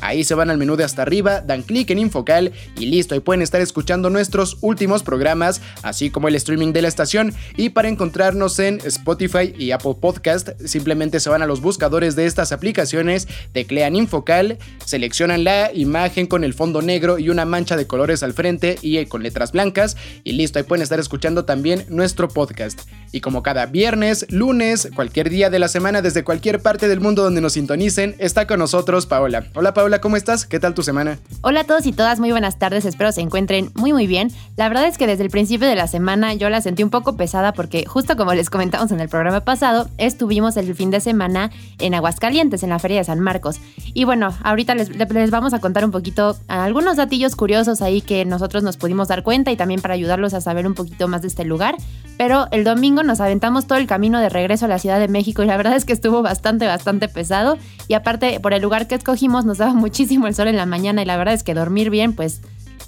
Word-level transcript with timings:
Ahí 0.00 0.24
se 0.24 0.34
van 0.34 0.50
al 0.50 0.58
menú 0.58 0.76
de 0.76 0.84
hasta 0.84 1.02
arriba, 1.02 1.40
dan 1.40 1.62
clic 1.62 1.90
en 1.90 1.98
Infocal 1.98 2.52
y 2.78 2.86
listo, 2.86 3.14
ahí 3.14 3.20
pueden 3.20 3.42
estar 3.42 3.60
escuchando 3.60 4.10
nuestros 4.10 4.58
últimos 4.60 5.02
programas, 5.02 5.60
así 5.82 6.10
como 6.10 6.28
el 6.28 6.34
streaming 6.34 6.72
de 6.72 6.82
la 6.82 6.88
estación. 6.88 7.34
Y 7.56 7.70
para 7.70 7.88
encontrarnos 7.88 8.58
en 8.58 8.80
Spotify 8.84 9.54
y 9.58 9.70
Apple 9.70 9.96
Podcast, 10.00 10.50
simplemente 10.64 11.20
se 11.20 11.30
van 11.30 11.42
a 11.42 11.46
los 11.46 11.60
buscadores 11.60 12.16
de 12.16 12.26
estas 12.26 12.52
aplicaciones, 12.52 13.28
teclean 13.52 13.96
Infocal, 13.96 14.58
seleccionan 14.84 15.44
la 15.44 15.72
imagen 15.72 16.26
con 16.26 16.44
el 16.44 16.54
fondo 16.54 16.82
negro 16.82 17.18
y 17.18 17.28
una 17.30 17.44
mancha 17.44 17.76
de 17.76 17.86
colores 17.86 18.22
al 18.22 18.32
frente 18.32 18.78
y 18.82 18.98
eh, 18.98 19.08
con 19.08 19.22
letras 19.22 19.52
blancas 19.52 19.96
y 20.24 20.32
listo, 20.32 20.58
ahí 20.58 20.64
pueden 20.64 20.82
estar 20.82 21.00
escuchando 21.00 21.44
también 21.44 21.84
nuestro 21.88 22.28
podcast. 22.28 22.80
Y 23.12 23.20
como 23.20 23.42
cada 23.42 23.66
viernes, 23.66 24.26
lunes, 24.30 24.88
cualquier 24.94 25.30
día 25.30 25.50
de 25.50 25.58
la 25.58 25.68
semana 25.68 26.02
desde 26.02 26.24
cualquier 26.24 26.60
parte 26.60 26.88
del 26.88 27.00
mundo 27.00 27.22
donde 27.22 27.40
nos 27.40 27.54
sintonicen, 27.54 28.14
está 28.18 28.46
con 28.46 28.58
nosotros 28.58 29.06
Paola. 29.06 29.51
Hola 29.54 29.74
Paula, 29.74 30.00
¿cómo 30.00 30.16
estás? 30.16 30.46
¿Qué 30.46 30.58
tal 30.58 30.72
tu 30.72 30.82
semana? 30.82 31.18
Hola 31.42 31.60
a 31.60 31.64
todos 31.64 31.84
y 31.84 31.92
todas, 31.92 32.18
muy 32.20 32.30
buenas 32.30 32.58
tardes, 32.58 32.86
espero 32.86 33.12
se 33.12 33.20
encuentren 33.20 33.70
muy 33.74 33.92
muy 33.92 34.06
bien. 34.06 34.30
La 34.56 34.66
verdad 34.68 34.86
es 34.86 34.96
que 34.96 35.06
desde 35.06 35.24
el 35.24 35.28
principio 35.30 35.68
de 35.68 35.74
la 35.74 35.86
semana 35.86 36.32
yo 36.32 36.48
la 36.48 36.62
sentí 36.62 36.82
un 36.82 36.88
poco 36.88 37.18
pesada 37.18 37.52
porque 37.52 37.84
justo 37.84 38.16
como 38.16 38.32
les 38.32 38.48
comentamos 38.48 38.92
en 38.92 39.00
el 39.00 39.10
programa 39.10 39.44
pasado, 39.44 39.90
estuvimos 39.98 40.56
el 40.56 40.74
fin 40.74 40.90
de 40.90 41.00
semana 41.00 41.50
en 41.80 41.92
Aguascalientes, 41.92 42.62
en 42.62 42.70
la 42.70 42.78
Feria 42.78 42.96
de 42.96 43.04
San 43.04 43.20
Marcos. 43.20 43.60
Y 43.92 44.04
bueno, 44.04 44.34
ahorita 44.42 44.74
les, 44.74 44.88
les 44.88 45.30
vamos 45.30 45.52
a 45.52 45.58
contar 45.58 45.84
un 45.84 45.90
poquito 45.90 46.38
algunos 46.48 46.96
datillos 46.96 47.36
curiosos 47.36 47.82
ahí 47.82 48.00
que 48.00 48.24
nosotros 48.24 48.62
nos 48.62 48.78
pudimos 48.78 49.08
dar 49.08 49.22
cuenta 49.22 49.50
y 49.50 49.56
también 49.56 49.82
para 49.82 49.92
ayudarlos 49.92 50.32
a 50.32 50.40
saber 50.40 50.66
un 50.66 50.72
poquito 50.72 51.08
más 51.08 51.20
de 51.20 51.28
este 51.28 51.44
lugar. 51.44 51.76
Pero 52.22 52.46
el 52.52 52.62
domingo 52.62 53.02
nos 53.02 53.18
aventamos 53.20 53.66
todo 53.66 53.78
el 53.78 53.88
camino 53.88 54.20
de 54.20 54.28
regreso 54.28 54.66
a 54.66 54.68
la 54.68 54.78
Ciudad 54.78 55.00
de 55.00 55.08
México 55.08 55.42
y 55.42 55.46
la 55.46 55.56
verdad 55.56 55.74
es 55.74 55.84
que 55.84 55.92
estuvo 55.92 56.22
bastante, 56.22 56.68
bastante 56.68 57.08
pesado. 57.08 57.58
Y 57.88 57.94
aparte, 57.94 58.38
por 58.38 58.52
el 58.54 58.62
lugar 58.62 58.86
que 58.86 58.94
escogimos, 58.94 59.44
nos 59.44 59.58
daba 59.58 59.74
muchísimo 59.74 60.28
el 60.28 60.34
sol 60.36 60.46
en 60.46 60.56
la 60.56 60.64
mañana 60.64 61.02
y 61.02 61.04
la 61.04 61.16
verdad 61.16 61.34
es 61.34 61.42
que 61.42 61.52
dormir 61.52 61.90
bien, 61.90 62.12
pues 62.12 62.40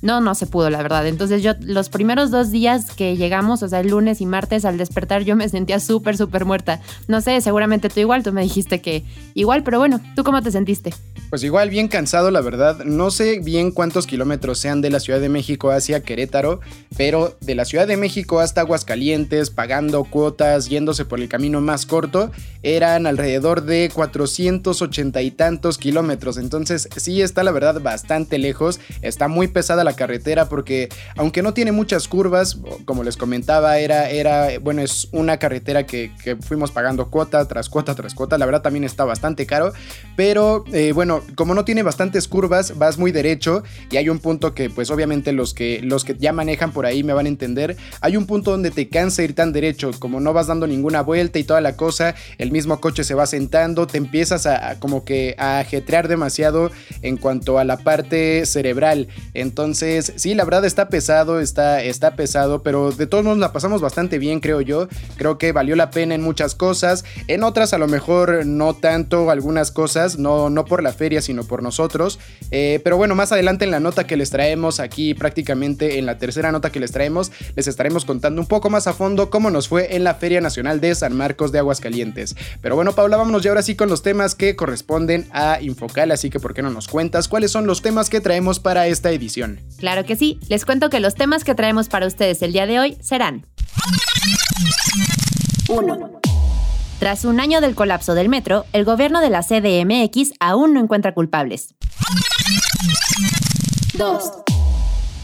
no, 0.05 0.21
no 0.21 0.35
se 0.35 0.47
pudo, 0.47 0.69
la 0.69 0.83
verdad. 0.83 1.07
Entonces 1.07 1.43
yo 1.43 1.55
los 1.61 1.89
primeros 1.89 2.31
dos 2.31 2.51
días 2.51 2.91
que 2.91 3.17
llegamos, 3.17 3.63
o 3.63 3.69
sea, 3.69 3.81
el 3.81 3.89
lunes 3.89 4.21
y 4.21 4.27
martes, 4.27 4.67
al 4.67 4.77
despertar 4.77 5.23
yo 5.23 5.35
me 5.35 5.49
sentía 5.49 5.81
súper, 5.81 6.19
súper 6.19 6.45
muerta. 6.45 6.83
No 7.09 7.23
sé, 7.23 7.41
seguramente 7.41 7.89
tú 7.89 8.01
igual, 8.01 8.23
tú 8.23 8.31
me 8.31 8.43
dijiste 8.43 8.83
que 8.83 9.03
igual, 9.33 9.63
pero 9.63 9.79
bueno, 9.79 10.03
¿tú 10.15 10.23
cómo 10.23 10.43
te 10.43 10.51
sentiste? 10.51 10.93
Pues 11.31 11.43
igual, 11.43 11.71
bien 11.71 11.89
cansado, 11.89 12.31
la 12.31 12.43
verdad. 12.43 12.85
No 12.85 13.11
sé 13.11 13.41
bien 13.41 13.71
cuántos 13.71 14.07
kilómetros 14.07 14.59
sean 14.59 14.83
de 14.83 14.91
la 14.91 15.01
Ciudad 15.01 15.21
de 15.21 15.31
México 15.31 15.71
hacia 15.71 16.03
Querétaro, 16.03 16.61
pero 16.99 17.37
de 17.41 17.55
la 17.55 17.65
Ciudad 17.65 17.89
de 17.89 17.97
México 17.97 18.41
hasta 18.41 18.61
Aguascalientes, 18.61 19.49
pagando 19.49 20.05
cuotas, 20.05 20.69
yéndose 20.69 21.07
por 21.07 21.19
el 21.19 21.31
camino 21.31 21.63
más 21.63 21.87
corto, 21.87 22.31
eran 22.63 23.07
alrededor 23.07 23.63
de 23.63 23.91
480 23.93 25.23
y 25.23 25.31
tantos 25.31 25.79
kilómetros. 25.79 26.37
Entonces 26.37 26.89
sí 26.95 27.23
está 27.23 27.43
la 27.43 27.53
verdad 27.53 27.81
bastante 27.81 28.39
lejos, 28.39 28.81
está 29.01 29.29
muy 29.29 29.49
pesada 29.49 29.83
la 29.83 29.94
carretera 29.95 30.49
porque 30.49 30.89
aunque 31.17 31.43
no 31.43 31.55
tiene 31.55 31.73
muchas 31.73 32.09
curvas, 32.09 32.59
como 32.85 33.05
les 33.05 33.17
comentaba, 33.17 33.79
era, 33.79 34.11
era 34.11 34.59
bueno, 34.61 34.83
es 34.83 35.09
una 35.13 35.39
carretera 35.39 35.87
que, 35.87 36.11
fuimos 36.41 36.71
pagando 36.71 37.11
cuota 37.11 37.47
tras 37.47 37.69
cuota 37.69 37.95
tras 37.95 38.15
cuota, 38.15 38.39
la 38.39 38.47
verdad 38.47 38.63
también 38.63 38.85
está 38.85 39.05
bastante 39.05 39.47
caro, 39.47 39.73
pero 40.17 40.65
eh, 40.73 40.93
bueno, 40.93 41.23
como 41.37 41.55
no 41.55 41.65
tiene 41.65 41.83
bastantes 41.83 42.29
curvas, 42.29 42.79
vas 42.79 42.99
muy 42.99 43.13
derecho 43.13 43.63
y 43.91 43.97
hay 43.97 44.09
un 44.09 44.19
punto 44.19 44.55
que 44.55 44.71
pues 44.71 44.91
obviamente 44.91 45.33
los 45.33 45.55
que, 45.55 45.81
los 45.83 46.05
que 46.05 46.17
ya 46.19 46.33
manejan 46.33 46.73
por 46.73 46.87
ahí 46.87 47.03
me 47.03 47.13
van 47.13 47.27
a 47.27 47.29
entender, 47.29 47.77
hay 48.01 48.17
un 48.17 48.27
punto 48.27 48.51
donde 48.51 48.71
te 48.71 48.89
cansa 48.89 49.23
ir 49.23 49.35
tan 49.35 49.53
derecho, 49.53 49.91
como 49.99 50.21
no 50.21 50.33
vas 50.33 50.47
dando 50.47 50.67
ninguna 50.67 51.03
vuelta 51.03 51.39
y 51.39 51.45
toda 51.45 51.61
la 51.61 51.77
cosa, 51.77 52.15
el 52.39 52.51
mismo 52.51 52.81
coche 52.81 53.05
se 53.05 53.15
va 53.15 53.27
sentando, 53.27 53.87
te 53.87 53.99
empiezas 53.99 54.47
a, 54.47 54.79
como 54.81 55.05
que 55.05 55.35
a 55.39 55.59
ajetrear 55.59 56.09
demasiado 56.09 56.71
en 57.03 57.17
cuanto 57.17 57.59
a 57.59 57.65
la 57.65 57.77
parte 57.77 58.47
cerebral, 58.47 59.09
entonces 59.35 59.84
sí, 60.17 60.35
la 60.35 60.45
verdad 60.45 60.65
está 60.65 60.89
pesado, 60.89 61.41
está, 61.41 61.83
está 61.83 62.17
pesado, 62.17 62.63
pero 62.63 62.93
de 62.93 63.07
todos 63.07 63.25
modos 63.25 63.39
la 63.39 63.53
pasamos 63.53 63.81
bastante 63.81 64.19
bien, 64.19 64.41
creo 64.41 64.61
yo, 64.61 64.89
creo 65.17 65.39
que 65.39 65.53
valió 65.53 65.77
la 65.77 65.91
pena 65.91 66.15
en 66.15 66.23
muchas 66.23 66.55
cosas, 66.55 67.05
en 67.29 67.45
otras 67.45 67.73
a 67.73 67.79
lo 67.79 67.87
mejor 67.87 68.47
no 68.47 68.75
tanto 68.75 69.31
algunas 69.31 69.71
cosas, 69.71 70.19
no, 70.19 70.51
no 70.51 70.65
por 70.65 70.83
la 70.83 70.93
feria, 70.93 71.23
sino 71.23 71.45
por 71.45 71.63
nosotros. 71.63 72.19
Eh, 72.51 72.81
pero 72.85 72.97
bueno, 72.97 73.15
más 73.15 73.33
adelante 73.33 73.65
en 73.65 73.71
la 73.71 73.81
nota 73.81 74.07
que 74.07 74.17
les 74.17 74.31
traemos 74.31 74.81
aquí, 74.81 75.15
prácticamente 75.15 75.99
en 75.99 76.07
la 76.07 76.19
tercera 76.19 76.53
nota 76.53 76.71
que 76.71 76.81
les 76.81 76.93
traemos, 76.93 77.33
les 77.57 77.67
estaremos 77.67 78.05
contando 78.05 78.41
un 78.41 78.47
poco 78.47 78.71
más 78.71 78.87
a 78.87 78.93
fondo 78.93 79.31
cómo 79.31 79.51
nos 79.51 79.69
fue 79.69 79.97
en 79.97 80.05
la 80.05 80.15
Feria 80.15 80.41
Nacional 80.41 80.81
de 80.81 80.95
San 80.95 81.17
Marcos 81.17 81.53
de 81.53 81.59
Aguascalientes. 81.59 82.37
Pero 82.61 82.77
bueno, 82.77 82.95
Paula, 82.95 83.17
vámonos 83.17 83.43
ya 83.43 83.51
ahora 83.51 83.63
sí 83.63 83.75
con 83.75 83.89
los 83.89 84.03
temas 84.03 84.35
que 84.35 84.57
corresponden 84.57 85.27
a 85.33 85.61
Infocal, 85.61 86.11
así 86.11 86.31
que 86.31 86.41
¿por 86.41 86.55
qué 86.55 86.63
no 86.63 86.71
nos 86.71 86.89
cuentas 86.89 87.29
cuáles 87.29 87.51
son 87.51 87.67
los 87.67 87.83
temas 87.83 88.11
que 88.11 88.21
traemos 88.21 88.61
para 88.61 88.87
esta 88.87 89.11
edición? 89.11 89.61
Claro 89.79 90.05
que 90.05 90.17
sí, 90.17 90.39
les 90.49 90.65
cuento 90.65 90.91
que 90.91 91.01
los 91.01 91.15
temas 91.15 91.45
que 91.45 91.55
traemos 91.55 91.89
para 91.89 92.07
ustedes 92.07 92.43
el 92.43 92.53
día 92.53 92.67
de 92.67 92.81
hoy 92.81 92.97
serán 93.01 93.47
1. 95.69 96.21
Tras 96.99 97.25
un 97.25 97.41
año 97.41 97.61
del 97.61 97.75
colapso 97.75 98.15
del 98.15 98.29
metro, 98.29 98.65
el 98.73 98.85
gobierno 98.85 99.21
de 99.21 99.31
la 99.31 99.43
CDMX 99.43 100.33
aún 100.41 100.75
no 100.75 100.81
encuentra 100.81 101.13
culpables. 101.13 101.75
2. 103.95 104.33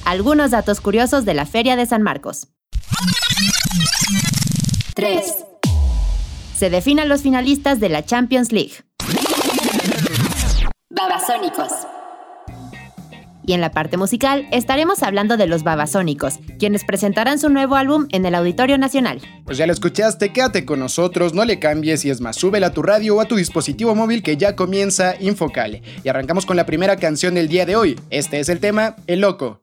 Algunos 0.05 0.51
datos 0.51 0.81
curiosos 0.81 1.25
de 1.25 1.35
la 1.35 1.47
Feria 1.47 1.77
de 1.77 1.87
San 1.87 2.03
Marcos. 2.03 2.49
3. 4.95 5.45
Se 6.57 6.69
definen 6.69 7.09
los 7.09 7.23
finalistas 7.23 7.81
de 7.81 7.89
la 7.89 8.05
Champions 8.05 8.53
League. 8.53 8.75
Babasónicos. 10.91 11.73
Y 13.51 13.53
en 13.53 13.61
la 13.61 13.73
parte 13.73 13.97
musical 13.97 14.47
estaremos 14.53 15.03
hablando 15.03 15.37
de 15.37 15.49
los 15.49 15.65
Babasónicos, 15.65 16.39
quienes 16.61 16.85
presentarán 16.85 17.41
su 17.41 17.49
nuevo 17.49 17.75
álbum 17.75 18.07
en 18.13 18.25
el 18.25 18.37
Auditorio 18.37 18.79
Nacional. 18.79 19.21
Pues 19.45 19.59
ya 19.59 19.67
lo 19.67 19.73
escuchaste, 19.73 20.33
quédate 20.33 20.65
con 20.65 20.79
nosotros, 20.79 21.35
no 21.35 21.45
le 21.45 21.59
cambies 21.59 22.05
y 22.05 22.11
es 22.11 22.21
más, 22.21 22.37
súbela 22.37 22.69
a 22.69 22.73
tu 22.73 22.81
radio 22.81 23.17
o 23.17 23.21
a 23.21 23.25
tu 23.25 23.35
dispositivo 23.35 23.97
móvil 23.97 24.23
que 24.23 24.37
ya 24.37 24.55
comienza 24.55 25.17
Infocal. 25.19 25.83
Y 26.05 26.09
arrancamos 26.09 26.47
con 26.47 26.57
la 26.57 26.65
primera 26.65 26.95
canción 26.95 27.35
del 27.35 27.49
día 27.49 27.67
de 27.67 27.75
hoy. 27.75 27.99
Este 28.11 28.39
es 28.39 28.49
el 28.49 28.61
tema, 28.61 28.95
El 29.09 29.23
Loco. 29.23 29.61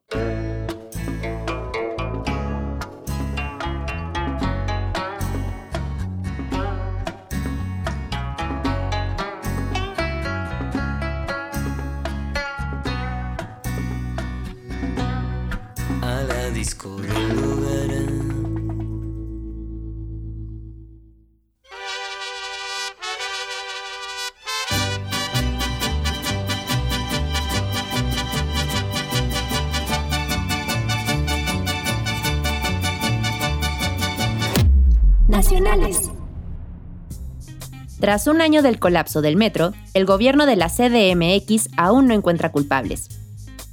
Tras 38.08 38.26
un 38.28 38.40
año 38.40 38.62
del 38.62 38.80
colapso 38.80 39.22
del 39.22 39.36
metro, 39.36 39.74
el 39.94 40.06
gobierno 40.06 40.46
de 40.46 40.56
la 40.56 40.70
CDMX 40.70 41.68
aún 41.76 42.08
no 42.08 42.14
encuentra 42.14 42.54
culpables. 42.54 43.10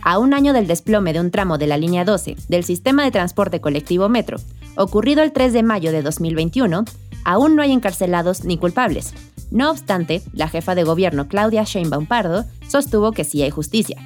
A 0.02 0.18
un 0.18 0.34
año 0.34 0.52
del 0.52 0.66
desplome 0.66 1.12
de 1.12 1.20
un 1.20 1.30
tramo 1.30 1.56
de 1.56 1.68
la 1.68 1.76
línea 1.76 2.04
12 2.04 2.34
del 2.48 2.64
sistema 2.64 3.04
de 3.04 3.12
transporte 3.12 3.60
colectivo 3.60 4.08
Metro, 4.08 4.38
ocurrido 4.74 5.22
el 5.22 5.30
3 5.30 5.52
de 5.52 5.62
mayo 5.62 5.92
de 5.92 6.02
2021, 6.02 6.84
aún 7.24 7.54
no 7.54 7.62
hay 7.62 7.70
encarcelados 7.70 8.44
ni 8.44 8.58
culpables. 8.58 9.14
No 9.52 9.70
obstante, 9.70 10.20
la 10.32 10.48
jefa 10.48 10.74
de 10.74 10.82
gobierno 10.82 11.28
Claudia 11.28 11.62
Sheinbaum 11.62 12.06
Pardo 12.06 12.44
sostuvo 12.66 13.12
que 13.12 13.22
sí 13.22 13.40
hay 13.42 13.50
justicia. 13.50 13.98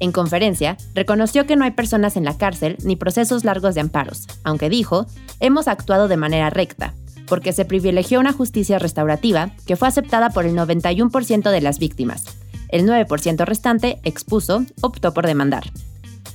En 0.00 0.10
conferencia, 0.10 0.78
reconoció 0.94 1.44
que 1.44 1.56
no 1.56 1.66
hay 1.66 1.72
personas 1.72 2.16
en 2.16 2.24
la 2.24 2.38
cárcel 2.38 2.78
ni 2.82 2.96
procesos 2.96 3.44
largos 3.44 3.74
de 3.74 3.82
amparos, 3.82 4.26
aunque 4.42 4.70
dijo, 4.70 5.04
hemos 5.38 5.68
actuado 5.68 6.08
de 6.08 6.16
manera 6.16 6.48
recta, 6.48 6.94
porque 7.26 7.52
se 7.52 7.64
privilegió 7.64 8.20
una 8.20 8.32
justicia 8.32 8.78
restaurativa 8.78 9.50
que 9.66 9.76
fue 9.76 9.88
aceptada 9.88 10.30
por 10.30 10.46
el 10.46 10.54
91% 10.54 11.50
de 11.50 11.60
las 11.60 11.78
víctimas. 11.78 12.24
El 12.68 12.86
9% 12.86 13.44
restante, 13.44 13.98
expuso, 14.04 14.64
optó 14.80 15.14
por 15.14 15.26
demandar. 15.26 15.64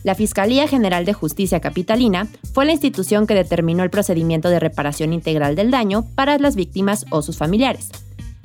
La 0.03 0.15
Fiscalía 0.15 0.67
General 0.67 1.05
de 1.05 1.13
Justicia 1.13 1.59
Capitalina 1.59 2.27
fue 2.53 2.65
la 2.65 2.71
institución 2.71 3.27
que 3.27 3.35
determinó 3.35 3.83
el 3.83 3.91
procedimiento 3.91 4.49
de 4.49 4.59
reparación 4.59 5.13
integral 5.13 5.55
del 5.55 5.69
daño 5.69 6.05
para 6.15 6.37
las 6.39 6.55
víctimas 6.55 7.05
o 7.11 7.21
sus 7.21 7.37
familiares. 7.37 7.89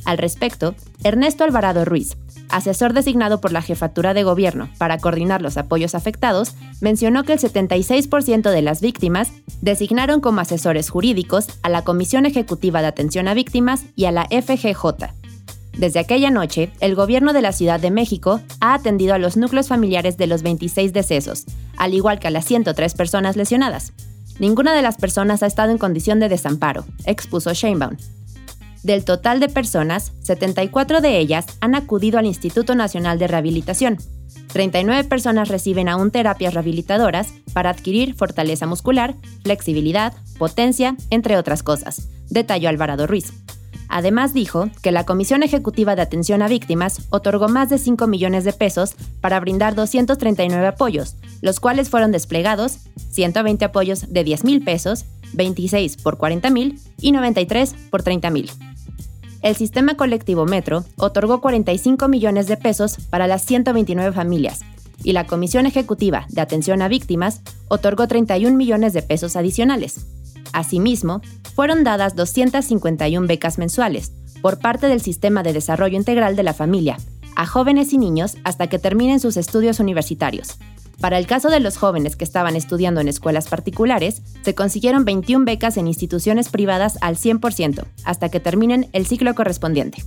Al 0.04 0.18
respecto, 0.18 0.74
Ernesto 1.02 1.44
Alvarado 1.44 1.84
Ruiz, 1.84 2.16
asesor 2.48 2.92
designado 2.92 3.40
por 3.40 3.52
la 3.52 3.62
Jefatura 3.62 4.14
de 4.14 4.24
Gobierno 4.24 4.68
para 4.78 4.98
coordinar 4.98 5.42
los 5.42 5.56
apoyos 5.56 5.94
afectados, 5.94 6.54
mencionó 6.80 7.24
que 7.24 7.34
el 7.34 7.38
76% 7.38 8.50
de 8.50 8.62
las 8.62 8.80
víctimas 8.80 9.32
designaron 9.60 10.20
como 10.20 10.40
asesores 10.40 10.90
jurídicos 10.90 11.48
a 11.62 11.68
la 11.68 11.82
Comisión 11.82 12.26
Ejecutiva 12.26 12.80
de 12.80 12.88
Atención 12.88 13.28
a 13.28 13.34
Víctimas 13.34 13.84
y 13.94 14.06
a 14.06 14.12
la 14.12 14.26
FGJ. 14.26 15.12
Desde 15.76 16.00
aquella 16.00 16.30
noche, 16.30 16.70
el 16.80 16.94
gobierno 16.94 17.34
de 17.34 17.42
la 17.42 17.52
Ciudad 17.52 17.78
de 17.78 17.90
México 17.90 18.40
ha 18.60 18.74
atendido 18.74 19.14
a 19.14 19.18
los 19.18 19.36
núcleos 19.36 19.68
familiares 19.68 20.16
de 20.16 20.26
los 20.26 20.42
26 20.42 20.92
decesos, 20.92 21.44
al 21.76 21.92
igual 21.92 22.18
que 22.18 22.28
a 22.28 22.30
las 22.30 22.46
103 22.46 22.94
personas 22.94 23.36
lesionadas. 23.36 23.92
Ninguna 24.38 24.74
de 24.74 24.82
las 24.82 24.96
personas 24.96 25.42
ha 25.42 25.46
estado 25.46 25.72
en 25.72 25.78
condición 25.78 26.18
de 26.18 26.28
desamparo, 26.28 26.84
expuso 27.04 27.52
Sheinbaum. 27.52 27.96
Del 28.86 29.04
total 29.04 29.40
de 29.40 29.48
personas, 29.48 30.12
74 30.22 31.00
de 31.00 31.18
ellas 31.18 31.44
han 31.60 31.74
acudido 31.74 32.20
al 32.20 32.26
Instituto 32.26 32.76
Nacional 32.76 33.18
de 33.18 33.26
Rehabilitación. 33.26 33.98
39 34.52 35.02
personas 35.08 35.48
reciben 35.48 35.88
aún 35.88 36.12
terapias 36.12 36.54
rehabilitadoras 36.54 37.32
para 37.52 37.70
adquirir 37.70 38.14
fortaleza 38.14 38.64
muscular, 38.64 39.16
flexibilidad, 39.42 40.12
potencia, 40.38 40.94
entre 41.10 41.36
otras 41.36 41.64
cosas, 41.64 42.06
detalló 42.30 42.68
Alvarado 42.68 43.08
Ruiz. 43.08 43.32
Además 43.88 44.32
dijo 44.32 44.70
que 44.84 44.92
la 44.92 45.04
Comisión 45.04 45.42
Ejecutiva 45.42 45.96
de 45.96 46.02
Atención 46.02 46.40
a 46.40 46.46
Víctimas 46.46 47.08
otorgó 47.10 47.48
más 47.48 47.68
de 47.68 47.78
5 47.78 48.06
millones 48.06 48.44
de 48.44 48.52
pesos 48.52 48.94
para 49.20 49.40
brindar 49.40 49.74
239 49.74 50.64
apoyos, 50.64 51.16
los 51.40 51.58
cuales 51.58 51.90
fueron 51.90 52.12
desplegados 52.12 52.78
120 53.10 53.64
apoyos 53.64 54.12
de 54.12 54.22
10 54.22 54.44
mil 54.44 54.62
pesos, 54.62 55.06
26 55.32 55.96
por 55.96 56.18
40 56.18 56.50
mil 56.50 56.78
y 57.00 57.10
93 57.10 57.74
por 57.90 58.04
30 58.04 58.30
mil 58.30 58.48
el 59.46 59.54
sistema 59.54 59.94
colectivo 59.94 60.44
Metro 60.44 60.84
otorgó 60.96 61.40
45 61.40 62.08
millones 62.08 62.48
de 62.48 62.56
pesos 62.56 62.96
para 63.10 63.28
las 63.28 63.44
129 63.44 64.12
familias 64.12 64.62
y 65.04 65.12
la 65.12 65.28
Comisión 65.28 65.66
Ejecutiva 65.66 66.26
de 66.30 66.40
Atención 66.40 66.82
a 66.82 66.88
Víctimas 66.88 67.42
otorgó 67.68 68.08
31 68.08 68.56
millones 68.56 68.92
de 68.92 69.02
pesos 69.02 69.36
adicionales. 69.36 70.04
Asimismo, 70.52 71.20
fueron 71.54 71.84
dadas 71.84 72.16
251 72.16 73.28
becas 73.28 73.56
mensuales 73.56 74.10
por 74.42 74.58
parte 74.58 74.88
del 74.88 75.00
Sistema 75.00 75.44
de 75.44 75.52
Desarrollo 75.52 75.96
Integral 75.96 76.34
de 76.34 76.42
la 76.42 76.52
Familia 76.52 76.96
a 77.36 77.46
jóvenes 77.46 77.92
y 77.92 77.98
niños 77.98 78.38
hasta 78.42 78.66
que 78.66 78.80
terminen 78.80 79.20
sus 79.20 79.36
estudios 79.36 79.78
universitarios, 79.78 80.58
para 81.00 81.18
el 81.18 81.26
caso 81.26 81.50
de 81.50 81.60
los 81.60 81.76
jóvenes 81.76 82.16
que 82.16 82.24
estaban 82.24 82.56
estudiando 82.56 83.00
en 83.00 83.08
escuelas 83.08 83.48
particulares, 83.48 84.22
se 84.42 84.54
consiguieron 84.54 85.04
21 85.04 85.44
becas 85.44 85.76
en 85.76 85.86
instituciones 85.86 86.48
privadas 86.48 86.98
al 87.00 87.16
100%, 87.16 87.84
hasta 88.04 88.28
que 88.30 88.40
terminen 88.40 88.88
el 88.92 89.06
ciclo 89.06 89.34
correspondiente. 89.34 90.02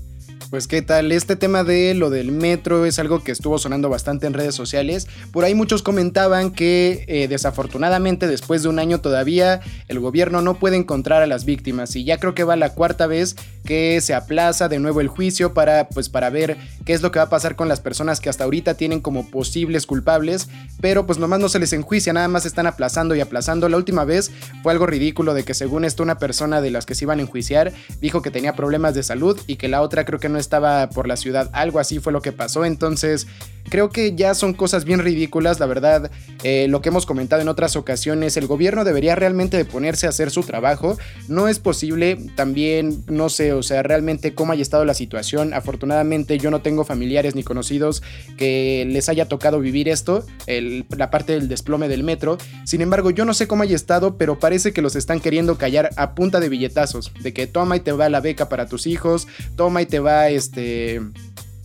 Pues 0.50 0.66
qué 0.66 0.82
tal, 0.82 1.12
este 1.12 1.36
tema 1.36 1.64
de 1.64 1.94
lo 1.94 2.10
del 2.10 2.32
metro 2.32 2.88
es 2.88 2.98
algo 2.98 3.24
que 3.24 3.32
estuvo 3.32 3.60
sonando 3.60 3.88
bastante 3.88 4.26
en 4.26 4.34
redes 4.34 4.56
sociales. 4.56 5.08
Por 5.32 5.44
ahí 5.46 5.54
muchos 5.54 5.84
comentaban 5.84 6.50
que 6.50 7.06
eh, 7.08 7.28
desafortunadamente 7.28 8.26
después 8.26 8.64
de 8.64 8.70
un 8.70 8.80
año 8.80 9.00
todavía 9.00 9.62
el 9.88 10.00
gobierno 10.00 10.42
no 10.42 10.56
puede 10.56 10.76
encontrar 10.76 11.22
a 11.22 11.28
las 11.28 11.46
víctimas 11.46 11.96
y 11.96 12.04
ya 12.04 12.18
creo 12.18 12.34
que 12.34 12.44
va 12.44 12.56
la 12.56 12.74
cuarta 12.74 13.06
vez 13.06 13.36
que 13.64 14.02
se 14.02 14.16
aplaza 14.16 14.68
de 14.70 14.80
nuevo 14.80 15.02
el 15.02 15.08
juicio 15.08 15.54
para 15.54 15.88
pues 15.90 16.10
para 16.10 16.32
ver 16.32 16.58
qué 16.84 16.94
es 16.94 17.04
lo 17.04 17.12
que 17.12 17.20
va 17.20 17.26
a 17.26 17.30
pasar 17.30 17.56
con 17.56 17.68
las 17.68 17.80
personas 17.80 18.20
que 18.20 18.30
hasta 18.30 18.46
ahorita 18.46 18.74
tienen 18.74 19.02
como 19.02 19.30
posibles 19.30 19.86
culpables, 19.86 20.50
pero 20.82 21.06
pues 21.06 21.20
nomás 21.20 21.40
no 21.40 21.50
se 21.50 21.60
les 21.60 21.74
enjuicia, 21.74 22.12
nada 22.12 22.28
más 22.28 22.48
están 22.48 22.66
aplazando 22.66 23.14
y 23.14 23.22
aplazando. 23.22 23.70
La 23.70 23.78
última 23.78 24.04
vez 24.04 24.32
fue 24.64 24.72
algo 24.72 24.88
ridículo 24.88 25.36
de 25.36 25.44
que 25.44 25.54
según 25.54 25.86
esto 25.86 26.02
una 26.02 26.18
persona 26.18 26.60
de 26.60 26.72
las 26.72 26.88
que 26.88 26.96
se 26.96 27.06
iban 27.06 27.20
a 27.20 27.22
enjuiciar 27.22 27.72
dijo 28.02 28.24
que 28.24 28.32
tenía 28.32 28.56
problemas 28.56 28.96
de 28.96 29.04
salud 29.04 29.40
y 29.46 29.58
que 29.58 29.68
la 29.68 29.84
otra 29.84 30.06
creo 30.06 30.20
que 30.20 30.30
no 30.30 30.39
estaba 30.40 30.90
por 30.90 31.08
la 31.08 31.18
ciudad. 31.18 31.50
Algo 31.54 31.80
así 31.80 32.00
fue 32.00 32.14
lo 32.14 32.22
que 32.22 32.32
pasó. 32.32 32.66
Entonces, 32.66 33.28
creo 33.70 33.90
que 33.90 34.16
ya 34.16 34.34
son 34.34 34.54
cosas 34.54 34.86
bien 34.86 35.00
ridículas. 35.00 35.60
La 35.60 35.66
verdad, 35.66 36.12
eh, 36.44 36.68
lo 36.70 36.82
que 36.82 36.90
hemos 36.90 37.06
comentado 37.06 37.42
en 37.42 37.48
otras 37.48 37.76
ocasiones, 37.76 38.38
el 38.38 38.48
gobierno 38.48 38.84
debería 38.84 39.16
realmente 39.16 39.64
ponerse 39.66 40.06
a 40.06 40.10
hacer 40.10 40.32
su 40.32 40.44
trabajo. 40.44 40.98
No 41.28 41.48
es 41.48 41.60
posible, 41.60 42.18
también, 42.36 43.04
no 43.08 43.30
sé, 43.30 43.54
o 43.54 43.64
sea, 43.64 43.84
realmente 43.84 44.34
cómo 44.34 44.54
haya 44.54 44.62
estado 44.62 44.86
la 44.86 44.94
situación. 44.94 45.54
Afortunadamente, 45.54 46.38
yo 46.38 46.52
no 46.52 46.62
tengo 46.62 46.84
familiares 46.84 47.36
ni 47.36 47.44
conocidos 47.44 48.02
que 48.38 48.86
les 48.90 49.10
haya 49.10 49.28
tocado 49.28 49.60
vivir 49.60 49.90
esto, 49.90 50.26
la 50.48 51.12
parte 51.12 51.34
del 51.34 51.48
desplome 51.48 51.88
del 51.88 52.04
metro. 52.04 52.38
Sin 52.66 52.82
embargo, 52.82 53.12
yo 53.12 53.26
no 53.26 53.34
sé 53.34 53.48
cómo 53.48 53.64
haya 53.64 53.76
estado, 53.76 54.18
pero 54.18 54.40
parece 54.40 54.74
que 54.74 54.82
los 54.82 54.96
están 54.96 55.20
queriendo 55.20 55.58
callar 55.58 55.92
a 55.98 56.16
punta 56.16 56.40
de 56.40 56.50
billetazos. 56.50 57.12
De 57.22 57.34
que 57.34 57.48
toma 57.48 57.76
y 57.76 57.80
te 57.80 57.92
va 57.92 58.10
la 58.10 58.22
beca 58.22 58.50
para 58.50 58.68
tus 58.68 58.88
hijos, 58.88 59.28
toma 59.56 59.82
y 59.82 59.86
te 59.86 60.00
va 60.00 60.29
este 60.32 61.02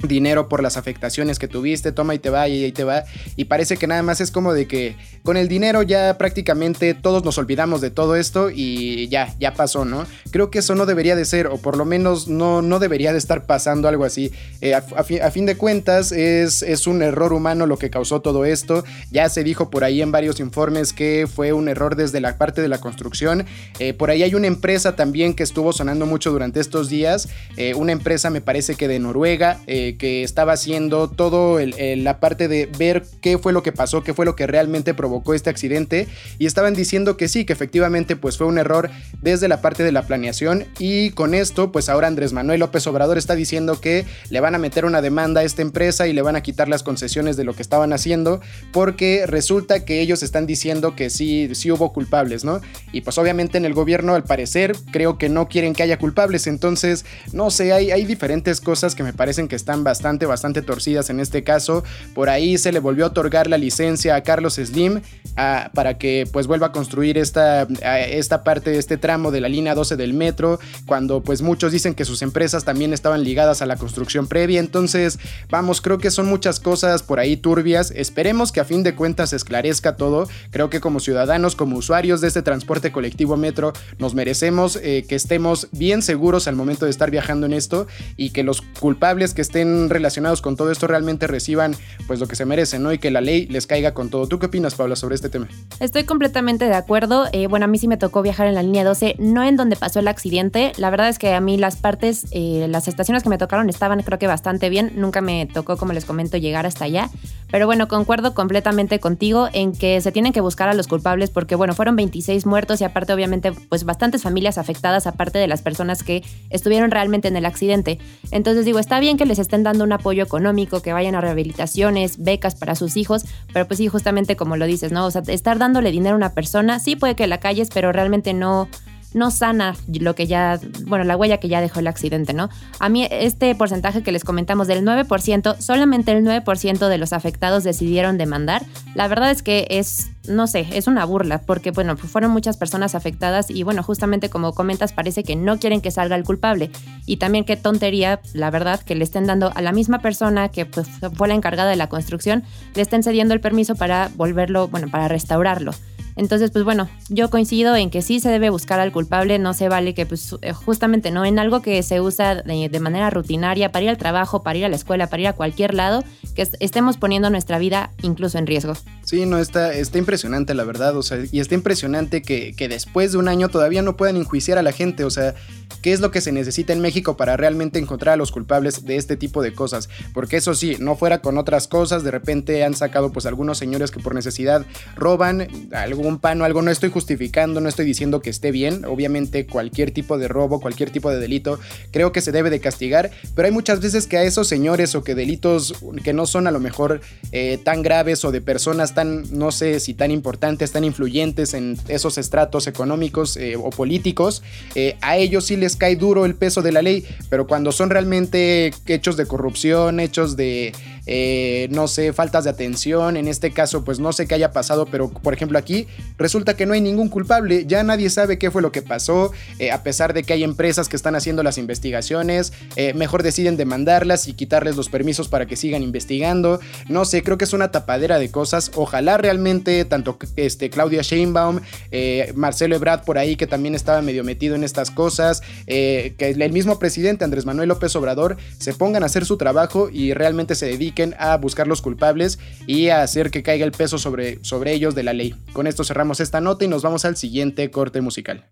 dinero 0.08 0.48
por 0.48 0.62
las 0.62 0.76
afectaciones 0.76 1.38
que 1.38 1.48
tuviste, 1.48 1.92
toma 1.92 2.14
y 2.14 2.18
te 2.18 2.30
va 2.30 2.48
y 2.48 2.64
ahí 2.64 2.72
te 2.72 2.84
va. 2.84 3.04
Y 3.36 3.44
parece 3.44 3.76
que 3.76 3.86
nada 3.86 4.02
más 4.02 4.20
es 4.20 4.30
como 4.30 4.52
de 4.52 4.66
que 4.66 4.96
con 5.22 5.36
el 5.36 5.48
dinero 5.48 5.82
ya 5.82 6.18
prácticamente 6.18 6.94
todos 6.94 7.24
nos 7.24 7.38
olvidamos 7.38 7.80
de 7.80 7.90
todo 7.90 8.16
esto 8.16 8.50
y 8.50 9.08
ya, 9.08 9.34
ya 9.38 9.54
pasó, 9.54 9.84
¿no? 9.84 10.06
Creo 10.30 10.50
que 10.50 10.58
eso 10.58 10.74
no 10.74 10.86
debería 10.86 11.16
de 11.16 11.24
ser, 11.24 11.46
o 11.46 11.58
por 11.58 11.76
lo 11.76 11.84
menos 11.84 12.28
no, 12.28 12.62
no 12.62 12.78
debería 12.78 13.12
de 13.12 13.18
estar 13.18 13.46
pasando 13.46 13.88
algo 13.88 14.04
así. 14.04 14.32
Eh, 14.60 14.74
a, 14.74 14.82
fin 15.30 15.46
de 15.46 15.56
cuentas 15.56 16.12
es, 16.12 16.62
es 16.62 16.86
un 16.86 17.02
error 17.02 17.32
humano 17.32 17.66
lo 17.66 17.78
que 17.78 17.90
causó 17.90 18.20
todo 18.20 18.44
esto. 18.44 18.84
Ya 19.10 19.28
se 19.28 19.44
dijo 19.44 19.70
por 19.70 19.84
ahí 19.84 20.02
en 20.02 20.12
varios 20.12 20.40
informes 20.40 20.92
que 20.92 21.26
fue 21.32 21.52
un 21.52 21.68
error 21.68 21.96
desde 21.96 22.20
la 22.20 22.36
parte 22.38 22.62
de 22.62 22.68
la 22.68 22.78
construcción. 22.78 23.46
Eh, 23.78 23.94
por 23.94 24.10
ahí 24.10 24.22
hay 24.22 24.34
una 24.34 24.46
empresa 24.46 24.96
también 24.96 25.34
que 25.34 25.42
estuvo 25.42 25.72
sonando 25.72 26.06
mucho 26.06 26.30
durante 26.30 26.60
estos 26.60 26.88
días. 26.88 27.28
Eh, 27.56 27.74
una 27.74 27.92
empresa 27.92 28.30
me 28.30 28.40
parece 28.40 28.74
que 28.74 28.88
de 28.88 28.98
Noruega 28.98 29.60
que 29.94 30.22
estaba 30.22 30.52
haciendo 30.52 31.08
todo 31.08 31.58
la 31.60 32.20
parte 32.20 32.48
de 32.48 32.66
ver 32.78 33.04
qué 33.20 33.38
fue 33.38 33.52
lo 33.52 33.62
que 33.62 33.72
pasó, 33.72 34.02
qué 34.02 34.14
fue 34.14 34.24
lo 34.24 34.36
que 34.36 34.46
realmente 34.46 34.94
provocó 34.94 35.34
este 35.34 35.50
accidente. 35.50 36.06
Y 36.38 36.46
estaban 36.46 36.74
diciendo 36.74 37.16
que 37.16 37.28
sí, 37.28 37.44
que 37.44 37.52
efectivamente 37.52 38.16
pues 38.16 38.38
fue 38.38 38.46
un 38.46 38.58
error 38.58 38.90
desde 39.20 39.48
la 39.48 39.60
parte 39.60 39.82
de 39.82 39.92
la 39.92 40.06
planeación. 40.06 40.66
Y 40.78 41.10
con 41.10 41.34
esto 41.34 41.72
pues 41.72 41.88
ahora 41.88 42.06
Andrés 42.06 42.32
Manuel 42.32 42.60
López 42.60 42.86
Obrador 42.86 43.18
está 43.18 43.34
diciendo 43.34 43.80
que 43.80 44.04
le 44.30 44.40
van 44.40 44.54
a 44.54 44.58
meter 44.58 44.84
una 44.84 45.02
demanda 45.02 45.40
a 45.40 45.44
esta 45.44 45.62
empresa 45.62 46.06
y 46.06 46.12
le 46.12 46.22
van 46.22 46.36
a 46.36 46.42
quitar 46.42 46.68
las 46.68 46.82
concesiones 46.82 47.36
de 47.36 47.44
lo 47.44 47.54
que 47.54 47.62
estaban 47.62 47.92
haciendo 47.92 48.40
porque 48.72 49.24
resulta 49.26 49.84
que 49.84 50.00
ellos 50.00 50.22
están 50.22 50.46
diciendo 50.46 50.96
que 50.96 51.10
sí, 51.10 51.50
sí 51.54 51.70
hubo 51.70 51.92
culpables, 51.92 52.44
¿no? 52.44 52.60
Y 52.92 53.02
pues 53.02 53.18
obviamente 53.18 53.58
en 53.58 53.64
el 53.64 53.74
gobierno 53.74 54.14
al 54.14 54.24
parecer 54.24 54.76
creo 54.90 55.18
que 55.18 55.28
no 55.28 55.48
quieren 55.48 55.74
que 55.74 55.82
haya 55.82 55.98
culpables, 55.98 56.46
entonces 56.46 57.04
no 57.32 57.50
sé, 57.50 57.72
hay, 57.72 57.90
hay 57.90 58.04
diferentes 58.04 58.60
cosas 58.60 58.94
que 58.94 59.02
me 59.02 59.12
parecen 59.12 59.48
que 59.48 59.56
están 59.56 59.83
bastante, 59.84 60.26
bastante 60.26 60.62
torcidas 60.62 61.10
en 61.10 61.20
este 61.20 61.44
caso. 61.44 61.84
Por 62.14 62.28
ahí 62.28 62.58
se 62.58 62.72
le 62.72 62.80
volvió 62.80 63.04
a 63.04 63.08
otorgar 63.08 63.46
la 63.46 63.58
licencia 63.58 64.16
a 64.16 64.22
Carlos 64.22 64.54
Slim 64.54 65.00
para 65.34 65.98
que 65.98 66.28
pues 66.32 66.46
vuelva 66.46 66.68
a 66.68 66.72
construir 66.72 67.18
esta, 67.18 67.68
esta 68.08 68.42
parte 68.42 68.70
de 68.70 68.78
este 68.78 68.96
tramo 68.96 69.30
de 69.30 69.40
la 69.40 69.48
línea 69.48 69.74
12 69.74 69.96
del 69.96 70.14
metro, 70.14 70.58
cuando 70.86 71.22
pues 71.22 71.42
muchos 71.42 71.72
dicen 71.72 71.94
que 71.94 72.04
sus 72.04 72.22
empresas 72.22 72.64
también 72.64 72.92
estaban 72.92 73.24
ligadas 73.24 73.62
a 73.62 73.66
la 73.66 73.76
construcción 73.76 74.26
previa, 74.26 74.60
entonces 74.60 75.18
vamos, 75.50 75.80
creo 75.80 75.98
que 75.98 76.10
son 76.10 76.26
muchas 76.26 76.60
cosas 76.60 77.02
por 77.02 77.20
ahí 77.20 77.36
turbias, 77.36 77.90
esperemos 77.90 78.52
que 78.52 78.60
a 78.60 78.64
fin 78.64 78.82
de 78.82 78.94
cuentas 78.94 79.30
se 79.30 79.36
esclarezca 79.36 79.96
todo, 79.96 80.28
creo 80.50 80.70
que 80.70 80.80
como 80.80 81.00
ciudadanos, 81.00 81.56
como 81.56 81.76
usuarios 81.76 82.20
de 82.20 82.28
este 82.28 82.42
transporte 82.42 82.92
colectivo 82.92 83.36
metro, 83.36 83.72
nos 83.98 84.14
merecemos 84.14 84.76
eh, 84.76 85.04
que 85.08 85.14
estemos 85.14 85.68
bien 85.72 86.02
seguros 86.02 86.48
al 86.48 86.56
momento 86.56 86.84
de 86.84 86.90
estar 86.90 87.10
viajando 87.10 87.46
en 87.46 87.52
esto 87.52 87.86
y 88.16 88.30
que 88.30 88.42
los 88.42 88.62
culpables 88.62 89.34
que 89.34 89.42
estén 89.42 89.73
relacionados 89.88 90.42
con 90.42 90.56
todo 90.56 90.70
esto 90.70 90.86
realmente 90.86 91.26
reciban 91.26 91.74
pues 92.06 92.20
lo 92.20 92.26
que 92.26 92.36
se 92.36 92.44
merecen, 92.44 92.82
¿no? 92.82 92.92
Y 92.92 92.98
que 92.98 93.10
la 93.10 93.20
ley 93.20 93.46
les 93.46 93.66
caiga 93.66 93.94
con 93.94 94.10
todo. 94.10 94.26
¿Tú 94.26 94.38
qué 94.38 94.46
opinas, 94.46 94.74
Paula, 94.74 94.96
sobre 94.96 95.14
este 95.14 95.28
tema? 95.28 95.48
Estoy 95.80 96.04
completamente 96.04 96.66
de 96.66 96.74
acuerdo. 96.74 97.26
Eh, 97.32 97.46
bueno, 97.46 97.64
a 97.64 97.68
mí 97.68 97.78
sí 97.78 97.88
me 97.88 97.96
tocó 97.96 98.22
viajar 98.22 98.46
en 98.46 98.54
la 98.54 98.62
línea 98.62 98.84
12, 98.84 99.16
no 99.18 99.42
en 99.42 99.56
donde 99.56 99.76
pasó 99.76 100.00
el 100.00 100.08
accidente. 100.08 100.72
La 100.76 100.90
verdad 100.90 101.08
es 101.08 101.18
que 101.18 101.34
a 101.34 101.40
mí 101.40 101.56
las 101.56 101.76
partes, 101.76 102.26
eh, 102.30 102.66
las 102.68 102.88
estaciones 102.88 103.22
que 103.22 103.28
me 103.28 103.38
tocaron 103.38 103.68
estaban 103.68 104.02
creo 104.02 104.18
que 104.18 104.26
bastante 104.26 104.68
bien. 104.68 104.92
Nunca 104.96 105.20
me 105.20 105.46
tocó, 105.46 105.76
como 105.76 105.92
les 105.92 106.04
comento, 106.04 106.36
llegar 106.36 106.66
hasta 106.66 106.84
allá. 106.84 107.10
Pero 107.50 107.66
bueno, 107.66 107.86
concuerdo 107.88 108.34
completamente 108.34 108.98
contigo 108.98 109.48
en 109.52 109.72
que 109.72 110.00
se 110.00 110.10
tienen 110.10 110.32
que 110.32 110.40
buscar 110.40 110.68
a 110.68 110.74
los 110.74 110.88
culpables 110.88 111.30
porque, 111.30 111.54
bueno, 111.54 111.74
fueron 111.74 111.94
26 111.96 112.46
muertos 112.46 112.80
y 112.80 112.84
aparte, 112.84 113.12
obviamente, 113.12 113.52
pues 113.52 113.84
bastantes 113.84 114.22
familias 114.22 114.58
afectadas, 114.58 115.06
aparte 115.06 115.38
de 115.38 115.46
las 115.46 115.62
personas 115.62 116.02
que 116.02 116.24
estuvieron 116.50 116.90
realmente 116.90 117.28
en 117.28 117.36
el 117.36 117.46
accidente. 117.46 117.98
Entonces 118.30 118.64
digo, 118.64 118.78
está 118.78 118.98
bien 119.00 119.16
que 119.16 119.24
les 119.24 119.38
estén 119.54 119.62
dando 119.62 119.84
un 119.84 119.92
apoyo 119.92 120.24
económico, 120.24 120.82
que 120.82 120.92
vayan 120.92 121.14
a 121.14 121.20
rehabilitaciones, 121.20 122.22
becas 122.22 122.56
para 122.56 122.74
sus 122.74 122.96
hijos, 122.96 123.24
pero 123.52 123.68
pues 123.68 123.78
sí, 123.78 123.86
justamente 123.86 124.34
como 124.34 124.56
lo 124.56 124.66
dices, 124.66 124.90
¿no? 124.90 125.06
O 125.06 125.10
sea, 125.12 125.22
estar 125.28 125.58
dándole 125.58 125.92
dinero 125.92 126.14
a 126.14 126.16
una 126.16 126.34
persona, 126.34 126.80
sí 126.80 126.96
puede 126.96 127.14
que 127.14 127.28
la 127.28 127.38
calles, 127.38 127.68
pero 127.72 127.92
realmente 127.92 128.34
no 128.34 128.68
no 129.14 129.30
sana 129.30 129.76
lo 129.88 130.14
que 130.14 130.26
ya, 130.26 130.60
bueno, 130.86 131.04
la 131.04 131.16
huella 131.16 131.38
que 131.38 131.48
ya 131.48 131.60
dejó 131.60 131.80
el 131.80 131.86
accidente, 131.86 132.34
¿no? 132.34 132.50
A 132.80 132.88
mí 132.88 133.06
este 133.10 133.54
porcentaje 133.54 134.02
que 134.02 134.12
les 134.12 134.24
comentamos 134.24 134.66
del 134.66 134.84
9%, 134.84 135.56
solamente 135.58 136.12
el 136.12 136.24
9% 136.24 136.88
de 136.88 136.98
los 136.98 137.12
afectados 137.12 137.64
decidieron 137.64 138.18
demandar. 138.18 138.62
La 138.94 139.08
verdad 139.08 139.30
es 139.30 139.42
que 139.42 139.66
es, 139.70 140.10
no 140.28 140.46
sé, 140.46 140.66
es 140.72 140.86
una 140.86 141.04
burla, 141.04 141.38
porque 141.38 141.70
bueno, 141.70 141.96
fueron 141.96 142.32
muchas 142.32 142.56
personas 142.56 142.94
afectadas 142.94 143.50
y 143.50 143.62
bueno, 143.62 143.82
justamente 143.82 144.28
como 144.28 144.52
comentas, 144.52 144.92
parece 144.92 145.22
que 145.22 145.36
no 145.36 145.58
quieren 145.58 145.80
que 145.80 145.90
salga 145.90 146.16
el 146.16 146.24
culpable. 146.24 146.70
Y 147.06 147.18
también 147.18 147.44
qué 147.44 147.56
tontería, 147.56 148.20
la 148.32 148.50
verdad, 148.50 148.80
que 148.80 148.96
le 148.96 149.04
estén 149.04 149.26
dando 149.26 149.52
a 149.54 149.62
la 149.62 149.72
misma 149.72 150.00
persona 150.00 150.48
que 150.48 150.66
pues, 150.66 150.88
fue 151.14 151.28
la 151.28 151.34
encargada 151.34 151.70
de 151.70 151.76
la 151.76 151.88
construcción, 151.88 152.42
le 152.74 152.82
estén 152.82 153.02
cediendo 153.02 153.32
el 153.32 153.40
permiso 153.40 153.76
para 153.76 154.10
volverlo, 154.16 154.68
bueno, 154.68 154.88
para 154.90 155.06
restaurarlo. 155.06 155.72
Entonces, 156.16 156.50
pues 156.50 156.64
bueno, 156.64 156.88
yo 157.08 157.28
coincido 157.28 157.74
en 157.74 157.90
que 157.90 158.02
sí 158.02 158.20
se 158.20 158.30
debe 158.30 158.50
buscar 158.50 158.80
al 158.80 158.92
culpable, 158.92 159.38
no 159.38 159.52
se 159.52 159.68
vale 159.68 159.94
que 159.94 160.06
pues 160.06 160.36
eh, 160.42 160.52
justamente 160.52 161.10
no 161.10 161.24
en 161.24 161.38
algo 161.38 161.60
que 161.60 161.82
se 161.82 162.00
usa 162.00 162.36
de, 162.36 162.80
manera 162.80 163.10
rutinaria 163.10 163.72
para 163.72 163.84
ir 163.84 163.88
al 163.90 163.98
trabajo, 163.98 164.42
para 164.42 164.58
ir 164.58 164.64
a 164.64 164.68
la 164.68 164.76
escuela, 164.76 165.08
para 165.08 165.22
ir 165.22 165.28
a 165.28 165.32
cualquier 165.32 165.74
lado, 165.74 166.04
que 166.34 166.48
estemos 166.60 166.98
poniendo 166.98 167.30
nuestra 167.30 167.58
vida 167.58 167.90
incluso 168.02 168.38
en 168.38 168.46
riesgo. 168.46 168.74
Sí, 169.02 169.26
no, 169.26 169.38
está, 169.38 169.72
está 169.74 169.98
impresionante 169.98 170.54
la 170.54 170.64
verdad, 170.64 170.96
o 170.96 171.02
sea, 171.02 171.18
y 171.30 171.40
está 171.40 171.54
impresionante 171.54 172.22
que, 172.22 172.54
que 172.54 172.68
después 172.68 173.12
de 173.12 173.18
un 173.18 173.28
año 173.28 173.48
todavía 173.48 173.82
no 173.82 173.96
puedan 173.96 174.16
enjuiciar 174.16 174.58
a 174.58 174.62
la 174.62 174.72
gente, 174.72 175.04
o 175.04 175.10
sea, 175.10 175.34
¿qué 175.82 175.92
es 175.92 176.00
lo 176.00 176.10
que 176.10 176.20
se 176.20 176.32
necesita 176.32 176.72
en 176.72 176.80
México 176.80 177.16
para 177.16 177.36
realmente 177.36 177.78
encontrar 177.78 178.14
a 178.14 178.16
los 178.16 178.30
culpables 178.30 178.84
de 178.84 178.96
este 178.96 179.16
tipo 179.16 179.42
de 179.42 179.52
cosas? 179.52 179.88
Porque 180.12 180.36
eso 180.36 180.54
sí, 180.54 180.76
no 180.78 180.96
fuera 180.96 181.20
con 181.20 181.38
otras 181.38 181.68
cosas, 181.68 182.04
de 182.04 182.10
repente 182.10 182.64
han 182.64 182.74
sacado 182.74 183.12
pues 183.12 183.26
algunos 183.26 183.58
señores 183.58 183.90
que 183.90 184.00
por 184.00 184.14
necesidad 184.14 184.64
roban 184.96 185.48
algo 185.72 186.03
un 186.08 186.18
pan 186.18 186.40
o 186.40 186.44
algo, 186.44 186.62
no 186.62 186.70
estoy 186.70 186.90
justificando, 186.90 187.60
no 187.60 187.68
estoy 187.68 187.86
diciendo 187.86 188.20
que 188.20 188.30
esté 188.30 188.50
bien, 188.50 188.84
obviamente 188.84 189.46
cualquier 189.46 189.90
tipo 189.90 190.18
de 190.18 190.28
robo, 190.28 190.60
cualquier 190.60 190.90
tipo 190.90 191.10
de 191.10 191.18
delito, 191.18 191.58
creo 191.90 192.12
que 192.12 192.20
se 192.20 192.32
debe 192.32 192.50
de 192.50 192.60
castigar, 192.60 193.10
pero 193.34 193.46
hay 193.46 193.52
muchas 193.52 193.80
veces 193.80 194.06
que 194.06 194.16
a 194.16 194.22
esos 194.22 194.48
señores 194.48 194.94
o 194.94 195.02
que 195.02 195.14
delitos 195.14 195.74
que 196.02 196.12
no 196.12 196.26
son 196.26 196.46
a 196.46 196.50
lo 196.50 196.60
mejor 196.60 197.00
eh, 197.32 197.58
tan 197.62 197.82
graves 197.82 198.24
o 198.24 198.32
de 198.32 198.40
personas 198.40 198.94
tan, 198.94 199.24
no 199.36 199.52
sé 199.52 199.80
si 199.80 199.94
tan 199.94 200.10
importantes, 200.10 200.72
tan 200.72 200.84
influyentes 200.84 201.54
en 201.54 201.78
esos 201.88 202.18
estratos 202.18 202.66
económicos 202.66 203.36
eh, 203.36 203.56
o 203.56 203.70
políticos, 203.70 204.42
eh, 204.74 204.96
a 205.00 205.16
ellos 205.16 205.46
sí 205.46 205.56
les 205.56 205.76
cae 205.76 205.96
duro 205.96 206.24
el 206.24 206.34
peso 206.34 206.62
de 206.62 206.72
la 206.72 206.82
ley, 206.82 207.04
pero 207.28 207.46
cuando 207.46 207.72
son 207.72 207.90
realmente 207.90 208.72
hechos 208.86 209.16
de 209.16 209.26
corrupción, 209.26 210.00
hechos 210.00 210.36
de, 210.36 210.72
no 211.06 211.88
sé, 211.88 212.12
faltas 212.12 212.44
de 212.44 212.50
atención, 212.50 213.16
en 213.16 213.28
este 213.28 213.52
caso 213.52 213.84
pues 213.84 213.98
no 214.00 214.12
sé 214.12 214.26
qué 214.26 214.34
haya 214.34 214.52
pasado, 214.52 214.86
pero 214.86 215.10
por 215.10 215.34
ejemplo 215.34 215.58
aquí 215.58 215.86
resulta 216.18 216.56
que 216.56 216.66
no 216.66 216.72
hay 216.72 216.80
ningún 216.80 217.08
culpable, 217.08 217.66
ya 217.66 217.82
nadie 217.82 218.08
sabe 218.10 218.38
qué 218.38 218.50
fue 218.50 218.62
lo 218.62 218.72
que 218.72 218.82
pasó, 218.82 219.32
eh, 219.58 219.70
a 219.70 219.82
pesar 219.82 220.14
de 220.14 220.22
que 220.22 220.32
hay 220.32 220.44
empresas 220.44 220.88
que 220.88 220.96
están 220.96 221.14
haciendo 221.14 221.42
las 221.42 221.58
investigaciones, 221.58 222.52
eh, 222.76 222.94
mejor 222.94 223.22
deciden 223.22 223.56
demandarlas 223.56 224.28
y 224.28 224.34
quitarles 224.34 224.76
los 224.76 224.88
permisos 224.88 225.28
para 225.28 225.46
que 225.46 225.56
sigan 225.56 225.82
investigando, 225.82 226.60
no 226.88 227.04
sé, 227.04 227.22
creo 227.22 227.38
que 227.38 227.44
es 227.44 227.52
una 227.52 227.70
tapadera 227.70 228.18
de 228.18 228.30
cosas, 228.30 228.70
ojalá 228.74 229.16
realmente 229.16 229.84
tanto 229.84 230.18
este, 230.36 230.70
Claudia 230.70 231.02
Sheinbaum, 231.02 231.60
eh, 231.90 232.32
Marcelo 232.34 232.76
Ebrard 232.76 233.04
por 233.04 233.18
ahí 233.18 233.36
que 233.36 233.46
también 233.46 233.74
estaba 233.74 234.00
medio 234.02 234.24
metido 234.24 234.54
en 234.54 234.64
estas 234.64 234.90
cosas, 234.90 235.42
que 235.66 236.14
el 236.18 236.52
mismo 236.52 236.78
presidente 236.78 237.24
Andrés 237.24 237.46
Manuel 237.46 237.68
López 237.68 237.94
Obrador 237.96 238.36
se 238.58 238.72
pongan 238.72 239.02
a 239.02 239.06
hacer 239.06 239.24
su 239.24 239.36
trabajo 239.36 239.88
y 239.92 240.14
realmente 240.14 240.54
se 240.54 240.66
dediquen 240.66 240.93
a 241.18 241.36
buscar 241.36 241.66
los 241.66 241.82
culpables 241.82 242.38
y 242.66 242.88
a 242.88 243.02
hacer 243.02 243.30
que 243.30 243.42
caiga 243.42 243.64
el 243.64 243.72
peso 243.72 243.98
sobre, 243.98 244.42
sobre 244.44 244.72
ellos 244.72 244.94
de 244.94 245.02
la 245.02 245.12
ley. 245.12 245.34
Con 245.52 245.66
esto 245.66 245.84
cerramos 245.84 246.20
esta 246.20 246.40
nota 246.40 246.64
y 246.64 246.68
nos 246.68 246.82
vamos 246.82 247.04
al 247.04 247.16
siguiente 247.16 247.70
corte 247.70 248.00
musical. 248.00 248.46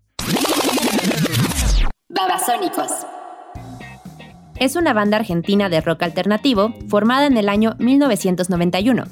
Babasónicos. 2.09 2.91
Es 4.59 4.75
una 4.75 4.93
banda 4.93 5.17
argentina 5.17 5.67
de 5.67 5.81
rock 5.81 6.03
alternativo 6.03 6.73
formada 6.87 7.25
en 7.25 7.37
el 7.37 7.49
año 7.49 7.75
1991. 7.79 9.05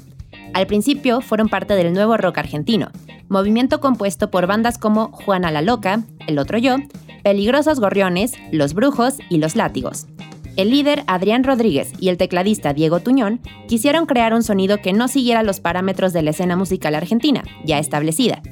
Al 0.54 0.66
principio 0.66 1.20
fueron 1.20 1.48
parte 1.48 1.74
del 1.74 1.92
nuevo 1.92 2.16
rock 2.16 2.38
argentino, 2.38 2.90
movimiento 3.28 3.80
compuesto 3.80 4.30
por 4.30 4.46
bandas 4.46 4.78
como 4.78 5.10
Juana 5.12 5.50
la 5.50 5.62
Loca, 5.62 6.04
El 6.26 6.38
Otro 6.38 6.58
Yo, 6.58 6.76
Peligrosos 7.22 7.80
Gorriones, 7.80 8.34
Los 8.50 8.74
Brujos 8.74 9.16
y 9.30 9.38
Los 9.38 9.56
Látigos. 9.56 10.06
El 10.56 10.70
líder 10.70 11.02
Adrián 11.06 11.44
Rodríguez 11.44 11.92
y 11.98 12.10
el 12.10 12.18
tecladista 12.18 12.74
Diego 12.74 13.00
Tuñón 13.00 13.40
quisieron 13.68 14.04
crear 14.04 14.34
un 14.34 14.42
sonido 14.42 14.78
que 14.82 14.92
no 14.92 15.08
siguiera 15.08 15.42
los 15.42 15.60
parámetros 15.60 16.12
de 16.12 16.22
la 16.22 16.30
escena 16.30 16.56
musical 16.56 16.94
argentina, 16.94 17.42
ya 17.64 17.78
establecida. 17.78 18.42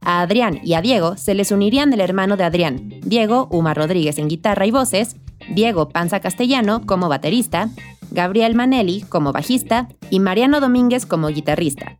A 0.00 0.22
Adrián 0.22 0.60
y 0.64 0.72
a 0.72 0.80
Diego 0.80 1.18
se 1.18 1.34
les 1.34 1.52
unirían 1.52 1.92
el 1.92 2.00
hermano 2.00 2.38
de 2.38 2.44
Adrián, 2.44 2.88
Diego 3.02 3.46
Uma 3.50 3.74
Rodríguez 3.74 4.18
en 4.18 4.28
guitarra 4.28 4.64
y 4.64 4.70
voces, 4.70 5.16
Diego 5.54 5.90
Panza 5.90 6.20
Castellano 6.20 6.86
como 6.86 7.10
baterista, 7.10 7.68
Gabriel 8.10 8.54
Manelli 8.54 9.02
como 9.02 9.32
bajista 9.32 9.88
y 10.08 10.18
Mariano 10.18 10.60
Domínguez 10.60 11.04
como 11.04 11.28
guitarrista. 11.28 11.98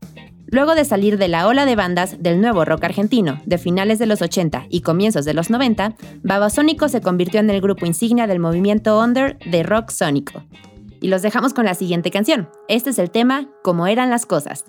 Luego 0.50 0.74
de 0.74 0.84
salir 0.84 1.16
de 1.16 1.28
la 1.28 1.46
ola 1.46 1.64
de 1.64 1.76
bandas 1.76 2.16
del 2.20 2.40
nuevo 2.40 2.64
rock 2.64 2.84
argentino 2.84 3.40
de 3.46 3.58
finales 3.58 4.00
de 4.00 4.06
los 4.06 4.20
80 4.20 4.66
y 4.68 4.80
comienzos 4.80 5.24
de 5.24 5.34
los 5.34 5.48
90, 5.48 5.94
Babasónico 6.22 6.88
se 6.88 7.00
convirtió 7.00 7.38
en 7.38 7.50
el 7.50 7.60
grupo 7.60 7.86
insignia 7.86 8.26
del 8.26 8.40
movimiento 8.40 9.00
under 9.00 9.38
de 9.38 9.62
rock 9.62 9.90
sónico. 9.90 10.42
Y 11.00 11.08
los 11.08 11.22
dejamos 11.22 11.54
con 11.54 11.64
la 11.64 11.74
siguiente 11.74 12.10
canción. 12.10 12.48
Este 12.68 12.90
es 12.90 12.98
el 12.98 13.10
tema 13.10 13.48
Como 13.62 13.86
eran 13.86 14.10
las 14.10 14.26
cosas. 14.26 14.64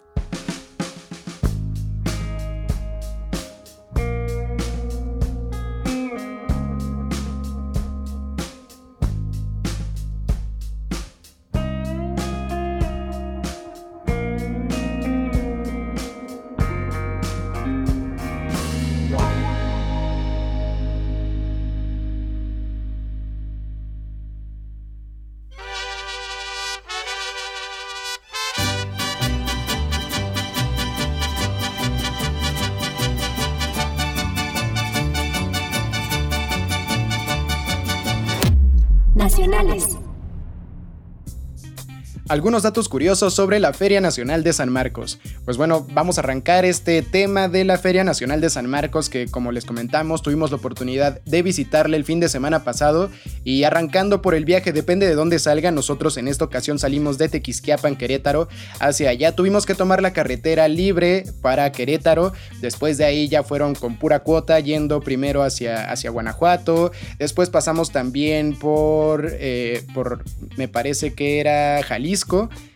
Algunos 42.32 42.64
datos 42.64 42.88
curiosos 42.88 43.34
sobre 43.34 43.60
la 43.60 43.74
Feria 43.74 44.00
Nacional 44.00 44.42
de 44.42 44.54
San 44.54 44.70
Marcos. 44.70 45.20
Pues 45.44 45.58
bueno, 45.58 45.86
vamos 45.92 46.18
a 46.18 46.22
arrancar 46.22 46.64
este 46.64 47.02
tema 47.02 47.50
de 47.50 47.66
la 47.66 47.78
Feria 47.78 48.06
Nacional 48.06 48.40
de 48.40 48.50
San 48.50 48.70
Marcos 48.70 49.10
que 49.10 49.26
como 49.26 49.52
les 49.52 49.66
comentamos 49.66 50.22
tuvimos 50.22 50.50
la 50.50 50.56
oportunidad 50.56 51.20
de 51.26 51.42
visitarle 51.42 51.98
el 51.98 52.06
fin 52.06 52.22
de 52.22 52.30
semana 52.30 52.64
pasado 52.64 53.12
y 53.44 53.66
arrancando 53.66 54.22
por 54.22 54.34
el 54.34 54.46
viaje, 54.46 54.72
depende 54.72 55.08
de 55.08 55.16
dónde 55.16 55.40
salga, 55.40 55.72
nosotros 55.72 56.16
en 56.16 56.30
esta 56.30 56.46
ocasión 56.46 56.80
salimos 56.80 57.18
de 57.18 57.28
Tequisquiapan, 57.28 57.98
Querétaro, 57.98 58.48
hacia 58.80 59.10
allá. 59.10 59.36
Tuvimos 59.36 59.66
que 59.66 59.76
tomar 59.76 60.02
la 60.02 60.14
carretera 60.14 60.70
libre 60.70 61.26
para 61.42 61.74
Querétaro, 61.74 62.32
después 62.62 62.98
de 62.98 63.04
ahí 63.04 63.28
ya 63.28 63.44
fueron 63.44 63.76
con 63.76 63.98
pura 63.98 64.20
cuota 64.20 64.58
yendo 64.62 65.02
primero 65.02 65.44
hacia, 65.44 65.92
hacia 65.92 66.12
Guanajuato, 66.12 66.94
después 67.20 67.50
pasamos 67.50 67.92
también 67.92 68.58
por, 68.58 69.28
eh, 69.34 69.84
por, 69.94 70.24
me 70.56 70.70
parece 70.70 71.14
que 71.14 71.42
era 71.42 71.84
Jalisco, 71.84 72.21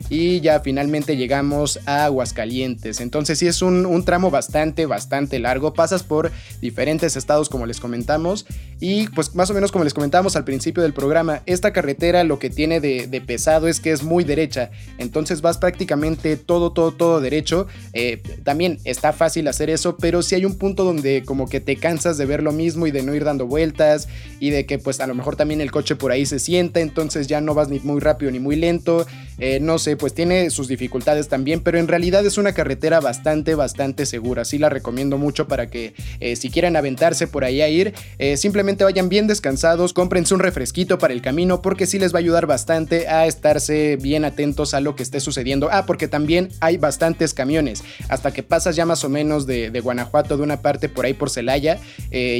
y 0.09 0.39
ya 0.41 0.59
finalmente 0.59 1.17
llegamos 1.17 1.79
a 1.85 2.05
Aguascalientes. 2.05 2.99
Entonces 3.01 3.39
sí 3.39 3.47
es 3.47 3.61
un, 3.61 4.03
tramo 4.05 4.29
bastante, 4.29 4.85
bastante 4.85 5.39
largo. 5.39 5.73
Pasas 5.73 6.03
por 6.03 6.31
diferentes 6.61 7.15
estados 7.15 7.49
como 7.49 7.65
les 7.65 7.79
comentamos 7.79 8.45
y 8.79 9.07
pues 9.09 9.33
más 9.35 9.49
o 9.49 9.53
menos 9.53 9.71
como 9.71 9.83
les 9.83 9.93
comentamos 9.93 10.35
al 10.35 10.43
principio 10.43 10.83
del 10.83 10.93
programa, 10.93 11.41
esta 11.45 11.73
carretera 11.73 12.23
lo 12.23 12.39
que 12.39 12.49
tiene 12.49 12.79
de, 12.79 13.23
pesado 13.25 13.67
es 13.67 13.79
que 13.79 13.91
es 13.91 14.03
muy 14.03 14.23
derecha. 14.23 14.69
Entonces 14.97 15.41
vas 15.41 15.57
prácticamente 15.57 16.37
todo, 16.37 16.71
todo, 16.71 16.91
todo 16.91 17.21
derecho. 17.21 17.67
Eh, 17.93 18.21
también 18.43 18.79
está 18.83 19.13
fácil 19.13 19.47
hacer 19.47 19.69
eso, 19.69 19.97
pero 19.97 20.21
si 20.21 20.35
hay 20.35 20.45
un 20.45 20.57
punto 20.57 20.83
donde 20.83 21.23
como 21.25 21.47
que 21.47 21.59
te 21.59 21.77
cansas 21.77 22.17
de 22.17 22.25
ver 22.25 22.43
lo 22.43 22.51
mismo 22.51 22.85
y 22.85 22.91
de 22.91 23.01
no 23.01 23.15
ir 23.15 23.23
dando 23.23 23.47
vueltas 23.47 24.07
y 24.39 24.49
de 24.51 24.65
que 24.65 24.77
pues 24.77 24.99
a 24.99 25.07
lo 25.07 25.15
mejor 25.15 25.35
también 25.35 25.61
el 25.61 25.71
coche 25.71 25.95
por 25.95 26.11
ahí 26.11 26.25
se 26.25 26.39
sienta, 26.39 26.79
entonces 26.79 27.27
ya 27.27 27.41
no 27.41 27.53
vas 27.53 27.69
ni 27.69 27.79
muy 27.79 27.99
rápido 27.99 28.31
ni 28.31 28.39
muy 28.39 28.55
lento. 28.55 29.05
Eh, 29.37 29.59
no 29.59 29.79
sé, 29.79 29.97
pues 29.97 30.13
tiene 30.13 30.49
sus 30.49 30.67
dificultades 30.67 31.27
también, 31.27 31.61
pero 31.61 31.77
en 31.77 31.87
realidad 31.87 32.25
es 32.25 32.37
una 32.37 32.53
carretera 32.53 32.99
bastante, 32.99 33.55
bastante 33.55 34.05
segura. 34.05 34.45
Sí 34.45 34.57
la 34.57 34.69
recomiendo 34.69 35.17
mucho 35.17 35.47
para 35.47 35.69
que 35.69 35.93
eh, 36.19 36.35
si 36.35 36.49
quieren 36.49 36.75
aventarse 36.75 37.27
por 37.27 37.43
ahí 37.43 37.61
a 37.61 37.69
ir, 37.69 37.93
eh, 38.17 38.37
simplemente 38.37 38.83
vayan 38.83 39.09
bien 39.09 39.27
descansados, 39.27 39.93
cómprense 39.93 40.33
un 40.33 40.39
refresquito 40.39 40.97
para 40.97 41.13
el 41.13 41.21
camino 41.21 41.61
porque 41.61 41.85
sí 41.85 41.99
les 41.99 42.13
va 42.13 42.19
a 42.19 42.21
ayudar 42.21 42.45
bastante 42.45 43.07
a 43.07 43.25
estarse 43.25 43.97
bien 43.97 44.25
atentos 44.25 44.73
a 44.73 44.79
lo 44.79 44.95
que 44.95 45.03
esté 45.03 45.19
sucediendo. 45.19 45.69
Ah, 45.71 45.85
porque 45.85 46.07
también 46.07 46.49
hay 46.61 46.77
bastantes 46.77 47.33
camiones. 47.33 47.83
Hasta 48.09 48.31
que 48.31 48.43
pasas 48.43 48.75
ya 48.75 48.85
más 48.85 49.03
o 49.03 49.09
menos 49.09 49.45
de, 49.45 49.69
Guanajuato, 49.85 50.37
de 50.37 50.43
una 50.43 50.61
parte 50.61 50.89
por 50.89 51.05
ahí 51.05 51.13
por 51.13 51.29
Celaya, 51.29 51.79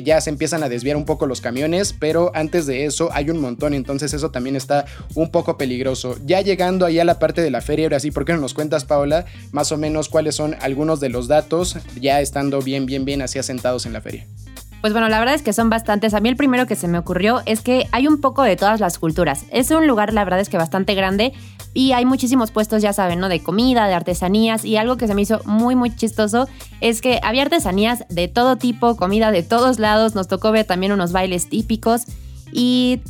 ya 0.04 0.22
se 0.22 0.30
empiezan 0.30 0.64
a 0.64 0.70
desviar 0.70 0.96
un 0.96 1.06
poco 1.06 1.28
los 1.28 1.42
camiones, 1.42 1.94
pero 1.94 2.32
antes 2.34 2.66
de 2.66 2.86
eso 2.86 3.10
hay 3.12 3.30
un 3.30 3.40
montón, 3.40 3.74
entonces 3.74 4.14
eso 4.14 4.32
también 4.32 4.56
está 4.56 4.86
un 5.14 5.30
poco 5.30 5.58
peligroso. 5.58 6.18
Ya 6.26 6.42
llegando 6.42 6.85
ahí 6.86 7.00
a 7.00 7.06
la 7.06 7.20
parte 7.20 7.42
de 7.42 7.52
la 7.52 7.62
feria, 7.62 7.86
ahora 7.86 8.00
sí, 8.00 8.12
¿por 8.12 8.26
qué 8.26 8.34
no 8.34 8.40
nos 8.40 8.54
cuentas, 8.54 8.86
Paola, 8.86 9.26
más 9.52 9.72
o 9.72 9.78
menos 9.78 10.10
cuáles 10.10 10.36
son 10.36 10.56
algunos 10.62 11.00
de 11.00 11.10
los 11.10 11.28
datos 11.28 11.78
ya 12.00 12.22
estando 12.22 12.62
bien, 12.62 12.86
bien, 12.86 13.06
bien 13.06 13.22
así 13.22 13.40
asentados 13.40 13.86
en 13.86 13.94
la 13.94 14.02
feria? 14.02 14.26
Pues 14.86 14.94
bueno, 14.94 15.10
la 15.10 15.18
verdad 15.18 15.34
es 15.34 15.42
que 15.42 15.52
son 15.52 15.72
bastantes. 15.72 16.14
A 16.14 16.20
mí 16.20 16.30
el 16.30 16.36
primero 16.36 16.68
que 16.68 16.76
se 16.76 16.88
me 16.88 17.00
ocurrió 17.00 17.42
es 17.48 17.62
que 17.62 17.88
hay 17.92 18.08
un 18.08 18.22
poco 18.22 18.44
de 18.44 18.56
todas 18.56 18.80
las 18.80 19.00
culturas. 19.00 19.46
Es 19.50 19.72
un 19.72 19.88
lugar, 19.88 20.14
la 20.14 20.24
verdad 20.24 20.40
es 20.40 20.48
que 20.48 20.58
bastante 20.58 20.94
grande 20.94 21.34
y 21.74 21.94
hay 21.94 22.06
muchísimos 22.06 22.52
puestos, 22.52 22.84
ya 22.84 22.94
saben, 22.94 23.20
¿no? 23.20 23.28
De 23.28 23.42
comida, 23.42 23.88
de 23.88 23.96
artesanías 23.96 24.64
y 24.64 24.78
algo 24.78 24.98
que 24.98 25.08
se 25.08 25.16
me 25.16 25.24
hizo 25.24 25.42
muy, 25.46 25.76
muy 25.76 25.96
chistoso 25.96 26.48
es 26.82 27.02
que 27.02 27.20
había 27.24 27.42
artesanías 27.42 28.06
de 28.10 28.28
todo 28.28 28.58
tipo, 28.58 28.96
comida 28.96 29.32
de 29.32 29.42
todos 29.42 29.80
lados. 29.80 30.14
Nos 30.14 30.28
tocó 30.28 30.52
ver 30.52 30.68
también 30.68 30.92
unos 30.92 31.12
bailes 31.12 31.50
típicos 31.50 32.04
y, 32.52 33.02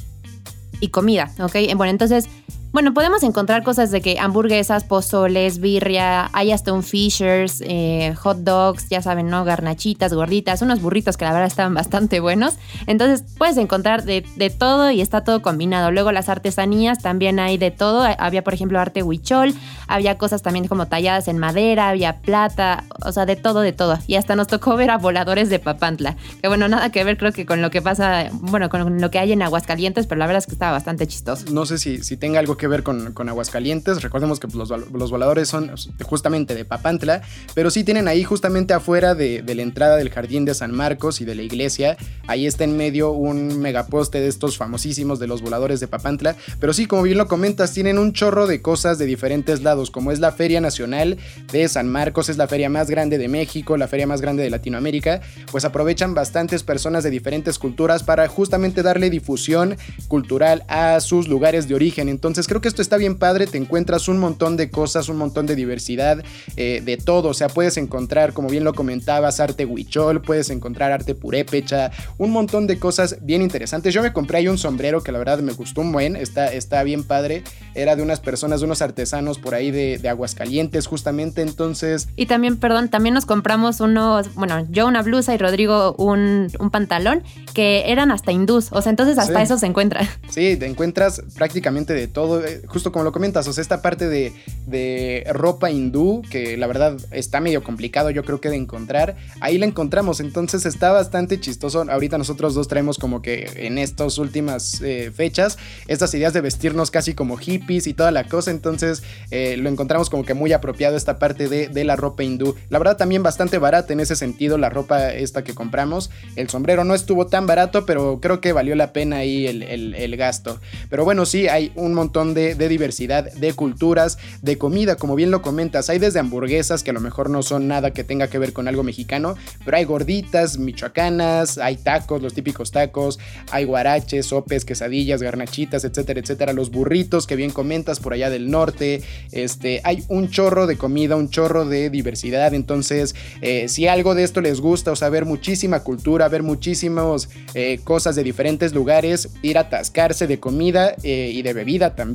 y 0.79 0.87
comida, 0.91 1.31
¿ok? 1.39 1.55
Bueno, 1.75 1.91
entonces 1.91 2.29
bueno, 2.75 2.93
podemos 2.93 3.23
encontrar 3.23 3.63
cosas 3.63 3.89
de 3.89 4.01
que 4.01 4.19
hamburguesas, 4.19 4.83
pozoles, 4.83 5.59
birria, 5.59 6.29
hay 6.33 6.51
hasta 6.51 6.73
un 6.73 6.83
Fishers, 6.83 7.63
eh, 7.65 8.13
hot 8.17 8.39
dogs, 8.39 8.89
ya 8.89 9.01
saben, 9.01 9.29
¿no? 9.29 9.45
Garnachitas, 9.45 10.13
gorditas, 10.13 10.61
unos 10.61 10.81
burritos 10.81 11.15
que 11.15 11.23
la 11.23 11.31
verdad 11.31 11.47
estaban 11.47 11.73
bastante 11.73 12.19
buenos. 12.19 12.55
Entonces 12.85 13.23
puedes 13.37 13.55
encontrar 13.55 14.03
de, 14.03 14.23
todo 14.59 14.91
y 14.91 14.99
está 14.99 15.23
todo 15.23 15.41
combinado. 15.41 15.89
Luego 15.89 16.11
las 16.11 16.27
artesanías 16.27 16.99
también 17.01 17.39
hay 17.39 17.57
de 17.57 17.71
todo. 17.71 18.05
Había, 18.19 18.43
por 18.43 18.53
ejemplo, 18.53 18.77
arte 18.77 19.03
huichol, 19.03 19.53
había 19.87 20.17
cosas 20.17 20.41
también 20.41 20.67
como 20.67 20.87
talladas 20.87 21.29
en 21.29 21.37
madera, 21.37 21.87
había 21.87 22.17
plata, 22.17 22.83
o 23.05 23.13
sea, 23.13 23.25
de 23.25 23.37
todo, 23.37 23.61
de 23.61 23.71
todo. 23.71 23.99
Y 24.05 24.15
hasta 24.15 24.35
nos 24.35 24.47
tocó 24.47 24.75
ver 24.75 24.91
a 24.91 24.97
voladores 24.97 25.49
de 25.49 25.59
Papantla. 25.59 26.17
Que 26.41 26.49
bueno, 26.49 26.67
nada 26.67 26.91
que 26.91 27.05
ver 27.05 27.17
creo 27.17 27.31
que 27.31 27.45
con 27.45 27.61
lo 27.61 27.71
que 27.71 27.81
pasa, 27.81 28.27
bueno, 28.33 28.67
con 28.67 28.99
lo 28.99 29.11
que 29.11 29.19
hay 29.19 29.31
en 29.31 29.43
Aguascalientes, 29.43 30.07
pero 30.07 30.19
la 30.19 30.27
verdad 30.27 30.39
es 30.39 30.47
que 30.47 30.55
estaba 30.55 30.73
bastante 30.73 31.07
chistoso. 31.07 31.45
No 31.53 31.65
sé 31.65 31.77
si, 31.77 32.03
si 32.03 32.17
tenga 32.17 32.39
algo 32.39 32.57
que 32.57 32.64
ver 32.67 32.83
con, 32.83 33.13
con 33.13 33.29
Aguascalientes. 33.29 34.01
Recordemos 34.01 34.39
que 34.39 34.47
los, 34.47 34.69
los, 34.69 35.11
voladores 35.11 35.49
son 35.49 35.71
justamente 36.03 36.55
de 36.55 36.65
Papantla, 36.65 37.21
pero 37.53 37.69
sí 37.71 37.83
tienen 37.83 38.07
ahí 38.07 38.23
justamente 38.23 38.73
afuera 38.73 39.15
de, 39.15 39.41
de, 39.41 39.55
la 39.55 39.61
entrada 39.61 39.97
del 39.97 40.09
jardín 40.09 40.45
de 40.45 40.53
San 40.53 40.71
Marcos 40.71 41.21
y 41.21 41.25
de 41.25 41.35
la 41.35 41.41
iglesia. 41.41 41.97
Ahí 42.27 42.45
está 42.45 42.63
en 42.63 42.77
medio 42.77 43.11
un 43.11 43.59
megaposte 43.59 44.19
de 44.19 44.27
estos 44.27 44.57
famosísimos 44.57 45.19
de 45.19 45.27
los 45.27 45.41
voladores 45.41 45.79
de 45.79 45.87
Papantla. 45.87 46.35
Pero 46.59 46.73
sí, 46.73 46.85
como 46.85 47.03
bien 47.03 47.17
lo 47.17 47.27
comentas, 47.27 47.71
tienen 47.73 47.97
un 47.97 48.13
chorro 48.13 48.47
de 48.47 48.61
cosas 48.61 48.97
de 48.97 49.05
diferentes 49.05 49.61
lados, 49.61 49.91
como 49.91 50.11
es 50.11 50.19
la 50.19 50.31
Feria 50.31 50.61
Nacional 50.61 51.17
de 51.51 51.67
San 51.67 51.89
Marcos, 51.89 52.29
es 52.29 52.37
la 52.37 52.47
feria 52.47 52.69
más 52.69 52.89
grande 52.89 53.17
de 53.17 53.27
México, 53.27 53.77
la 53.77 53.87
feria 53.87 54.07
más 54.07 54.21
grande 54.21 54.43
de 54.43 54.49
Latinoamérica. 54.49 55.21
Pues 55.51 55.65
aprovechan 55.65 56.13
bastantes 56.13 56.63
personas 56.63 57.03
de 57.03 57.09
diferentes 57.09 57.59
culturas 57.59 58.03
para 58.03 58.27
justamente 58.27 58.83
darle 58.83 59.09
difusión 59.09 59.77
cultural 60.07 60.63
a 60.67 60.99
sus 60.99 61.27
lugares 61.27 61.67
de 61.67 61.75
origen. 61.75 62.09
Entonces 62.09 62.47
creo 62.55 62.61
que 62.61 62.69
esto 62.69 62.81
está 62.81 62.95
bien 62.95 63.17
padre, 63.17 63.47
te 63.47 63.57
encuentras 63.57 64.07
un 64.07 64.17
montón 64.17 64.55
de 64.55 64.69
cosas, 64.69 65.09
un 65.09 65.17
montón 65.17 65.45
de 65.45 65.55
diversidad, 65.55 66.23
eh, 66.55 66.81
de 66.85 66.95
todo, 66.95 67.27
o 67.27 67.33
sea, 67.33 67.49
puedes 67.49 67.75
encontrar, 67.75 68.31
como 68.31 68.47
bien 68.47 68.63
lo 68.63 68.73
comentabas, 68.73 69.41
arte 69.41 69.65
huichol, 69.65 70.21
puedes 70.21 70.49
encontrar 70.49 70.93
arte 70.93 71.15
purépecha, 71.15 71.91
un 72.17 72.31
montón 72.31 72.65
de 72.65 72.79
cosas 72.79 73.17
bien 73.23 73.41
interesantes. 73.41 73.93
Yo 73.93 74.01
me 74.01 74.13
compré 74.13 74.37
ahí 74.37 74.47
un 74.47 74.57
sombrero 74.57 75.03
que 75.03 75.11
la 75.11 75.17
verdad 75.17 75.39
me 75.39 75.51
gustó 75.51 75.81
un 75.81 75.91
buen, 75.91 76.15
está, 76.15 76.47
está 76.47 76.81
bien 76.83 77.03
padre, 77.03 77.43
era 77.73 77.97
de 77.97 78.03
unas 78.03 78.21
personas, 78.21 78.61
de 78.61 78.67
unos 78.67 78.81
artesanos 78.81 79.37
por 79.37 79.53
ahí 79.53 79.69
de, 79.71 79.97
de 79.97 80.07
Aguascalientes 80.07 80.87
justamente, 80.87 81.41
entonces... 81.41 82.07
Y 82.15 82.27
también, 82.27 82.55
perdón, 82.55 82.87
también 82.87 83.15
nos 83.15 83.25
compramos 83.25 83.81
unos, 83.81 84.33
bueno, 84.35 84.65
yo 84.69 84.87
una 84.87 85.01
blusa 85.01 85.35
y 85.35 85.37
Rodrigo 85.37 85.93
un, 85.97 86.47
un 86.57 86.69
pantalón 86.69 87.21
que 87.53 87.91
eran 87.91 88.11
hasta 88.11 88.31
hindús, 88.31 88.69
o 88.71 88.81
sea, 88.81 88.91
entonces 88.91 89.17
hasta 89.17 89.41
eso 89.41 89.57
se 89.57 89.65
encuentra. 89.65 90.07
Sí, 90.29 90.55
te 90.55 90.67
encuentras 90.67 91.21
prácticamente 91.35 91.93
de 91.93 92.07
todo 92.07 92.34
justo 92.67 92.91
como 92.91 93.03
lo 93.03 93.11
comentas, 93.11 93.47
o 93.47 93.53
sea, 93.53 93.61
esta 93.61 93.81
parte 93.81 94.07
de, 94.07 95.23
ropa 95.31 95.71
hindú, 95.71 96.21
que 96.29 96.57
la 96.57 96.67
verdad 96.67 96.97
está 97.11 97.39
medio 97.39 97.63
complicado 97.63 98.09
yo 98.09 98.23
creo 98.23 98.41
que 98.41 98.49
de 98.49 98.55
encontrar, 98.55 99.15
ahí 99.41 99.57
la 99.57 99.65
encontramos, 99.65 100.19
entonces 100.19 100.65
está 100.65 100.91
bastante 100.91 101.39
chistoso. 101.39 101.85
Ahorita 101.89 102.17
nosotros 102.17 102.53
dos 102.53 102.67
traemos 102.67 102.97
como 102.97 103.21
que 103.21 103.49
en 103.55 103.77
estas 103.77 104.17
últimas 104.17 104.81
eh, 104.81 105.11
fechas 105.13 105.57
estas 105.87 106.13
ideas 106.13 106.33
de 106.33 106.41
vestirnos 106.41 106.91
casi 106.91 107.13
como 107.13 107.37
hippies 107.37 107.87
y 107.87 107.93
toda 107.93 108.11
la 108.11 108.25
cosa, 108.25 108.51
entonces 108.51 109.03
eh, 109.31 109.57
lo 109.57 109.69
encontramos 109.69 110.09
como 110.09 110.25
que 110.25 110.33
muy 110.33 110.53
apropiado 110.53 110.97
esta 110.97 111.19
parte 111.19 111.47
de, 111.47 111.85
la 111.85 111.95
ropa 111.95 112.23
hindú. 112.23 112.55
La 112.69 112.79
verdad 112.79 112.97
también 112.97 113.21
bastante 113.21 113.59
barata 113.59 113.93
en 113.93 113.99
ese 113.99 114.15
sentido 114.15 114.57
la 114.57 114.69
ropa 114.69 115.13
esta 115.13 115.43
que 115.43 115.53
compramos. 115.53 116.09
El 116.35 116.49
sombrero 116.49 116.83
no 116.83 116.95
estuvo 116.95 117.27
tan 117.27 117.45
barato, 117.45 117.85
pero 117.85 118.19
creo 118.19 118.41
que 118.41 118.53
valió 118.53 118.75
la 118.75 118.91
pena 118.91 119.17
ahí 119.17 119.45
el, 119.45 120.15
gasto. 120.15 120.59
Pero 120.89 121.03
bueno, 121.03 121.25
sí, 121.25 121.47
hay 121.47 121.71
un 121.75 121.93
montón 121.93 122.24
de 122.33 122.55
diversidad 122.69 123.31
de 123.31 123.53
culturas, 123.53 124.17
de 124.41 124.57
comida, 124.57 124.95
como 124.95 125.15
bien 125.15 125.31
lo 125.31 125.41
comentas. 125.41 125.89
Hay 125.89 125.99
desde 125.99 126.19
hamburguesas 126.19 126.83
que 126.83 126.91
a 126.91 126.93
lo 126.93 127.01
mejor 127.01 127.29
no 127.29 127.43
son 127.43 127.67
nada 127.67 127.91
que 127.91 128.03
tenga 128.03 128.27
que 128.27 128.39
ver 128.39 128.53
con 128.53 128.67
algo 128.67 128.83
mexicano, 128.83 129.35
pero 129.63 129.77
hay 129.77 129.83
gorditas 129.83 130.57
michoacanas, 130.57 131.57
hay 131.57 131.77
tacos, 131.77 132.21
los 132.21 132.33
típicos 132.33 132.71
tacos, 132.71 133.19
hay 133.51 133.65
guaraches, 133.65 134.25
sopes, 134.27 134.65
quesadillas, 134.65 135.21
garnachitas, 135.21 135.83
etcétera, 135.83 136.19
etcétera. 136.19 136.53
Los 136.53 136.71
burritos 136.71 137.27
que 137.27 137.35
bien 137.35 137.51
comentas 137.51 137.99
por 137.99 138.13
allá 138.13 138.29
del 138.29 138.49
norte. 138.49 139.01
Este, 139.31 139.81
hay 139.83 140.03
un 140.07 140.29
chorro 140.29 140.67
de 140.67 140.77
comida, 140.77 141.15
un 141.15 141.29
chorro 141.29 141.65
de 141.65 141.89
diversidad. 141.89 142.53
Entonces, 142.53 143.15
eh, 143.41 143.67
si 143.67 143.87
algo 143.87 144.15
de 144.15 144.23
esto 144.23 144.41
les 144.41 144.61
gusta, 144.61 144.91
o 144.91 144.95
sea, 144.95 145.09
ver 145.09 145.25
muchísima 145.25 145.81
cultura, 145.81 146.27
ver 146.29 146.43
muchísimas 146.43 147.29
eh, 147.53 147.79
cosas 147.83 148.15
de 148.15 148.23
diferentes 148.23 148.73
lugares, 148.73 149.29
ir 149.41 149.57
a 149.57 149.61
atascarse 149.61 150.27
de 150.27 150.39
comida 150.39 150.95
eh, 151.03 151.31
y 151.33 151.41
de 151.41 151.53
bebida 151.53 151.95
también, 151.95 152.14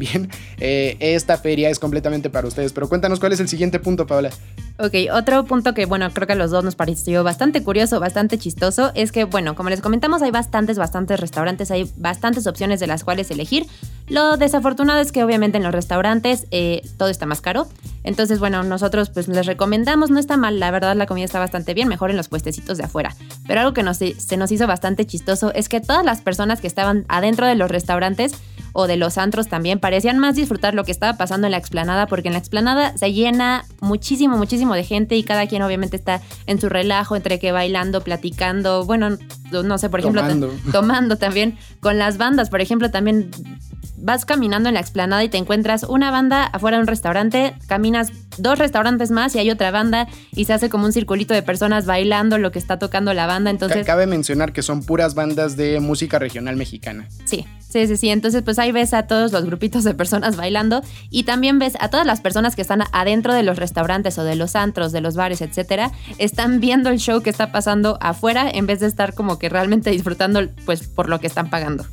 eh, 0.60 0.96
esta 1.00 1.38
feria 1.38 1.70
es 1.70 1.78
completamente 1.78 2.30
para 2.30 2.48
ustedes. 2.48 2.72
Pero 2.72 2.88
cuéntanos 2.88 3.20
cuál 3.20 3.32
es 3.32 3.40
el 3.40 3.48
siguiente 3.48 3.78
punto, 3.80 4.06
Paola. 4.06 4.30
Ok, 4.78 4.94
otro 5.12 5.44
punto 5.44 5.74
que, 5.74 5.84
bueno, 5.84 6.10
creo 6.10 6.26
que 6.26 6.32
a 6.32 6.36
los 6.36 6.50
dos 6.50 6.64
nos 6.64 6.74
pareció 6.74 7.22
bastante 7.22 7.62
curioso, 7.62 8.00
bastante 8.00 8.38
chistoso, 8.38 8.92
es 8.94 9.12
que, 9.12 9.24
bueno, 9.24 9.54
como 9.54 9.68
les 9.68 9.82
comentamos, 9.82 10.22
hay 10.22 10.30
bastantes, 10.30 10.78
bastantes 10.78 11.20
restaurantes, 11.20 11.70
hay 11.70 11.90
bastantes 11.98 12.46
opciones 12.46 12.80
de 12.80 12.86
las 12.86 13.04
cuales 13.04 13.30
elegir. 13.30 13.66
Lo 14.08 14.38
desafortunado 14.38 15.00
es 15.00 15.12
que 15.12 15.22
obviamente 15.22 15.58
en 15.58 15.64
los 15.64 15.72
restaurantes 15.72 16.46
eh, 16.50 16.80
todo 16.96 17.10
está 17.10 17.26
más 17.26 17.42
caro. 17.42 17.68
Entonces, 18.04 18.38
bueno, 18.38 18.62
nosotros 18.62 19.10
pues 19.10 19.28
les 19.28 19.44
recomendamos, 19.44 20.10
no 20.10 20.18
está 20.18 20.38
mal, 20.38 20.58
la 20.58 20.70
verdad 20.70 20.96
la 20.96 21.04
comida 21.04 21.26
está 21.26 21.38
bastante 21.38 21.74
bien, 21.74 21.86
mejor 21.86 22.10
en 22.10 22.16
los 22.16 22.28
puestecitos 22.28 22.78
de 22.78 22.84
afuera. 22.84 23.14
Pero 23.46 23.60
algo 23.60 23.74
que 23.74 23.84
se 23.92 24.36
nos 24.38 24.50
hizo 24.50 24.66
bastante 24.66 25.04
chistoso 25.04 25.52
es 25.54 25.68
que 25.68 25.80
todas 25.80 26.06
las 26.06 26.22
personas 26.22 26.62
que 26.62 26.66
estaban 26.66 27.04
adentro 27.08 27.46
de 27.46 27.54
los 27.54 27.70
restaurantes 27.70 28.32
o 28.72 28.86
de 28.86 28.96
los 28.96 29.18
antros 29.18 29.48
también, 29.48 29.78
parecían 29.78 30.18
más 30.18 30.36
disfrutar 30.36 30.74
lo 30.74 30.84
que 30.84 30.92
estaba 30.92 31.16
pasando 31.16 31.46
en 31.46 31.52
la 31.52 31.58
explanada, 31.58 32.06
porque 32.06 32.28
en 32.28 32.34
la 32.34 32.38
explanada 32.38 32.96
se 32.96 33.12
llena 33.12 33.64
muchísimo, 33.80 34.36
muchísimo 34.36 34.74
de 34.74 34.84
gente 34.84 35.16
y 35.16 35.22
cada 35.22 35.46
quien 35.46 35.62
obviamente 35.62 35.96
está 35.96 36.20
en 36.46 36.60
su 36.60 36.68
relajo, 36.68 37.16
entre 37.16 37.38
que 37.38 37.52
bailando, 37.52 38.02
platicando, 38.02 38.84
bueno, 38.84 39.16
no 39.50 39.78
sé, 39.78 39.88
por 39.88 40.00
ejemplo, 40.00 40.20
Tomando. 40.22 40.54
tomando 40.72 41.16
también 41.16 41.58
con 41.80 41.98
las 41.98 42.18
bandas, 42.18 42.50
por 42.50 42.60
ejemplo, 42.60 42.90
también 42.90 43.30
vas 44.02 44.24
caminando 44.24 44.68
en 44.68 44.74
la 44.74 44.80
explanada 44.80 45.22
y 45.22 45.28
te 45.28 45.38
encuentras 45.38 45.84
una 45.84 46.10
banda 46.10 46.44
afuera 46.44 46.78
de 46.78 46.82
un 46.82 46.86
restaurante, 46.86 47.54
caminas 47.66 48.12
dos 48.38 48.58
restaurantes 48.58 49.10
más 49.10 49.34
y 49.34 49.38
hay 49.38 49.50
otra 49.50 49.70
banda 49.70 50.08
y 50.32 50.46
se 50.46 50.52
hace 50.52 50.70
como 50.70 50.86
un 50.86 50.92
circulito 50.92 51.34
de 51.34 51.42
personas 51.42 51.86
bailando 51.86 52.38
lo 52.38 52.50
que 52.50 52.58
está 52.58 52.78
tocando 52.78 53.12
la 53.14 53.26
banda, 53.26 53.50
entonces 53.50 53.86
Cabe 53.86 54.06
mencionar 54.06 54.52
que 54.52 54.62
son 54.62 54.82
puras 54.82 55.14
bandas 55.14 55.56
de 55.56 55.80
música 55.80 56.18
regional 56.18 56.56
mexicana. 56.56 57.08
Sí, 57.24 57.46
sí, 57.70 57.86
sí, 57.86 57.96
sí. 57.96 58.10
Entonces, 58.10 58.42
pues 58.42 58.58
ahí 58.58 58.72
ves 58.72 58.94
a 58.94 59.06
todos 59.06 59.32
los 59.32 59.44
grupitos 59.44 59.84
de 59.84 59.94
personas 59.94 60.36
bailando 60.36 60.82
y 61.10 61.24
también 61.24 61.58
ves 61.58 61.74
a 61.80 61.88
todas 61.88 62.06
las 62.06 62.20
personas 62.20 62.56
que 62.56 62.62
están 62.62 62.82
adentro 62.92 63.34
de 63.34 63.42
los 63.42 63.56
restaurantes 63.58 64.18
o 64.18 64.24
de 64.24 64.36
los 64.36 64.56
antros, 64.56 64.92
de 64.92 65.00
los 65.00 65.16
bares, 65.16 65.40
etcétera, 65.40 65.92
están 66.18 66.60
viendo 66.60 66.90
el 66.90 66.98
show 66.98 67.22
que 67.22 67.30
está 67.30 67.52
pasando 67.52 67.98
afuera 68.00 68.50
en 68.50 68.66
vez 68.66 68.80
de 68.80 68.86
estar 68.86 69.14
como 69.14 69.38
que 69.38 69.48
realmente 69.48 69.90
disfrutando, 69.90 70.40
pues, 70.66 70.86
por 70.86 71.08
lo 71.08 71.20
que 71.20 71.26
están 71.26 71.50
pagando. 71.50 71.86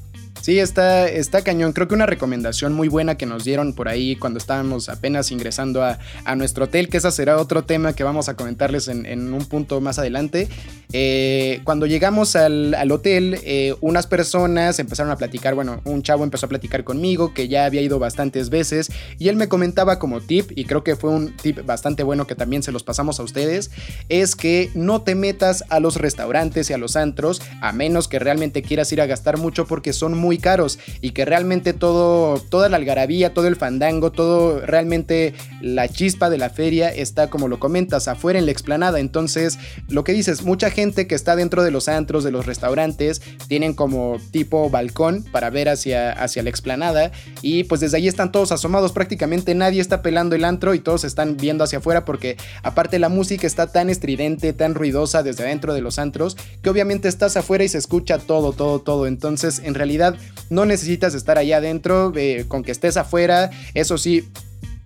Sí, 0.48 0.60
está, 0.60 1.10
está 1.10 1.42
cañón. 1.42 1.74
Creo 1.74 1.90
que 1.90 1.94
una 1.94 2.06
recomendación 2.06 2.72
muy 2.72 2.88
buena 2.88 3.18
que 3.18 3.26
nos 3.26 3.44
dieron 3.44 3.74
por 3.74 3.90
ahí 3.90 4.16
cuando 4.16 4.38
estábamos 4.38 4.88
apenas 4.88 5.30
ingresando 5.30 5.84
a, 5.84 6.00
a 6.24 6.38
nuestro 6.38 6.64
hotel, 6.64 6.88
que 6.88 6.96
ese 6.96 7.12
será 7.12 7.36
otro 7.36 7.66
tema 7.66 7.92
que 7.92 8.06
vamos 8.06 8.30
a 8.30 8.38
comentarles 8.38 8.88
en, 8.88 9.06
en 9.06 9.34
un 9.34 9.44
punto 9.44 9.82
más 9.82 10.00
adelante. 10.00 10.48
Eh, 10.94 11.60
cuando 11.66 11.86
llegamos 11.86 12.38
al, 12.38 12.76
al 12.76 12.94
hotel, 12.94 13.42
eh, 13.44 13.76
unas 13.82 14.08
personas 14.08 14.80
empezaron 14.80 15.12
a 15.12 15.18
platicar, 15.18 15.54
bueno, 15.54 15.82
un 15.84 16.02
chavo 16.02 16.24
empezó 16.24 16.46
a 16.46 16.50
platicar 16.50 16.86
conmigo 16.86 17.34
que 17.34 17.50
ya 17.50 17.66
había 17.66 17.82
ido 17.82 18.00
bastantes 18.00 18.50
veces 18.50 18.90
y 19.20 19.28
él 19.28 19.36
me 19.36 19.50
comentaba 19.50 20.00
como 20.00 20.22
tip, 20.22 20.54
y 20.56 20.64
creo 20.64 20.82
que 20.86 20.96
fue 20.96 21.10
un 21.10 21.36
tip 21.36 21.66
bastante 21.66 22.04
bueno 22.04 22.26
que 22.26 22.36
también 22.36 22.64
se 22.64 22.72
los 22.72 22.84
pasamos 22.84 23.20
a 23.20 23.24
ustedes, 23.24 23.70
es 24.08 24.38
que 24.38 24.72
no 24.76 25.02
te 25.02 25.14
metas 25.14 25.66
a 25.68 25.82
los 25.82 25.98
restaurantes 25.98 26.70
y 26.70 26.74
a 26.74 26.78
los 26.78 26.96
antros 26.96 27.42
a 27.60 27.74
menos 27.74 28.08
que 28.08 28.18
realmente 28.18 28.62
quieras 28.62 28.90
ir 28.94 29.02
a 29.02 29.08
gastar 29.08 29.38
mucho 29.38 29.68
porque 29.68 29.92
son 29.92 30.18
muy 30.18 30.37
caros 30.38 30.80
y 31.02 31.12
que 31.12 31.26
realmente 31.26 31.73
todo, 31.73 32.39
toda 32.39 32.69
la 32.69 32.78
algarabía, 32.78 33.34
todo 33.34 33.47
el 33.47 33.56
fandango, 33.56 34.12
todo 34.12 34.62
realmente 34.65 35.34
la 35.62 35.88
chispa 35.88 36.30
de 36.30 36.38
la 36.38 36.50
feria 36.50 36.89
está 36.89 37.30
como 37.30 37.47
lo 37.47 37.60
comentas 37.60 38.08
afuera 38.08 38.39
en 38.39 38.45
la 38.45 38.52
explanada. 38.52 39.00
Entonces, 39.00 39.58
lo 39.89 40.04
que 40.04 40.13
dices, 40.13 40.43
mucha 40.43 40.69
gente 40.69 41.08
que 41.08 41.15
está 41.15 41.36
dentro 41.36 41.63
de 41.63 41.71
los 41.71 41.88
antros, 41.88 42.23
de 42.23 42.32
los 42.32 42.45
restaurantes, 42.45 43.21
tienen 43.47 43.73
como 43.73 44.17
tipo 44.32 44.69
balcón 44.69 45.23
para 45.32 45.50
ver 45.50 45.69
hacia, 45.69 46.12
hacia 46.12 46.43
la 46.43 46.50
explanada 46.50 47.12
y 47.41 47.63
pues 47.65 47.82
desde 47.82 47.97
ahí 47.97 48.08
están 48.08 48.32
todos 48.32 48.52
asomados, 48.52 48.91
prácticamente 48.91 49.56
nadie 49.56 49.82
está 49.82 50.02
pelando 50.02 50.36
el 50.36 50.45
antro 50.45 50.73
y 50.73 50.80
todos 50.80 51.04
están 51.04 51.38
viendo 51.38 51.63
hacia 51.63 51.80
afuera 51.80 52.06
porque 52.06 52.38
aparte 52.63 53.00
la 53.00 53.10
música 53.10 53.47
está 53.47 53.67
tan 53.67 53.89
estridente, 53.89 54.54
tan 54.54 54.76
ruidosa 54.76 55.23
desde 55.23 55.43
adentro 55.43 55.73
de 55.73 55.82
los 55.82 56.00
antros 56.00 56.38
que 56.62 56.69
obviamente 56.69 57.08
estás 57.08 57.38
afuera 57.38 57.63
y 57.63 57.69
se 57.69 57.78
escucha 57.78 58.17
todo, 58.17 58.54
todo, 58.54 58.80
todo. 58.80 59.08
Entonces, 59.08 59.60
en 59.63 59.73
realidad 59.73 60.17
no 60.50 60.66
necesitas 60.66 61.14
estar 61.14 61.38
allá 61.38 61.58
adentro, 61.58 62.14
eh, 62.16 62.46
con 62.48 62.64
que 62.64 62.72
estés 62.72 62.98
afuera, 62.98 63.50
eso 63.74 63.98
sí. 63.98 64.28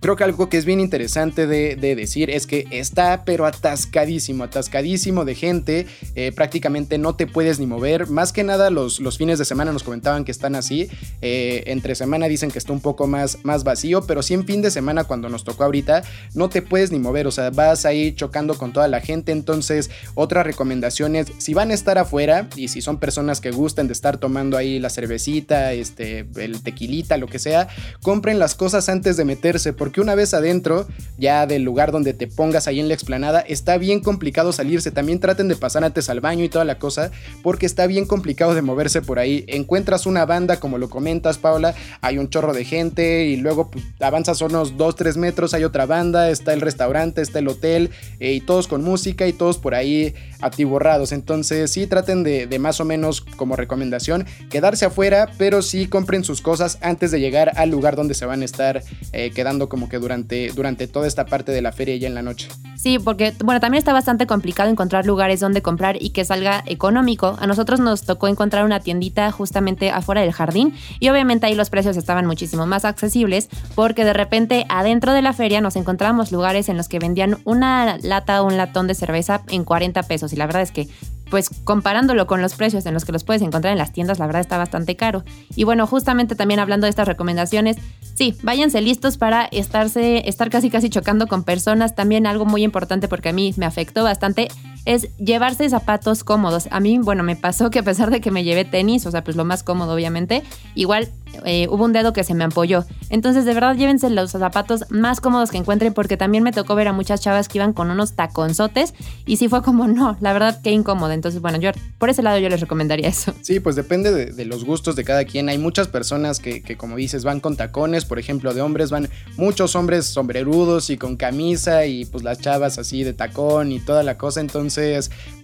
Creo 0.01 0.15
que 0.15 0.23
algo 0.23 0.49
que 0.49 0.57
es 0.57 0.65
bien 0.65 0.79
interesante 0.79 1.45
de, 1.45 1.75
de 1.75 1.95
decir 1.95 2.31
es 2.31 2.47
que 2.47 2.65
está 2.71 3.23
pero 3.23 3.45
atascadísimo, 3.45 4.43
atascadísimo 4.43 5.25
de 5.25 5.35
gente, 5.35 5.85
eh, 6.15 6.31
prácticamente 6.31 6.97
no 6.97 7.15
te 7.15 7.27
puedes 7.27 7.59
ni 7.59 7.67
mover, 7.67 8.07
más 8.07 8.33
que 8.33 8.43
nada 8.43 8.71
los, 8.71 8.99
los 8.99 9.19
fines 9.19 9.37
de 9.37 9.45
semana 9.45 9.71
nos 9.71 9.83
comentaban 9.83 10.25
que 10.25 10.31
están 10.31 10.55
así, 10.55 10.89
eh, 11.21 11.63
entre 11.67 11.93
semana 11.93 12.27
dicen 12.27 12.49
que 12.49 12.57
está 12.57 12.73
un 12.73 12.81
poco 12.81 13.05
más, 13.05 13.37
más 13.43 13.63
vacío, 13.63 14.01
pero 14.07 14.23
sí 14.23 14.33
en 14.33 14.45
fin 14.45 14.63
de 14.63 14.71
semana 14.71 15.03
cuando 15.03 15.29
nos 15.29 15.43
tocó 15.43 15.65
ahorita 15.65 16.01
no 16.33 16.49
te 16.49 16.63
puedes 16.63 16.91
ni 16.91 16.97
mover, 16.97 17.27
o 17.27 17.31
sea, 17.31 17.51
vas 17.51 17.85
ahí 17.85 18.13
chocando 18.13 18.57
con 18.57 18.73
toda 18.73 18.87
la 18.87 19.01
gente, 19.01 19.31
entonces 19.31 19.91
otra 20.15 20.41
recomendación 20.41 21.15
es, 21.15 21.27
si 21.37 21.53
van 21.53 21.69
a 21.69 21.75
estar 21.75 21.99
afuera 21.99 22.47
y 22.55 22.69
si 22.69 22.81
son 22.81 22.97
personas 22.97 23.39
que 23.39 23.51
gusten 23.51 23.85
de 23.85 23.93
estar 23.93 24.17
tomando 24.17 24.57
ahí 24.57 24.79
la 24.79 24.89
cervecita, 24.89 25.73
este, 25.73 26.25
el 26.37 26.63
tequilita, 26.63 27.17
lo 27.17 27.27
que 27.27 27.37
sea, 27.37 27.67
compren 28.01 28.39
las 28.39 28.55
cosas 28.55 28.89
antes 28.89 29.15
de 29.15 29.25
meterse, 29.25 29.73
porque 29.73 29.90
una 29.99 30.15
vez 30.15 30.34
adentro, 30.34 30.88
ya 31.17 31.45
del 31.45 31.63
lugar 31.63 31.91
donde 31.91 32.13
te 32.13 32.27
pongas 32.27 32.67
ahí 32.67 32.80
en 32.80 32.88
la 32.88 32.93
explanada, 32.93 33.41
está 33.41 33.77
bien 33.77 33.99
complicado 33.99 34.54
salirse, 34.54 34.91
también 34.91 35.19
traten 35.19 35.47
de 35.47 35.56
pasar 35.56 35.84
antes 35.84 36.10
al 36.10 36.21
baño 36.21 36.43
y 36.43 36.49
toda 36.49 36.63
la 36.65 36.80
cosa, 36.80 37.12
porque 37.43 37.65
está 37.65 37.88
bien 37.88 38.06
complicado 38.06 38.56
de 38.56 38.62
moverse 38.62 39.01
por 39.01 39.19
ahí, 39.19 39.43
encuentras 39.47 40.06
una 40.06 40.25
banda, 40.25 40.60
como 40.60 40.77
lo 40.77 40.89
comentas, 40.89 41.38
Paula, 41.38 41.75
hay 42.01 42.17
un 42.17 42.30
chorro 42.30 42.54
de 42.54 42.63
gente 42.63 43.25
y 43.25 43.38
luego 43.38 43.69
pues, 43.69 43.84
avanzas 43.99 44.41
unos 44.41 44.77
2-3 44.77 45.15
metros, 45.17 45.54
hay 45.54 45.63
otra 45.63 45.86
banda, 45.86 46.30
está 46.30 46.54
el 46.54 46.62
restaurante, 46.62 47.21
está 47.21 47.39
el 47.39 47.47
hotel, 47.47 47.89
eh, 48.19 48.34
y 48.34 48.41
todos 48.41 48.67
con 48.67 48.84
música 48.84 49.27
y 49.27 49.34
todos 49.34 49.58
por 49.58 49.75
ahí 49.75 50.13
atiborrados. 50.41 51.12
Entonces, 51.12 51.71
sí, 51.71 51.88
traten 51.88 52.23
de, 52.23 52.47
de, 52.47 52.60
más 52.60 52.80
o 52.80 52.86
menos 52.86 53.21
como 53.21 53.56
recomendación 53.56 54.25
quedarse 54.49 54.86
afuera, 54.86 55.32
pero 55.38 55.62
sí 55.62 55.88
compren 55.88 56.23
sus 56.23 56.41
cosas 56.41 56.77
antes 56.82 57.12
de 57.12 57.19
llegar 57.19 57.51
al 57.56 57.69
lugar 57.69 57.95
donde 57.95 58.13
se 58.13 58.25
van 58.25 58.41
a 58.41 58.45
estar 58.45 58.84
eh, 59.13 59.32
quedando 59.32 59.69
como 59.69 59.81
que 59.89 59.98
durante, 59.98 60.52
durante 60.52 60.88
toda 60.88 61.08
esta 61.08 61.26
parte 61.26 61.52
de 61.52 61.62
la 61.62 61.72
feria 61.72 61.96
ya 61.98 62.08
en 62.08 62.15
la 62.15 62.22
noche. 62.22 62.48
Sí, 62.76 62.98
porque 62.98 63.34
bueno, 63.44 63.60
también 63.60 63.80
está 63.80 63.94
bastante 63.94 64.26
complicado 64.26 64.70
encontrar 64.70 65.06
lugares 65.06 65.39
donde 65.39 65.62
comprar 65.62 66.02
y 66.02 66.10
que 66.10 66.26
salga 66.26 66.63
económico. 66.65 67.38
A 67.39 67.46
nosotros 67.46 67.80
nos 67.80 68.04
tocó 68.04 68.28
encontrar 68.28 68.65
una 68.65 68.80
tiendita 68.80 69.32
justamente 69.32 69.91
afuera 69.91 70.22
del 70.22 70.32
jardín 70.32 70.74
y 71.00 71.10
obviamente 71.10 71.46
ahí 71.46 71.54
los 71.54 71.70
precios 71.70 71.96
estaban 71.96 72.26
muchísimo 72.26 72.65
más 72.65 72.84
accesibles 72.84 73.50
porque 73.76 74.04
de 74.04 74.13
repente 74.13 74.65
adentro 74.67 75.13
de 75.13 75.22
la 75.22 75.34
feria 75.34 75.62
nos 75.62 75.76
encontramos 75.76 76.32
lugares 76.32 76.70
en 76.70 76.78
los 76.78 76.88
que 76.88 76.98
vendían 76.98 77.38
una 77.44 77.98
lata 78.00 78.41
o 78.41 78.48
un 78.48 78.58
latón 78.58 78.88
de 78.88 78.96
cerveza 78.96 79.41
en 79.50 79.63
40 79.63 80.02
pesos 80.04 80.34
y 80.34 80.36
la 80.36 80.48
verdad 80.48 80.63
es 80.63 80.72
que 80.72 80.88
pues 81.32 81.50
comparándolo 81.63 82.28
con 82.28 82.41
los 82.41 82.54
precios 82.54 82.86
en 82.86 82.94
los 82.94 83.06
que 83.06 83.13
los 83.13 83.24
puedes 83.24 83.41
encontrar 83.41 83.72
en 83.72 83.80
las 83.80 83.94
tiendas, 83.94 84.20
la 84.20 84.28
verdad 84.28 84.41
está 84.41 84.60
bastante 84.60 84.96
caro. 84.96 85.24
Y 85.56 85.63
bueno, 85.63 85.88
justamente 85.88 86.36
también 86.36 86.60
hablando 86.60 86.86
de 86.86 86.91
estas 86.91 87.08
recomendaciones, 87.08 87.78
sí, 88.13 88.36
váyanse 88.44 88.82
listos 88.82 89.17
para 89.17 89.46
estarse, 89.46 90.30
estar 90.30 90.50
casi 90.50 90.70
casi 90.70 90.89
chocando 90.89 91.26
con 91.28 91.44
personas. 91.44 91.96
También 91.96 92.28
algo 92.28 92.46
muy 92.46 92.63
importante 92.63 93.08
porque 93.08 93.30
a 93.30 93.34
mí 93.34 93.54
me 93.58 93.65
afectó 93.65 94.04
bastante 94.04 94.50
es 94.86 95.10
llevarse 95.17 95.70
zapatos 95.70 96.24
cómodos. 96.24 96.67
A 96.72 96.80
mí, 96.80 96.98
bueno, 97.00 97.24
me 97.24 97.36
pasó 97.36 97.70
que 97.70 97.80
a 97.80 97.84
pesar 97.84 98.10
de 98.10 98.22
que 98.22 98.32
me 98.32 98.44
llevé 98.44 98.65
tenis, 98.65 99.06
o 99.06 99.12
sea, 99.12 99.24
pues 99.24 99.38
lo 99.38 99.46
más 99.46 99.63
cómodo 99.63 99.94
obviamente, 99.94 100.44
igual 100.76 101.10
eh, 101.46 101.67
hubo 101.70 101.86
un 101.86 101.94
dedo 101.94 102.13
que 102.13 102.24
se 102.24 102.34
me 102.34 102.44
ampolló. 102.44 102.86
Entonces, 103.10 103.46
de 103.46 103.54
verdad, 103.54 103.76
llévense 103.76 104.10
los 104.10 104.32
zapatos 104.32 104.86
más 104.89 105.22
cómodos 105.22 105.52
que 105.52 105.58
encuentren 105.58 105.94
porque 105.94 106.17
también 106.17 106.44
me 106.44 106.52
tocó 106.52 106.76
ver 106.76 106.88
a 106.88 106.94
muchas 106.94 107.22
chavas 107.22 107.48
que 107.48 107.58
iban 107.58 107.74
con 107.74 107.89
unos 107.89 108.13
taconzotes 108.13 108.94
y 109.26 109.38
sí 109.38 109.48
fue 109.48 109.62
como, 109.62 109.88
no, 109.88 110.17
la 110.20 110.34
verdad, 110.34 110.60
qué 110.63 110.72
incómodo. 110.72 111.12
Entonces, 111.12 111.41
bueno, 111.41 111.60
yo 111.60 111.72
por 111.98 112.10
ese 112.10 112.24
lado 112.24 112.39
yo 112.39 112.50
les 112.50 112.60
recomendaría 112.60 113.08
eso. 113.08 113.34
Sí, 113.41 113.60
pues 113.60 113.76
depende 113.76 114.12
de, 114.12 114.46
los 114.46 114.65
gustos 114.65 114.96
de 114.96 115.04
cada 115.04 115.26
quien. 115.26 115.50
Hay 115.50 115.58
muchas 115.58 115.88
personas 115.88 116.39
que, 116.39 116.62
que, 116.62 116.76
como 116.76 116.96
dices, 116.96 117.24
van 117.24 117.39
con 117.39 117.56
tacones, 117.56 118.06
por 118.06 118.20
ejemplo, 118.20 118.54
de 118.54 118.62
hombres 118.62 118.89
van 118.89 119.10
muchos 119.38 119.76
hombres 119.76 120.08
sombrerudos 120.08 120.89
y 120.89 120.98
con 120.98 121.15
camisa 121.15 121.86
y 121.86 122.06
pues 122.06 122.24
las 122.24 122.39
chavas 122.39 122.78
así 122.78 123.04
de 123.04 123.13
tacón 123.13 123.72
y 123.72 123.80
toda 123.80 124.04
la 124.04 124.17
cosa. 124.17 124.41
Entonces, 124.41 124.70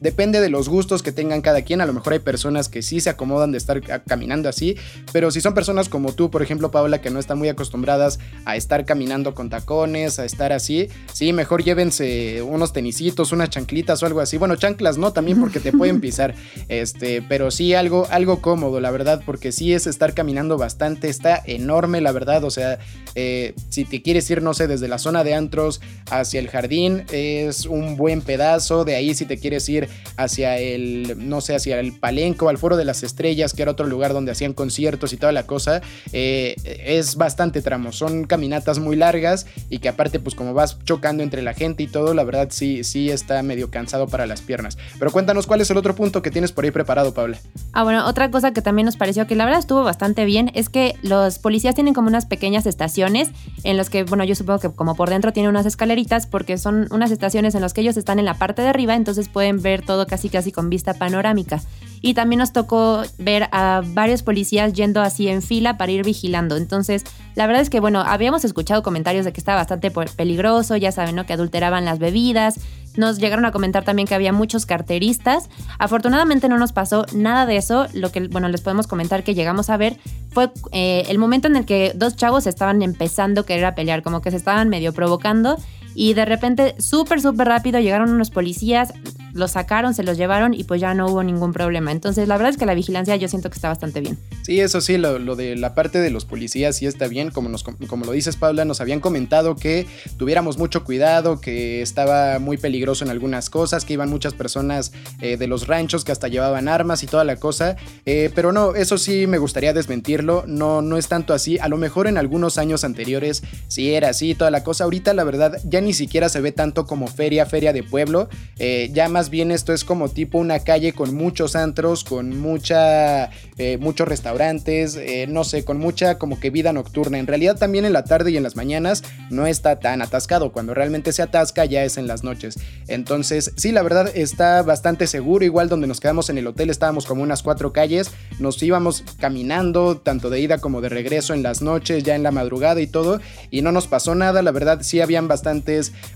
depende 0.01 0.41
de 0.41 0.49
los 0.49 0.69
gustos 0.69 1.03
que 1.03 1.11
tengan 1.11 1.41
cada 1.41 1.61
quien. 1.61 1.81
A 1.81 1.85
lo 1.85 1.93
mejor 1.93 2.13
hay 2.13 2.19
personas 2.19 2.69
que 2.69 2.81
sí 2.81 2.99
se 2.99 3.09
acomodan 3.09 3.51
de 3.51 3.57
estar 3.57 3.81
caminando 4.03 4.49
así, 4.49 4.75
pero 5.11 5.31
si 5.31 5.41
son 5.41 5.53
personas 5.53 5.89
como 5.89 6.13
tú, 6.13 6.29
por 6.29 6.41
ejemplo, 6.41 6.71
Paula, 6.71 7.01
que 7.01 7.09
no 7.09 7.19
están 7.19 7.37
muy 7.37 7.49
acostumbradas 7.49 8.19
a 8.45 8.55
estar 8.55 8.85
caminando 8.85 9.33
con 9.33 9.49
tacones, 9.49 10.19
a 10.19 10.25
estar 10.25 10.53
así, 10.53 10.89
sí, 11.13 11.33
mejor 11.33 11.63
llévense 11.63 12.41
unos 12.41 12.73
tenisitos, 12.73 13.31
unas 13.31 13.49
chanclitas 13.49 14.01
o 14.03 14.05
algo 14.05 14.19
así. 14.19 14.37
Bueno, 14.37 14.55
chanclas 14.55 14.97
no, 14.97 15.13
también 15.13 15.39
porque 15.39 15.59
te 15.59 15.71
pueden 15.71 16.01
pisar, 16.01 16.35
este, 16.67 17.21
pero 17.21 17.51
sí 17.51 17.73
algo, 17.73 18.07
algo 18.09 18.41
cómodo, 18.41 18.79
la 18.79 18.91
verdad, 18.91 19.21
porque 19.25 19.51
sí 19.51 19.73
es 19.73 19.87
estar 19.87 20.13
caminando 20.13 20.57
bastante, 20.57 21.09
está 21.09 21.41
enorme, 21.45 22.01
la 22.01 22.11
verdad, 22.11 22.43
o 22.43 22.49
sea, 22.49 22.79
eh, 23.15 23.53
si 23.69 23.85
te 23.85 24.01
quieres 24.01 24.29
ir, 24.29 24.41
no 24.41 24.53
sé, 24.53 24.67
desde 24.67 24.87
la 24.87 24.97
zona 24.97 25.23
de 25.23 25.33
antros 25.33 25.81
hacia 26.09 26.39
el 26.39 26.49
jardín, 26.49 27.03
es 27.11 27.65
un 27.65 27.97
buen 27.97 28.21
pedazo, 28.21 28.85
de 28.85 28.95
ahí 28.95 29.13
si 29.17 29.25
te 29.25 29.37
quieres 29.37 29.67
ir 29.69 29.89
hacia 30.15 30.57
el, 30.57 31.15
no 31.17 31.41
sé, 31.41 31.55
hacia 31.55 31.79
el 31.79 31.93
Palenco, 31.93 32.49
al 32.49 32.57
Foro 32.57 32.77
de 32.77 32.85
las 32.85 33.03
Estrellas, 33.03 33.53
que 33.53 33.61
era 33.61 33.71
otro 33.71 33.87
lugar 33.87 34.13
donde 34.13 34.31
hacían 34.31 34.53
conciertos 34.53 35.13
y 35.13 35.17
toda 35.17 35.31
la 35.31 35.45
cosa, 35.45 35.81
eh, 36.13 36.55
es 36.63 37.15
bastante 37.15 37.61
tramo, 37.61 37.91
son 37.91 38.25
caminatas 38.25 38.79
muy 38.79 38.95
largas 38.95 39.45
y 39.69 39.79
que 39.79 39.89
aparte, 39.89 40.19
pues 40.19 40.35
como 40.35 40.53
vas 40.53 40.77
chocando 40.85 41.23
entre 41.23 41.41
la 41.41 41.53
gente 41.53 41.83
y 41.83 41.87
todo, 41.87 42.13
la 42.13 42.23
verdad 42.23 42.47
sí, 42.51 42.83
sí 42.83 43.09
está 43.09 43.41
medio 43.43 43.69
cansado 43.69 44.07
para 44.07 44.25
las 44.25 44.41
piernas. 44.41 44.77
Pero 44.99 45.11
cuéntanos 45.11 45.47
cuál 45.47 45.61
es 45.61 45.69
el 45.69 45.77
otro 45.77 45.95
punto 45.95 46.21
que 46.21 46.31
tienes 46.31 46.51
por 46.51 46.65
ahí 46.65 46.71
preparado, 46.71 47.13
Paula. 47.13 47.37
Ah, 47.73 47.83
bueno, 47.83 48.07
otra 48.07 48.31
cosa 48.31 48.51
que 48.51 48.61
también 48.61 48.85
nos 48.85 48.97
pareció 48.97 49.27
que 49.27 49.35
la 49.35 49.45
verdad 49.45 49.59
estuvo 49.59 49.83
bastante 49.83 50.25
bien 50.25 50.51
es 50.53 50.69
que 50.69 50.95
los 51.01 51.39
policías 51.39 51.75
tienen 51.75 51.93
como 51.93 52.07
unas 52.07 52.25
pequeñas 52.25 52.65
estaciones 52.65 53.29
en 53.63 53.77
los 53.77 53.89
que, 53.89 54.03
bueno, 54.03 54.23
yo 54.23 54.35
supongo 54.35 54.59
que 54.59 54.69
como 54.69 54.95
por 54.95 55.09
dentro 55.09 55.33
tienen 55.33 55.49
unas 55.49 55.65
escaleritas 55.65 56.27
porque 56.27 56.57
son 56.57 56.87
unas 56.91 57.11
estaciones 57.11 57.55
en 57.55 57.61
las 57.61 57.73
que 57.73 57.81
ellos 57.81 57.97
están 57.97 58.19
en 58.19 58.25
la 58.25 58.35
parte 58.35 58.61
de 58.61 58.69
arriba, 58.69 58.95
entonces 59.07 59.29
pueden 59.29 59.61
ver 59.61 59.85
todo 59.85 60.05
casi 60.05 60.27
casi 60.27 60.51
con 60.51 60.69
vista 60.69 60.93
panorámica. 60.93 61.61
y 61.99 62.13
también 62.13 62.39
nos 62.39 62.53
tocó 62.53 63.01
ver 63.17 63.47
a 63.51 63.81
varios 63.83 64.21
policías 64.21 64.73
yendo 64.73 65.01
así 65.01 65.29
en 65.29 65.41
fila 65.41 65.77
para 65.77 65.91
ir 65.91 66.05
vigilando. 66.05 66.55
Entonces, 66.55 67.03
la 67.33 67.47
verdad 67.47 67.63
es 67.63 67.71
que, 67.71 67.79
bueno, 67.79 68.01
habíamos 68.01 68.45
escuchado 68.45 68.83
comentarios 68.83 69.25
de 69.25 69.33
que 69.33 69.39
estaba 69.39 69.61
bastante 69.61 69.89
peligroso, 69.89 70.75
ya 70.75 70.91
saben, 70.91 71.15
¿no? 71.15 71.25
Que 71.25 71.33
adulteraban 71.33 71.85
las 71.85 71.97
bebidas. 71.97 72.59
Nos 72.97 73.17
llegaron 73.17 73.45
a 73.45 73.51
comentar 73.51 73.83
también 73.83 74.07
que 74.07 74.13
había 74.13 74.31
muchos 74.31 74.67
carteristas. 74.67 75.49
Afortunadamente 75.79 76.49
no 76.49 76.59
nos 76.59 76.71
pasó 76.71 77.05
nada 77.13 77.47
de 77.47 77.57
eso. 77.57 77.87
Lo 77.93 78.11
que, 78.11 78.27
bueno, 78.27 78.47
les 78.47 78.61
podemos 78.61 78.85
comentar 78.85 79.23
que 79.23 79.33
llegamos 79.33 79.71
a 79.71 79.77
ver 79.77 79.97
fue 80.31 80.51
eh, 80.73 81.05
el 81.07 81.17
momento 81.17 81.47
en 81.47 81.55
el 81.55 81.65
que 81.65 81.93
dos 81.95 82.15
chavos 82.15 82.45
estaban 82.45 82.83
empezando 82.83 83.41
a 83.41 83.45
querer 83.45 83.65
a 83.65 83.73
pelear, 83.73 84.03
como 84.03 84.21
que 84.21 84.29
se 84.29 84.37
estaban 84.37 84.69
medio 84.69 84.93
provocando 84.93 85.57
y 85.97 86.13
de 86.13 86.25
repente, 86.25 86.75
súper, 86.77 87.19
súper 87.19 87.47
rápido, 87.47 87.79
llegaron 87.79 88.11
unos 88.11 88.29
policías, 88.29 88.93
los 89.37 89.51
sacaron, 89.51 89.93
se 89.93 90.03
los 90.03 90.17
llevaron 90.17 90.53
y 90.53 90.63
pues 90.63 90.81
ya 90.81 90.93
no 90.93 91.07
hubo 91.07 91.23
ningún 91.23 91.53
problema. 91.53 91.91
Entonces, 91.91 92.27
la 92.27 92.35
verdad 92.37 92.51
es 92.51 92.57
que 92.57 92.65
la 92.65 92.73
vigilancia 92.73 93.15
yo 93.15 93.27
siento 93.27 93.49
que 93.49 93.55
está 93.55 93.69
bastante 93.69 94.01
bien. 94.01 94.17
Sí, 94.43 94.59
eso 94.59 94.81
sí, 94.81 94.97
lo, 94.97 95.35
de 95.35 95.55
la 95.55 95.73
parte 95.73 95.99
de 95.99 96.09
los 96.09 96.25
policías 96.25 96.77
sí 96.77 96.85
está 96.85 97.07
bien. 97.07 97.31
Como, 97.31 97.49
nos, 97.49 97.63
como 97.63 98.05
lo 98.05 98.11
dices, 98.11 98.35
Paula, 98.35 98.65
nos 98.65 98.81
habían 98.81 98.99
comentado 98.99 99.55
que 99.55 99.85
tuviéramos 100.17 100.57
mucho 100.57 100.83
cuidado, 100.83 101.39
que 101.39 101.81
estaba 101.81 102.39
muy 102.39 102.57
peligroso 102.57 103.05
en 103.05 103.11
algunas 103.11 103.49
cosas, 103.49 103.85
que 103.85 103.93
iban 103.93 104.09
muchas 104.09 104.33
personas 104.33 104.91
eh, 105.21 105.37
de 105.37 105.47
los 105.47 105.67
ranchos 105.67 106.03
que 106.03 106.11
hasta 106.11 106.27
llevaban 106.27 106.67
armas 106.67 107.03
y 107.03 107.07
toda 107.07 107.23
la 107.23 107.37
cosa. 107.37 107.75
Eh, 108.05 108.31
pero 108.33 108.51
no, 108.51 108.75
eso 108.75 108.97
sí 108.97 109.27
me 109.27 109.37
gustaría 109.37 109.73
desmentirlo. 109.73 110.43
No, 110.47 110.81
no 110.81 110.97
es 110.97 111.07
tanto 111.07 111.33
así. 111.33 111.59
A 111.59 111.67
lo 111.67 111.77
mejor 111.77 112.07
en 112.07 112.17
algunos 112.17 112.57
años 112.57 112.83
anteriores 112.83 113.43
sí 113.67 113.93
era 113.93 114.09
así, 114.09 114.35
toda 114.35 114.51
la 114.51 114.63
cosa. 114.63 114.85
Ahorita, 114.85 115.13
la 115.13 115.23
verdad, 115.23 115.59
ya 115.65 115.81
ni 115.81 115.93
siquiera 115.93 116.29
se 116.29 116.41
ve 116.41 116.51
tanto 116.51 116.85
como 116.85 117.07
feria, 117.07 117.45
feria 117.45 117.73
de 117.73 117.83
pueblo. 117.83 118.29
Eh, 118.59 118.89
ya 118.93 119.09
más 119.09 119.26
bien 119.29 119.51
esto 119.51 119.73
es 119.73 119.83
como 119.83 120.09
tipo 120.09 120.37
una 120.37 120.59
calle 120.59 120.93
con 120.93 121.15
muchos 121.15 121.55
antros, 121.55 122.03
con 122.03 122.39
mucha, 122.39 123.29
eh, 123.57 123.77
muchos 123.79 124.07
restaurantes, 124.07 124.95
eh, 124.95 125.25
no 125.27 125.43
sé, 125.43 125.63
con 125.63 125.77
mucha 125.77 126.17
como 126.17 126.39
que 126.39 126.49
vida 126.49 126.73
nocturna. 126.73 127.19
En 127.19 127.27
realidad 127.27 127.57
también 127.57 127.85
en 127.85 127.93
la 127.93 128.03
tarde 128.03 128.31
y 128.31 128.37
en 128.37 128.43
las 128.43 128.55
mañanas 128.55 129.03
no 129.29 129.47
está 129.47 129.79
tan 129.79 130.01
atascado. 130.01 130.51
Cuando 130.51 130.73
realmente 130.73 131.11
se 131.11 131.21
atasca 131.21 131.65
ya 131.65 131.83
es 131.83 131.97
en 131.97 132.07
las 132.07 132.23
noches. 132.23 132.59
Entonces, 132.87 133.51
sí, 133.55 133.71
la 133.71 133.83
verdad 133.83 134.11
está 134.15 134.61
bastante 134.63 135.07
seguro. 135.07 135.45
Igual 135.45 135.69
donde 135.69 135.87
nos 135.87 135.99
quedamos 135.99 136.29
en 136.29 136.37
el 136.37 136.47
hotel 136.47 136.69
estábamos 136.69 137.05
como 137.05 137.23
unas 137.23 137.43
cuatro 137.43 137.73
calles. 137.73 138.11
Nos 138.39 138.61
íbamos 138.63 139.03
caminando, 139.19 139.97
tanto 139.97 140.29
de 140.29 140.39
ida 140.39 140.59
como 140.59 140.81
de 140.81 140.89
regreso 140.89 141.33
en 141.33 141.43
las 141.43 141.61
noches, 141.61 142.03
ya 142.03 142.15
en 142.15 142.23
la 142.23 142.31
madrugada 142.31 142.81
y 142.81 142.87
todo. 142.87 143.19
Y 143.51 143.61
no 143.61 143.71
nos 143.71 143.87
pasó 143.87 144.15
nada. 144.15 144.41
La 144.41 144.51
verdad 144.51 144.79
sí 144.81 145.01
habían 145.01 145.27
bastante 145.27 145.67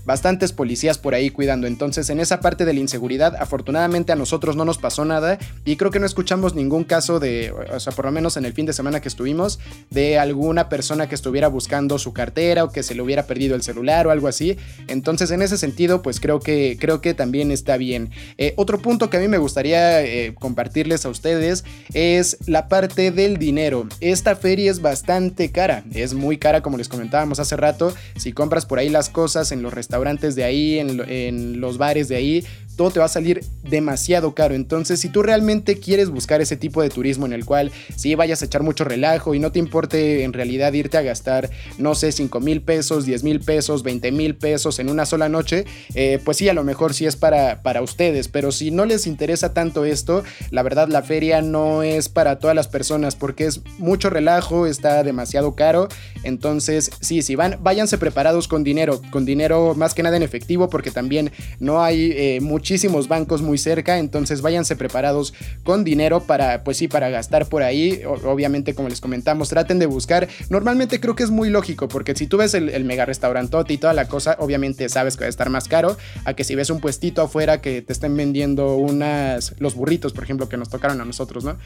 bastantes, 0.04 0.52
policías 0.52 0.98
por 0.98 1.14
ahí 1.14 1.30
cuidando. 1.30 1.66
Entonces, 1.66 2.10
en 2.10 2.20
esa 2.20 2.40
parte 2.40 2.64
de 2.64 2.72
la 2.72 2.80
inseguridad, 2.92 3.36
afortunadamente 3.36 4.12
a 4.12 4.16
nosotros 4.16 4.54
no 4.54 4.66
nos 4.66 4.76
pasó 4.76 5.06
nada 5.06 5.38
y 5.64 5.76
creo 5.76 5.90
que 5.90 5.98
no 5.98 6.04
escuchamos 6.04 6.54
ningún 6.54 6.84
caso 6.84 7.20
de, 7.20 7.50
o 7.50 7.80
sea, 7.80 7.94
por 7.94 8.04
lo 8.04 8.12
menos 8.12 8.36
en 8.36 8.44
el 8.44 8.52
fin 8.52 8.66
de 8.66 8.74
semana 8.74 9.00
que 9.00 9.08
estuvimos, 9.08 9.58
de 9.88 10.18
alguna 10.18 10.68
persona 10.68 11.08
que 11.08 11.14
estuviera 11.14 11.48
buscando 11.48 11.98
su 11.98 12.12
cartera 12.12 12.64
o 12.64 12.70
que 12.70 12.82
se 12.82 12.94
le 12.94 13.00
hubiera 13.00 13.22
perdido 13.26 13.54
el 13.54 13.62
celular 13.62 14.06
o 14.06 14.10
algo 14.10 14.28
así. 14.28 14.58
Entonces, 14.88 15.30
en 15.30 15.40
ese 15.40 15.56
sentido, 15.56 16.02
pues 16.02 16.20
creo 16.20 16.40
que, 16.40 16.76
creo 16.78 17.00
que 17.00 17.14
también 17.14 17.50
está 17.50 17.78
bien. 17.78 18.10
Eh, 18.36 18.52
otro 18.56 18.78
punto 18.78 19.08
que 19.08 19.16
a 19.16 19.20
mí 19.20 19.28
me 19.28 19.38
gustaría 19.38 20.02
eh, 20.02 20.34
compartirles 20.38 21.06
a 21.06 21.08
ustedes 21.08 21.64
es 21.94 22.36
la 22.46 22.68
parte 22.68 23.10
del 23.10 23.38
dinero. 23.38 23.86
Esta 24.00 24.36
feria 24.36 24.70
es 24.70 24.82
bastante 24.82 25.50
cara, 25.50 25.82
es 25.94 26.12
muy 26.12 26.36
cara 26.36 26.60
como 26.60 26.76
les 26.76 26.88
comentábamos 26.88 27.40
hace 27.40 27.56
rato. 27.56 27.94
Si 28.16 28.32
compras 28.32 28.66
por 28.66 28.78
ahí 28.78 28.90
las 28.90 29.08
cosas 29.08 29.50
en 29.52 29.62
los 29.62 29.72
restaurantes 29.72 30.34
de 30.34 30.44
ahí, 30.44 30.78
en, 30.78 31.60
los 31.60 31.78
bares 31.78 32.08
de 32.08 32.16
ahí, 32.16 32.44
todo 32.76 32.90
te 32.90 32.98
va 32.98 33.06
a 33.06 33.08
salir 33.08 33.44
demasiado 33.62 34.34
caro. 34.34 34.54
Entonces, 34.54 35.00
si 35.00 35.08
tú 35.08 35.22
realmente 35.22 35.78
quieres 35.78 36.10
buscar 36.10 36.40
ese 36.40 36.56
tipo 36.56 36.82
de 36.82 36.90
turismo 36.90 37.26
en 37.26 37.32
el 37.32 37.44
cual 37.44 37.70
si 37.96 38.14
vayas 38.14 38.42
a 38.42 38.46
echar 38.46 38.62
mucho 38.62 38.84
relajo 38.84 39.34
y 39.34 39.38
no 39.38 39.52
te 39.52 39.58
importe 39.58 40.24
en 40.24 40.32
realidad 40.32 40.72
irte 40.72 40.96
a 40.96 41.02
gastar, 41.02 41.50
no 41.78 41.94
sé, 41.94 42.12
5 42.12 42.40
mil 42.40 42.62
pesos, 42.62 43.04
10 43.06 43.24
mil 43.24 43.40
pesos, 43.40 43.82
20 43.82 44.12
mil 44.12 44.34
pesos 44.34 44.78
en 44.78 44.88
una 44.88 45.06
sola 45.06 45.28
noche, 45.28 45.64
eh, 45.94 46.18
pues 46.24 46.36
sí, 46.36 46.48
a 46.48 46.54
lo 46.54 46.64
mejor 46.64 46.94
sí 46.94 47.06
es 47.06 47.16
para, 47.16 47.62
para 47.62 47.82
ustedes. 47.82 48.28
Pero 48.28 48.52
si 48.52 48.70
no 48.70 48.84
les 48.84 49.06
interesa 49.06 49.52
tanto 49.54 49.84
esto, 49.84 50.22
la 50.50 50.62
verdad 50.62 50.88
la 50.88 51.02
feria 51.02 51.42
no 51.42 51.82
es 51.82 52.08
para 52.08 52.38
todas 52.38 52.56
las 52.56 52.68
personas 52.68 53.16
porque 53.16 53.46
es 53.46 53.60
mucho 53.78 54.10
relajo, 54.10 54.66
está 54.66 55.02
demasiado 55.02 55.54
caro. 55.54 55.88
Entonces, 56.22 56.90
sí, 57.00 57.22
si 57.22 57.34
van, 57.34 57.58
váyanse 57.62 57.98
preparados 57.98 58.48
con 58.48 58.64
dinero, 58.64 59.00
con 59.10 59.24
dinero 59.24 59.74
más 59.74 59.94
que 59.94 60.02
nada 60.02 60.16
en 60.16 60.22
efectivo 60.22 60.68
porque 60.68 60.90
también 60.90 61.32
no 61.58 61.82
hay 61.82 62.12
eh, 62.12 62.40
muchísimos 62.62 63.08
bancos 63.08 63.42
muy 63.42 63.58
cerca, 63.58 63.98
entonces 63.98 64.40
váyanse 64.40 64.76
preparados 64.76 65.34
con 65.64 65.82
dinero 65.82 66.20
para, 66.20 66.62
pues 66.62 66.76
sí, 66.76 66.86
para 66.86 67.10
gastar 67.10 67.46
por 67.46 67.64
ahí. 67.64 68.02
obviamente, 68.04 68.72
como 68.72 68.88
les 68.88 69.00
comentamos, 69.00 69.48
traten 69.48 69.80
de 69.80 69.86
buscar. 69.86 70.28
Normalmente 70.48 71.00
creo 71.00 71.16
que 71.16 71.24
es 71.24 71.30
muy 71.30 71.50
lógico 71.50 71.88
porque 71.88 72.14
si 72.14 72.28
tú 72.28 72.36
ves 72.36 72.54
el, 72.54 72.84
mega 72.84 73.04
restaurantote 73.04 73.72
y 73.72 73.78
toda 73.78 73.94
la 73.94 74.06
cosa, 74.06 74.36
obviamente 74.38 74.88
sabes 74.88 75.16
que 75.16 75.22
va 75.22 75.26
a 75.26 75.30
estar 75.30 75.50
más 75.50 75.66
caro 75.66 75.96
a 76.24 76.34
que 76.34 76.44
si 76.44 76.54
ves 76.54 76.70
un 76.70 76.78
puestito 76.78 77.22
afuera 77.22 77.60
que 77.60 77.82
te 77.82 77.92
estén 77.92 78.16
vendiendo 78.16 78.76
unas, 78.76 79.56
los 79.58 79.74
burritos, 79.74 80.12
por 80.12 80.22
ejemplo, 80.22 80.48
que 80.48 80.56
nos 80.56 80.68
tocaron 80.68 81.00
a 81.00 81.04
nosotros, 81.04 81.42
¿no? 81.42 81.58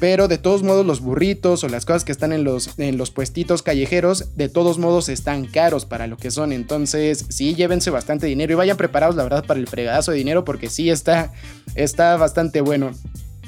Pero 0.00 0.26
de 0.26 0.38
todos 0.38 0.62
modos 0.62 0.84
los 0.84 1.00
burritos 1.00 1.62
o 1.62 1.68
las 1.68 1.84
cosas 1.84 2.04
que 2.04 2.12
están 2.12 2.32
en 2.32 2.42
los, 2.42 2.78
en 2.78 2.96
los 2.96 3.10
puestitos 3.10 3.62
callejeros, 3.62 4.34
de 4.34 4.48
todos 4.48 4.78
modos 4.78 5.08
están 5.10 5.44
caros 5.44 5.84
para 5.84 6.06
lo 6.06 6.16
que 6.16 6.30
son. 6.30 6.52
Entonces 6.52 7.26
sí, 7.28 7.54
llévense 7.54 7.90
bastante 7.90 8.26
dinero 8.26 8.54
y 8.54 8.56
vayan 8.56 8.78
preparados 8.78 9.14
la 9.14 9.22
verdad 9.22 9.44
para 9.44 9.60
el 9.60 9.68
fregadazo 9.68 10.10
de 10.10 10.16
dinero 10.16 10.44
porque 10.44 10.70
sí 10.70 10.90
está, 10.90 11.32
está 11.74 12.16
bastante 12.16 12.62
bueno. 12.62 12.92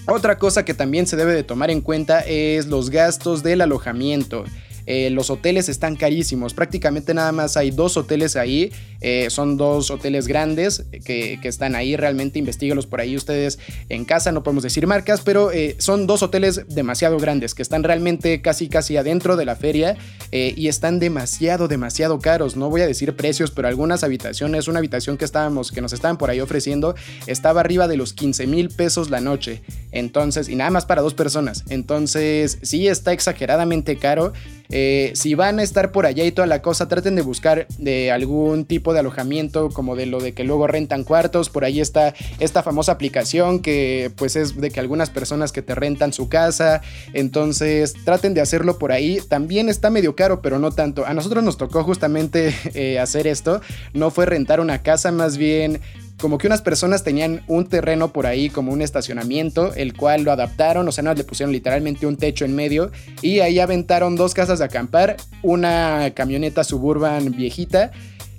Otra 0.07 0.37
cosa 0.37 0.65
que 0.65 0.75
también 0.75 1.07
se 1.07 1.17
debe 1.17 1.33
de 1.33 1.45
tomar 1.45 1.71
en 1.71 1.81
cuenta 1.81 2.21
es 2.21 2.67
los 2.67 2.91
gastos 2.91 3.43
del 3.43 3.61
alojamiento. 3.61 4.45
Eh, 4.87 5.11
los 5.11 5.31
hoteles 5.31 5.69
están 5.69 5.97
carísimos. 5.97 6.55
Prácticamente 6.55 7.15
nada 7.15 7.33
más 7.33 7.57
hay 7.57 7.71
dos 7.71 7.97
hoteles 7.97 8.37
ahí. 8.37 8.73
Eh, 9.01 9.29
son 9.31 9.57
dos 9.57 9.91
hoteles 9.91 10.27
grandes 10.27 10.85
que, 11.05 11.39
están 11.43 11.75
ahí. 11.75 11.97
Realmente 11.97 12.39
investiguenlos 12.39 12.87
por 12.87 13.01
ahí 13.01 13.17
ustedes 13.17 13.59
en 13.89 14.05
casa. 14.05 14.33
No 14.33 14.43
podemos 14.43 14.63
decir 14.63 14.87
marcas, 14.87 15.21
pero 15.21 15.53
eh, 15.53 15.77
son 15.79 16.07
dos 16.07 16.23
hoteles 16.23 16.67
demasiado 16.69 17.19
grandes 17.19 17.55
que 17.55 17.63
están 17.63 17.83
realmente 17.83 18.41
casi 18.41 18.69
casi 18.69 18.97
adentro 18.97 19.37
de 19.37 19.45
la 19.45 19.57
feria 19.57 19.97
y 20.31 20.69
están 20.69 20.99
demasiado, 20.99 21.69
demasiado 21.69 22.19
caros. 22.19 22.57
No 22.57 22.71
voy 22.71 22.81
a 22.81 22.87
decir 22.87 23.15
precios, 23.15 23.51
pero 23.51 23.69
algunas 23.69 24.03
habitaciones, 24.03 24.67
una 24.67 24.79
habitación 24.79 25.19
que 25.19 25.27
estábamos, 25.27 25.71
que 25.71 25.83
nos 25.83 25.93
estaban 25.93 26.17
por 26.17 26.31
ahí 26.31 26.41
ofreciendo, 26.41 26.95
estaba 27.27 27.61
arriba 27.61 27.87
de 27.87 27.97
los 27.97 28.15
15 28.15 28.47
mil 28.47 28.69
pesos 28.71 29.11
la 29.11 29.21
noche. 29.21 29.63
Entonces, 29.91 30.49
y 30.49 30.57
nada 30.57 30.71
más 30.71 30.87
para 30.87 31.03
dos 31.03 31.15
personas. 31.15 31.65
Entonces, 31.69 32.59
sí 32.63 32.89
está 32.89 33.13
exageradamente 33.13 33.97
caro. 33.97 34.33
Eh, 34.73 35.13
si 35.15 35.35
van 35.35 35.59
a 35.59 35.63
estar 35.63 35.93
por 35.93 36.07
allá 36.07 36.25
y 36.25 36.33
toda 36.33 36.47
la 36.47 36.63
cosa, 36.63 36.89
traten 36.89 37.15
de 37.15 37.23
buscar 37.23 37.67
de 37.79 38.11
algún 38.11 38.65
tipo 38.65 38.95
de 38.95 39.01
alojamiento, 39.01 39.69
como 39.69 39.97
de 39.97 40.07
lo 40.07 40.21
de 40.21 40.33
que 40.33 40.45
luego 40.45 40.67
rentan 40.67 41.05
cuartos. 41.05 41.51
Por 41.51 41.65
ahí 41.65 41.81
está 41.81 42.15
esta 42.41 42.63
famosa 42.63 42.93
aplicación 42.93 43.61
que 43.61 44.11
pues 44.17 44.35
es 44.35 44.57
de 44.57 44.71
que 44.71 44.81
algunas 44.81 45.11
personas 45.11 45.53
que 45.53 45.63
te 45.63 45.75
rentan 45.75 46.13
su 46.13 46.29
casa. 46.29 46.81
Entonces 47.13 47.95
traten 48.05 48.35
de 48.35 48.41
hacerlo 48.41 48.79
por 48.79 48.93
ahí. 48.93 49.21
También 49.29 49.69
está 49.69 49.91
medio 49.91 50.17
caro, 50.17 50.41
pero 50.41 50.59
no 50.59 50.73
tanto. 50.73 51.07
A 51.07 51.15
nosotros 51.15 51.45
nos 51.45 51.59
tocó 51.59 51.85
justamente 51.85 52.55
eh, 52.75 52.99
hacer 52.99 53.27
esto. 53.27 53.61
No 53.93 54.11
fue 54.11 54.27
rentar 54.27 54.61
una 54.61 54.83
casa, 54.83 55.13
más 55.13 55.37
bien 55.37 55.81
como 56.23 56.39
que 56.39 56.47
unas 56.47 56.63
personas 56.63 57.03
tenían 57.03 57.43
un 57.49 57.67
terreno 57.67 58.13
por 58.13 58.27
ahí 58.27 58.49
como 58.49 58.73
un 58.73 58.81
estacionamiento, 58.81 59.75
el 59.75 59.93
cual 59.93 60.23
lo 60.23 60.31
adaptaron, 60.31 60.87
o 60.87 60.93
sea, 60.93 61.03
no 61.03 61.13
le 61.13 61.25
pusieron 61.25 61.53
literalmente 61.53 62.07
un 62.07 62.17
techo 62.17 62.45
en 62.45 62.55
medio 62.55 62.93
y 63.23 63.41
ahí 63.41 63.59
aventaron 63.59 64.15
dos 64.15 64.33
casas 64.33 64.61
de 64.61 64.65
acampar, 64.65 65.17
una 65.43 66.13
camioneta 66.15 66.63
suburban 66.63 67.33
viejita 67.33 67.91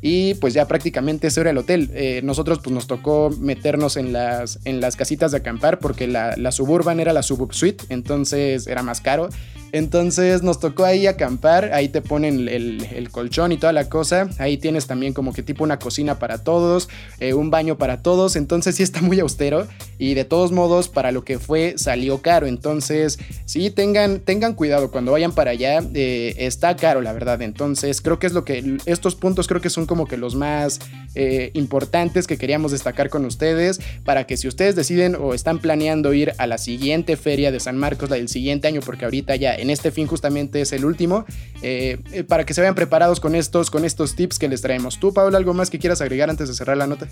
y 0.01 0.35
pues 0.35 0.53
ya 0.53 0.65
prácticamente 0.65 1.27
ese 1.27 1.41
era 1.41 1.49
el 1.49 1.57
hotel. 1.57 1.91
Eh, 1.93 2.21
nosotros 2.23 2.59
pues 2.63 2.73
nos 2.73 2.87
tocó 2.87 3.29
meternos 3.37 3.97
en 3.97 4.13
las, 4.13 4.59
en 4.63 4.79
las 4.79 4.95
casitas 4.95 5.31
de 5.31 5.39
acampar 5.39 5.79
porque 5.79 6.07
la, 6.07 6.35
la 6.37 6.53
suburban 6.53 7.01
era 7.01 7.11
la 7.11 7.21
suburb 7.21 7.53
suite, 7.53 7.83
entonces 7.89 8.65
era 8.65 8.81
más 8.81 9.01
caro. 9.01 9.27
Entonces 9.73 10.43
nos 10.43 10.59
tocó 10.59 10.85
ahí 10.85 11.07
acampar, 11.07 11.71
ahí 11.73 11.89
te 11.89 12.03
ponen 12.03 12.47
el, 12.47 13.09
colchón 13.11 13.51
y 13.51 13.57
toda 13.57 13.73
la 13.73 13.89
cosa, 13.89 14.29
ahí 14.37 14.57
tienes 14.57 14.85
también 14.85 15.13
como 15.13 15.33
que 15.33 15.41
tipo 15.41 15.63
una 15.63 15.79
cocina 15.79 16.19
para 16.19 16.37
todos, 16.43 16.89
eh, 17.19 17.33
un 17.33 17.49
baño 17.49 17.75
para 17.75 18.03
todos, 18.03 18.35
entonces 18.35 18.75
sí 18.75 18.83
está 18.83 19.01
muy 19.01 19.19
austero 19.19 19.67
y 19.97 20.13
de 20.13 20.25
todos 20.25 20.51
modos 20.51 20.89
para 20.89 21.11
lo 21.11 21.23
que 21.23 21.39
fue 21.39 21.73
salió 21.77 22.21
caro, 22.21 22.45
entonces 22.45 23.17
sí 23.45 23.71
tengan, 23.71 24.19
tengan 24.19 24.53
cuidado 24.53 24.91
cuando 24.91 25.11
vayan 25.11 25.31
para 25.31 25.51
allá, 25.51 25.81
eh, 25.95 26.35
está 26.37 26.75
caro 26.75 27.01
la 27.01 27.11
verdad, 27.11 27.41
entonces 27.41 27.99
creo 27.99 28.19
que 28.19 28.27
es 28.27 28.33
lo 28.33 28.45
que, 28.45 28.77
estos 28.85 29.15
puntos 29.15 29.47
creo 29.47 29.59
que 29.59 29.71
son 29.71 29.87
como 29.87 30.07
que 30.07 30.17
los 30.17 30.35
más 30.35 30.79
eh, 31.15 31.49
importantes 31.55 32.27
que 32.27 32.37
queríamos 32.37 32.71
destacar 32.71 33.09
con 33.09 33.25
ustedes 33.25 33.79
para 34.05 34.25
que 34.25 34.37
si 34.37 34.47
ustedes 34.47 34.75
deciden 34.75 35.15
o 35.15 35.33
están 35.33 35.57
planeando 35.57 36.13
ir 36.13 36.33
a 36.37 36.45
la 36.45 36.59
siguiente 36.59 37.17
feria 37.17 37.51
de 37.51 37.59
San 37.59 37.77
Marcos, 37.77 38.11
la 38.11 38.17
del 38.17 38.29
siguiente 38.29 38.67
año, 38.67 38.81
porque 38.81 39.05
ahorita 39.05 39.35
ya 39.35 39.55
en 39.63 39.69
este 39.69 39.91
fin 39.91 40.07
justamente 40.07 40.61
es 40.61 40.73
el 40.73 40.85
último, 40.85 41.25
eh, 41.61 41.97
eh, 42.11 42.23
para 42.23 42.45
que 42.45 42.53
se 42.53 42.61
vayan 42.61 42.75
preparados 42.75 43.19
con 43.19 43.33
estos, 43.33 43.71
con 43.71 43.85
estos 43.85 44.15
tips 44.15 44.37
que 44.37 44.49
les 44.49 44.61
traemos. 44.61 44.99
¿Tú, 44.99 45.13
Paula, 45.13 45.37
algo 45.37 45.53
más 45.53 45.69
que 45.69 45.79
quieras 45.79 46.01
agregar 46.01 46.29
antes 46.29 46.49
de 46.49 46.53
cerrar 46.53 46.77
la 46.77 46.85
nota? 46.85 47.07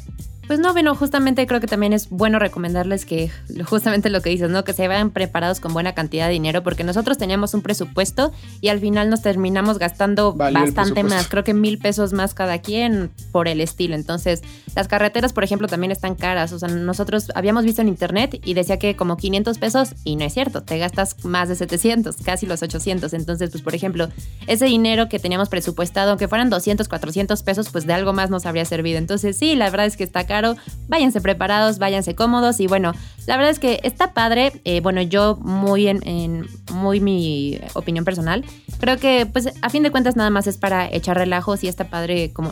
Pues 0.48 0.60
no, 0.60 0.74
bueno, 0.74 0.94
justamente 0.96 1.48
creo 1.48 1.62
que 1.62 1.68
también 1.68 1.94
es 1.94 2.10
bueno 2.10 2.38
recomendarles 2.38 3.06
que 3.06 3.32
justamente 3.66 4.10
lo 4.10 4.22
que 4.22 4.30
dices, 4.32 4.50
¿no? 4.50 4.66
Que 4.66 4.74
se 4.74 4.88
vayan 4.88 5.12
preparados 5.12 5.62
con 5.62 5.74
buena 5.74 5.94
cantidad 5.94 6.28
de 6.28 6.34
dinero 6.34 6.62
porque 6.62 6.84
nosotros 6.84 7.18
teníamos 7.18 7.54
un 7.54 7.62
presupuesto 7.62 8.34
y 8.60 8.68
al 8.68 8.82
final 8.82 9.10
nos 9.10 9.22
terminamos 9.22 9.80
gastando 9.80 10.34
bastante 10.34 11.04
más, 11.04 11.30
creo 11.30 11.46
que 11.46 11.54
mil 11.54 11.78
pesos 11.78 12.12
más 12.12 12.34
cada 12.34 12.60
quien 12.60 13.12
por 13.32 13.48
el 13.48 13.62
estilo. 13.62 13.96
Entonces, 13.96 14.42
las 14.76 14.90
carreteras, 14.90 15.32
por 15.32 15.46
ejemplo, 15.46 15.70
también 15.70 15.92
están 15.92 16.16
caras. 16.16 16.52
O 16.52 16.60
sea, 16.60 16.68
nosotros 16.68 17.32
habíamos 17.34 17.64
visto 17.64 17.82
en 17.82 17.88
internet 17.88 18.42
y 18.44 18.54
decía 18.54 18.78
que 18.78 18.98
como 18.98 19.16
500 19.16 19.58
pesos 19.58 19.96
y 20.04 20.18
no 20.18 20.26
es 20.26 20.34
cierto, 20.34 20.64
te 20.64 20.78
gastas 20.78 21.24
más 21.24 21.48
de 21.48 21.56
700, 21.56 22.18
casi 22.18 22.41
los 22.46 22.62
800. 22.62 23.14
Entonces, 23.14 23.50
pues 23.50 23.64
por 23.64 23.76
ejemplo, 23.76 24.10
ese 24.48 24.66
dinero 24.66 25.10
que 25.10 25.20
teníamos 25.20 25.50
presupuestado, 25.50 26.12
aunque 26.12 26.28
fueran 26.28 26.50
200, 26.50 26.88
400 26.88 27.44
pesos, 27.44 27.70
pues 27.70 27.86
de 27.86 27.94
algo 27.94 28.14
más 28.14 28.30
nos 28.30 28.46
habría 28.46 28.66
servido. 28.66 28.98
Entonces, 28.98 29.38
sí, 29.38 29.56
la 29.56 29.70
verdad 29.70 29.86
es 29.86 29.98
que 29.98 30.04
está 30.04 30.26
caro. 30.26 30.56
Váyanse 30.88 31.22
preparados, 31.22 31.78
váyanse 31.80 32.16
cómodos 32.16 32.60
y 32.60 32.68
bueno, 32.68 32.94
la 33.28 33.38
verdad 33.38 33.52
es 33.52 33.60
que 33.60 33.80
está 33.84 34.14
padre. 34.14 34.62
Eh, 34.66 34.82
bueno, 34.82 35.02
yo 35.02 35.38
muy 35.42 35.88
en, 35.88 36.48
muy 36.72 37.00
mi 37.00 37.60
opinión 37.74 38.06
personal, 38.06 38.44
creo 38.80 38.98
que 38.98 39.26
pues 39.26 39.50
a 39.62 39.70
fin 39.70 39.84
de 39.84 39.92
cuentas 39.92 40.16
nada 40.16 40.30
más 40.30 40.48
es 40.48 40.58
para 40.58 40.92
echar 40.92 41.18
relajos 41.18 41.64
y 41.64 41.68
está 41.68 41.86
padre 41.86 42.32
como 42.34 42.52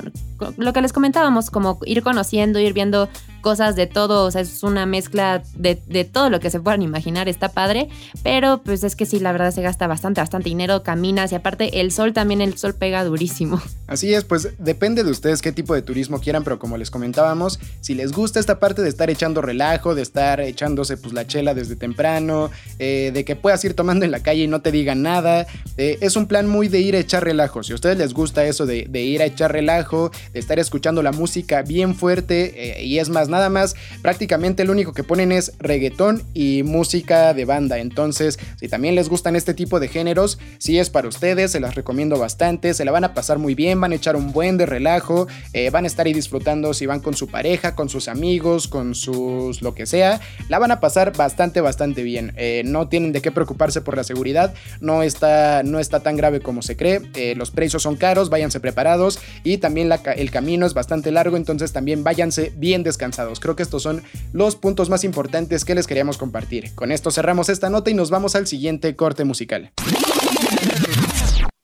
lo 0.58 0.74
que 0.74 0.82
les 0.82 0.94
comentábamos, 0.94 1.50
como 1.50 1.80
ir 1.86 2.04
conociendo, 2.04 2.60
ir 2.60 2.74
viendo 2.74 3.10
cosas 3.42 3.76
de 3.76 3.88
todo, 3.88 4.26
o 4.26 4.32
sea, 4.32 4.42
es 4.42 4.64
una 4.64 4.86
mezcla 4.86 5.42
de, 5.56 5.76
todo 6.06 6.30
lo 6.30 6.40
que 6.40 6.50
se 6.50 6.60
puedan 6.60 6.82
imaginar, 6.82 7.28
está 7.30 7.50
padre, 7.50 7.90
pero 8.24 8.62
pues 8.64 8.84
es 8.84 8.96
que 8.96 9.06
sí, 9.06 9.20
la 9.20 9.32
verdad 9.32 9.52
se 9.52 9.62
gasta 9.62 9.88
bastante, 9.88 10.22
bastante 10.22 10.50
dinero, 10.50 10.84
caminas 10.84 11.32
y 11.32 11.36
aparte 11.36 11.82
el 11.82 11.92
sol 11.92 12.14
también, 12.14 12.42
el 12.42 12.58
sol 12.58 12.76
pega 12.76 13.04
durísimo. 13.04 13.62
Así 13.88 14.14
es, 14.14 14.24
pues 14.24 14.50
depende 14.60 15.04
de 15.04 15.12
ustedes 15.12 15.42
qué 15.42 15.52
tipo 15.52 15.74
de 15.74 15.82
turismo 15.82 16.20
quieran, 16.20 16.44
pero 16.44 16.60
como 16.60 16.78
les 16.78 16.92
comentábamos, 16.92 17.60
si 17.82 17.96
les 17.96 18.12
gusta 18.12 18.40
esta 18.40 18.60
parte 18.60 18.82
de 18.82 18.90
estar 18.90 19.10
echando 19.10 19.42
relajo, 19.42 19.96
de 19.96 20.02
estar 20.02 20.40
echándose 20.40 20.98
pues 20.98 21.14
la 21.14 21.26
chela 21.26 21.54
desde 21.54 21.76
temprano, 21.76 22.52
eh, 22.78 23.12
de 23.14 23.26
que 23.26 23.36
puedas 23.36 23.64
ir 23.66 23.74
tomando 23.74 24.06
en 24.06 24.12
la 24.12 24.22
calle 24.22 24.44
y 24.44 24.48
no 24.48 24.62
te 24.62 24.72
digan 24.72 25.02
nada, 25.02 25.48
eh, 25.78 25.98
es 26.02 26.16
un 26.16 26.28
plan 26.28 26.48
muy 26.48 26.68
de 26.68 26.80
ir 26.80 26.96
a 26.96 27.00
echar 27.00 27.24
relajo, 27.24 27.64
si 27.64 27.72
a 27.72 27.76
ustedes 27.76 27.98
les 27.98 28.14
gusta 28.14 28.46
eso 28.46 28.66
de, 28.66 28.88
ir 29.02 29.22
a 29.22 29.26
echar 29.26 29.52
relajo, 29.52 30.12
de 30.34 30.40
estar 30.40 30.60
escuchando 30.60 31.02
la 31.02 31.12
música 31.12 31.62
bien 31.62 31.96
fuerte, 31.96 32.80
eh, 32.80 32.84
y 32.84 33.00
es 33.00 33.10
más, 33.10 33.29
nada 33.30 33.50
más, 33.50 33.76
prácticamente 34.02 34.66
lo 34.66 34.72
único 34.72 34.94
que 34.94 35.04
ponen 35.04 35.32
es 35.32 35.54
reggaetón 35.60 36.24
y 36.34 36.64
música 36.64 37.34
de 37.34 37.46
banda. 37.46 37.80
Entonces, 37.80 38.40
si 38.60 38.68
también 38.68 38.96
les 38.96 39.10
gustan 39.10 39.36
este 39.36 39.54
tipo 39.54 39.80
de 39.80 39.88
géneros, 39.88 40.40
si 40.58 40.80
es 40.80 40.90
para 40.90 41.08
ustedes, 41.08 41.52
se 41.52 41.60
las 41.60 41.76
recomiendo 41.76 42.18
bastante, 42.18 42.74
se 42.74 42.86
la 42.86 42.92
van 42.92 43.04
a 43.04 43.14
pasar 43.14 43.38
muy 43.38 43.56
bien, 43.56 43.80
van 43.80 43.92
a 43.92 43.96
echar 43.96 44.16
un 44.16 44.32
buen 44.32 44.58
de 44.58 44.66
relajo, 44.66 45.28
eh, 45.54 45.70
van 45.70 45.84
a 45.84 45.88
estar 45.88 46.06
ahí 46.06 46.14
disfrutando 46.14 46.74
si 46.74 46.86
van 46.86 47.00
con 47.00 47.14
su 47.14 47.28
pareja, 47.28 47.76
con 47.76 47.90
sus 47.90 48.08
amigos, 48.08 48.68
con 48.68 48.96
sus 48.96 49.62
lo 49.62 49.76
que 49.76 49.86
sea, 49.86 50.20
la 50.48 50.60
van 50.60 50.72
a 50.72 50.80
pasar 50.80 51.16
bastante, 51.16 51.62
bastante 51.62 52.04
bien. 52.04 52.34
Eh, 52.38 52.64
no 52.66 52.88
tienen 52.88 53.12
de 53.12 53.22
qué 53.22 53.32
preocuparse 53.32 53.82
por 53.82 53.96
la 53.96 54.04
seguridad, 54.04 54.54
no 54.80 55.04
está, 55.04 55.64
no 55.64 55.80
está 55.80 56.00
tan 56.02 56.18
grave 56.18 56.40
como 56.40 56.62
se 56.62 56.76
cree, 56.76 57.02
eh, 57.16 57.36
los 57.36 57.52
precios 57.52 57.84
son 57.84 57.96
caros, 57.96 58.30
váyanse 58.30 58.60
preparados 58.60 59.20
y 59.44 59.58
también 59.58 59.92
el 60.16 60.32
camino 60.32 60.66
es 60.66 60.74
bastante 60.74 61.12
largo, 61.12 61.38
entonces 61.38 61.74
también 61.74 62.04
váyanse 62.04 62.54
bien 62.56 62.84
descansados 62.84 63.19
Creo 63.40 63.56
que 63.56 63.64
estos 63.64 63.84
son 63.84 64.04
los 64.34 64.56
puntos 64.56 64.90
más 64.90 65.04
importantes 65.04 65.66
que 65.66 65.76
les 65.76 65.88
queríamos 65.88 66.18
compartir. 66.18 66.74
Con 66.76 66.92
esto 66.92 67.12
cerramos 67.12 67.50
esta 67.50 67.70
nota 67.70 67.90
y 67.90 67.94
nos 67.94 68.10
vamos 68.10 68.36
al 68.36 68.48
siguiente 68.48 68.96
corte 68.96 69.26
musical. 69.26 69.72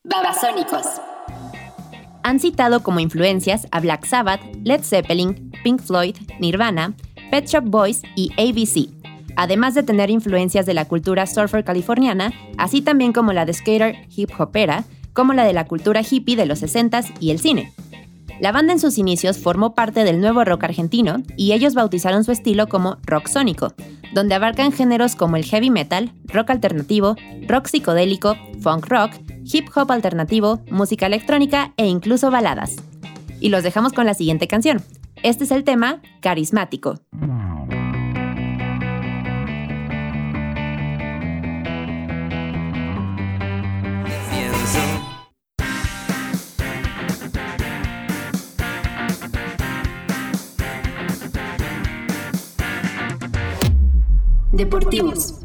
Babasónicos. 0.03 0.85
Han 2.23 2.39
citado 2.39 2.81
como 2.81 2.99
influencias 2.99 3.67
a 3.71 3.79
Black 3.79 4.05
Sabbath, 4.05 4.41
Led 4.63 4.81
Zeppelin, 4.83 5.51
Pink 5.63 5.81
Floyd, 5.81 6.15
Nirvana, 6.39 6.95
Pet 7.31 7.47
Shop 7.47 7.63
Boys 7.63 8.01
y 8.15 8.31
ABC, 8.33 8.89
además 9.35 9.75
de 9.75 9.83
tener 9.83 10.09
influencias 10.09 10.65
de 10.65 10.73
la 10.73 10.85
cultura 10.85 11.27
surfer 11.27 11.63
californiana, 11.63 12.33
así 12.57 12.81
también 12.81 13.13
como 13.13 13.33
la 13.33 13.45
de 13.45 13.53
skater 13.53 14.07
hip 14.15 14.31
hopera, 14.39 14.85
como 15.13 15.33
la 15.33 15.45
de 15.45 15.53
la 15.53 15.65
cultura 15.65 16.01
hippie 16.01 16.35
de 16.35 16.45
los 16.45 16.61
60s 16.61 17.13
y 17.19 17.31
el 17.31 17.39
cine. 17.39 17.73
La 18.39 18.51
banda 18.51 18.73
en 18.73 18.79
sus 18.79 18.97
inicios 18.97 19.37
formó 19.37 19.73
parte 19.73 20.03
del 20.03 20.19
nuevo 20.19 20.43
rock 20.43 20.65
argentino 20.65 21.17
y 21.37 21.53
ellos 21.53 21.73
bautizaron 21.73 22.23
su 22.23 22.31
estilo 22.31 22.67
como 22.67 22.97
rock 23.05 23.27
sónico, 23.27 23.73
donde 24.13 24.35
abarcan 24.35 24.71
géneros 24.71 25.15
como 25.15 25.37
el 25.37 25.45
heavy 25.45 25.69
metal, 25.69 26.11
rock 26.25 26.49
alternativo, 26.49 27.15
rock 27.47 27.67
psicodélico, 27.67 28.35
funk 28.59 28.87
rock, 28.87 29.11
hip 29.45 29.69
hop 29.75 29.91
alternativo, 29.91 30.59
música 30.69 31.05
electrónica 31.05 31.73
e 31.77 31.87
incluso 31.87 32.29
baladas. 32.29 32.75
Y 33.39 33.49
los 33.49 33.63
dejamos 33.63 33.93
con 33.93 34.05
la 34.05 34.13
siguiente 34.13 34.47
canción. 34.47 34.81
Este 35.23 35.45
es 35.45 35.51
el 35.51 35.63
tema 35.63 36.01
Carismático. 36.21 36.99
Deportivos. 54.55 55.44